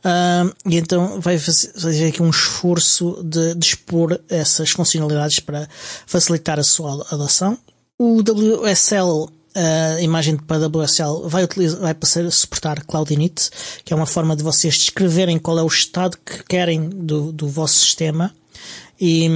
Uh, 0.00 0.54
e 0.66 0.78
então 0.78 1.20
vai 1.20 1.38
fazer 1.38 2.08
aqui 2.08 2.22
um 2.22 2.30
esforço 2.30 3.22
de, 3.22 3.54
de 3.54 3.66
expor 3.66 4.18
essas 4.28 4.70
funcionalidades 4.70 5.40
para 5.40 5.68
facilitar 6.06 6.58
a 6.58 6.64
sua 6.64 7.06
adoção. 7.10 7.58
O 7.98 8.20
WSL, 8.20 9.28
a 9.54 10.00
imagem 10.00 10.38
para 10.38 10.66
WSL, 10.66 11.28
vai, 11.28 11.44
utilizar, 11.44 11.80
vai 11.80 11.92
passar 11.94 12.24
a 12.24 12.30
suportar 12.30 12.82
Cloud 12.84 13.12
Init, 13.12 13.50
que 13.84 13.92
é 13.92 13.96
uma 13.96 14.06
forma 14.06 14.34
de 14.34 14.42
vocês 14.42 14.78
descreverem 14.78 15.38
qual 15.38 15.58
é 15.58 15.62
o 15.62 15.66
estado 15.66 16.16
que 16.16 16.42
querem 16.44 16.88
do, 16.88 17.30
do 17.30 17.46
vosso 17.46 17.78
sistema 17.80 18.32
e, 19.00 19.28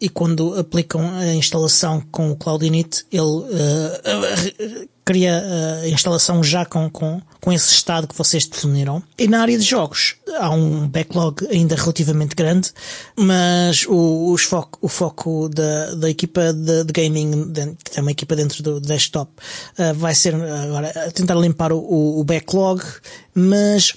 e 0.00 0.08
quando 0.08 0.58
aplicam 0.58 1.14
a 1.14 1.34
instalação 1.34 2.02
com 2.10 2.30
o 2.30 2.36
Cloud 2.36 2.64
Init, 2.64 3.04
ele 3.12 3.22
uh, 3.22 4.88
cria 5.04 5.44
a 5.82 5.88
instalação 5.88 6.42
já 6.42 6.64
com, 6.64 6.88
com, 6.88 7.20
com 7.40 7.52
esse 7.52 7.70
estado 7.70 8.08
que 8.08 8.16
vocês 8.16 8.46
definiram. 8.46 9.02
E 9.18 9.28
na 9.28 9.42
área 9.42 9.58
de 9.58 9.64
jogos, 9.64 10.16
há 10.38 10.48
um 10.48 10.88
backlog 10.88 11.46
ainda 11.48 11.76
relativamente 11.76 12.34
grande, 12.34 12.72
mas 13.14 13.84
o, 13.86 14.32
o 14.32 14.38
foco, 14.38 14.78
o 14.80 14.88
foco 14.88 15.50
da, 15.50 15.94
da 15.94 16.08
equipa 16.08 16.54
de, 16.54 16.84
de 16.84 16.92
gaming, 16.92 17.52
que 17.84 17.90
tem 17.90 18.02
uma 18.02 18.12
equipa 18.12 18.34
dentro 18.34 18.62
do 18.62 18.80
desktop, 18.80 19.30
uh, 19.78 19.92
vai 19.94 20.14
ser 20.14 20.34
agora 20.34 20.90
tentar 21.12 21.34
limpar 21.34 21.72
o, 21.72 22.20
o 22.20 22.24
backlog, 22.24 22.82
mas 23.34 23.94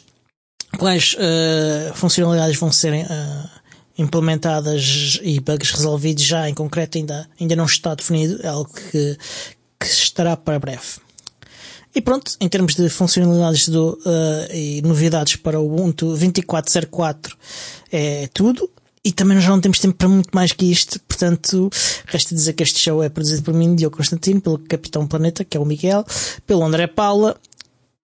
quais 0.77 1.15
uh, 1.15 1.93
funcionalidades 1.93 2.59
vão 2.59 2.71
ser 2.71 2.93
uh, 2.93 3.57
implementadas 3.97 5.19
e 5.23 5.39
bugs 5.39 5.71
resolvidos 5.71 6.23
já 6.23 6.49
em 6.49 6.53
concreto 6.53 6.97
ainda, 6.97 7.27
ainda 7.39 7.55
não 7.55 7.65
está 7.65 7.95
definido, 7.95 8.39
é 8.43 8.47
algo 8.47 8.69
que, 8.73 9.17
que 9.79 9.85
estará 9.85 10.37
para 10.37 10.59
breve. 10.59 11.07
E 11.95 12.01
pronto, 12.01 12.33
em 12.39 12.47
termos 12.47 12.75
de 12.75 12.89
funcionalidades 12.89 13.69
do, 13.69 13.99
uh, 14.05 14.53
e 14.53 14.81
novidades 14.83 15.35
para 15.35 15.59
o 15.59 15.65
Ubuntu 15.65 16.15
24.04 16.15 17.33
é 17.91 18.27
tudo. 18.33 18.69
E 19.03 19.11
também 19.11 19.35
nós 19.35 19.45
já 19.45 19.51
não 19.51 19.61
temos 19.61 19.79
tempo 19.79 19.95
para 19.95 20.07
muito 20.09 20.29
mais 20.33 20.51
que 20.51 20.69
isto, 20.69 20.99
portanto, 21.07 21.69
resta 22.05 22.35
dizer 22.35 22.51
que 22.53 22.61
este 22.61 22.77
show 22.77 23.01
é 23.01 23.07
produzido 23.07 23.41
por 23.41 23.53
mim, 23.53 23.73
Diogo 23.73 23.95
Constantino, 23.95 24.41
pelo 24.41 24.59
Capitão 24.59 25.07
Planeta, 25.07 25.45
que 25.45 25.55
é 25.55 25.59
o 25.59 25.65
Miguel, 25.65 26.05
pelo 26.45 26.63
André 26.63 26.87
Paula, 26.87 27.37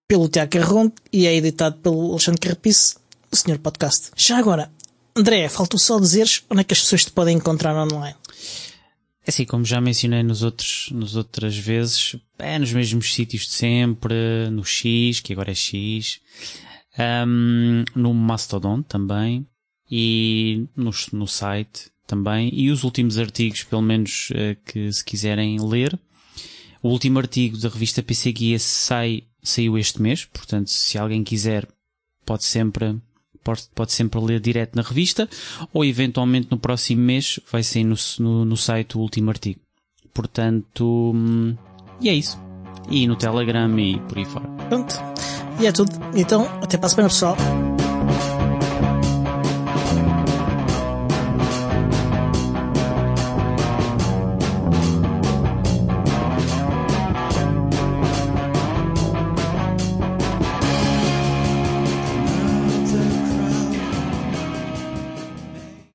pelo 0.08 0.28
Tiago 0.28 0.50
Carron 0.50 0.90
e 1.12 1.26
é 1.26 1.34
editado 1.34 1.76
pelo 1.76 2.12
Alexandre 2.12 2.40
Carrapice, 2.40 2.96
o 3.30 3.36
Senhor 3.36 3.58
Podcast. 3.58 4.10
Já 4.16 4.38
agora, 4.38 4.70
André, 5.16 5.48
faltou 5.48 5.78
só 5.78 6.00
dizeres 6.00 6.42
onde 6.50 6.62
é 6.62 6.64
que 6.64 6.74
as 6.74 6.80
pessoas 6.80 7.04
te 7.04 7.12
podem 7.12 7.36
encontrar 7.36 7.76
online. 7.76 8.16
É 9.26 9.30
assim, 9.30 9.44
como 9.44 9.64
já 9.64 9.80
mencionei 9.80 10.22
nos 10.22 10.42
outros, 10.42 10.88
nos 10.90 11.16
outras 11.16 11.56
vezes, 11.56 12.16
é 12.38 12.58
nos 12.58 12.72
mesmos 12.72 13.14
sítios 13.14 13.46
de 13.46 13.52
sempre, 13.52 14.14
no 14.50 14.64
X, 14.64 15.20
que 15.20 15.32
agora 15.32 15.52
é 15.52 15.54
X, 15.54 16.20
um, 17.26 17.84
no 17.94 18.12
Mastodon 18.12 18.82
também, 18.82 19.46
e 19.90 20.66
no, 20.76 20.90
no 21.12 21.26
site 21.26 21.90
também, 22.06 22.50
e 22.52 22.70
os 22.70 22.84
últimos 22.84 23.16
artigos, 23.16 23.62
pelo 23.62 23.82
menos, 23.82 24.30
uh, 24.30 24.60
que 24.66 24.92
se 24.92 25.04
quiserem 25.04 25.58
ler. 25.60 25.98
O 26.82 26.88
último 26.88 27.18
artigo 27.18 27.56
da 27.56 27.70
revista 27.70 28.02
PC 28.02 28.32
Guia 28.32 28.58
sai, 28.58 29.22
saiu 29.42 29.78
este 29.78 30.02
mês, 30.02 30.26
portanto, 30.26 30.68
se 30.70 30.98
alguém 30.98 31.24
quiser, 31.24 31.66
pode 32.26 32.44
sempre 32.44 33.00
pode, 33.44 33.68
pode 33.74 33.92
sempre 33.92 34.18
ler 34.20 34.40
direto 34.40 34.74
na 34.74 34.82
revista 34.82 35.28
ou 35.72 35.84
eventualmente 35.84 36.48
no 36.50 36.58
próximo 36.58 37.02
mês 37.02 37.38
vai 37.52 37.62
sair 37.62 37.84
no, 37.84 37.94
no, 38.18 38.44
no 38.44 38.56
site 38.56 38.96
o 38.96 39.00
último 39.00 39.30
artigo. 39.30 39.60
Portanto, 40.12 41.12
hum, 41.14 41.54
e 42.00 42.08
é 42.08 42.14
isso. 42.14 42.40
E 42.88 43.06
no 43.06 43.16
Telegram 43.16 43.78
e 43.78 43.98
por 44.00 44.18
aí 44.18 44.24
fora. 44.24 44.48
Pronto. 44.68 44.94
E 45.60 45.66
é 45.66 45.72
tudo. 45.72 45.92
Então, 46.14 46.46
até 46.62 46.76
para 46.76 46.86
a 46.86 46.90
semana, 46.90 47.08
pessoal. 47.08 47.36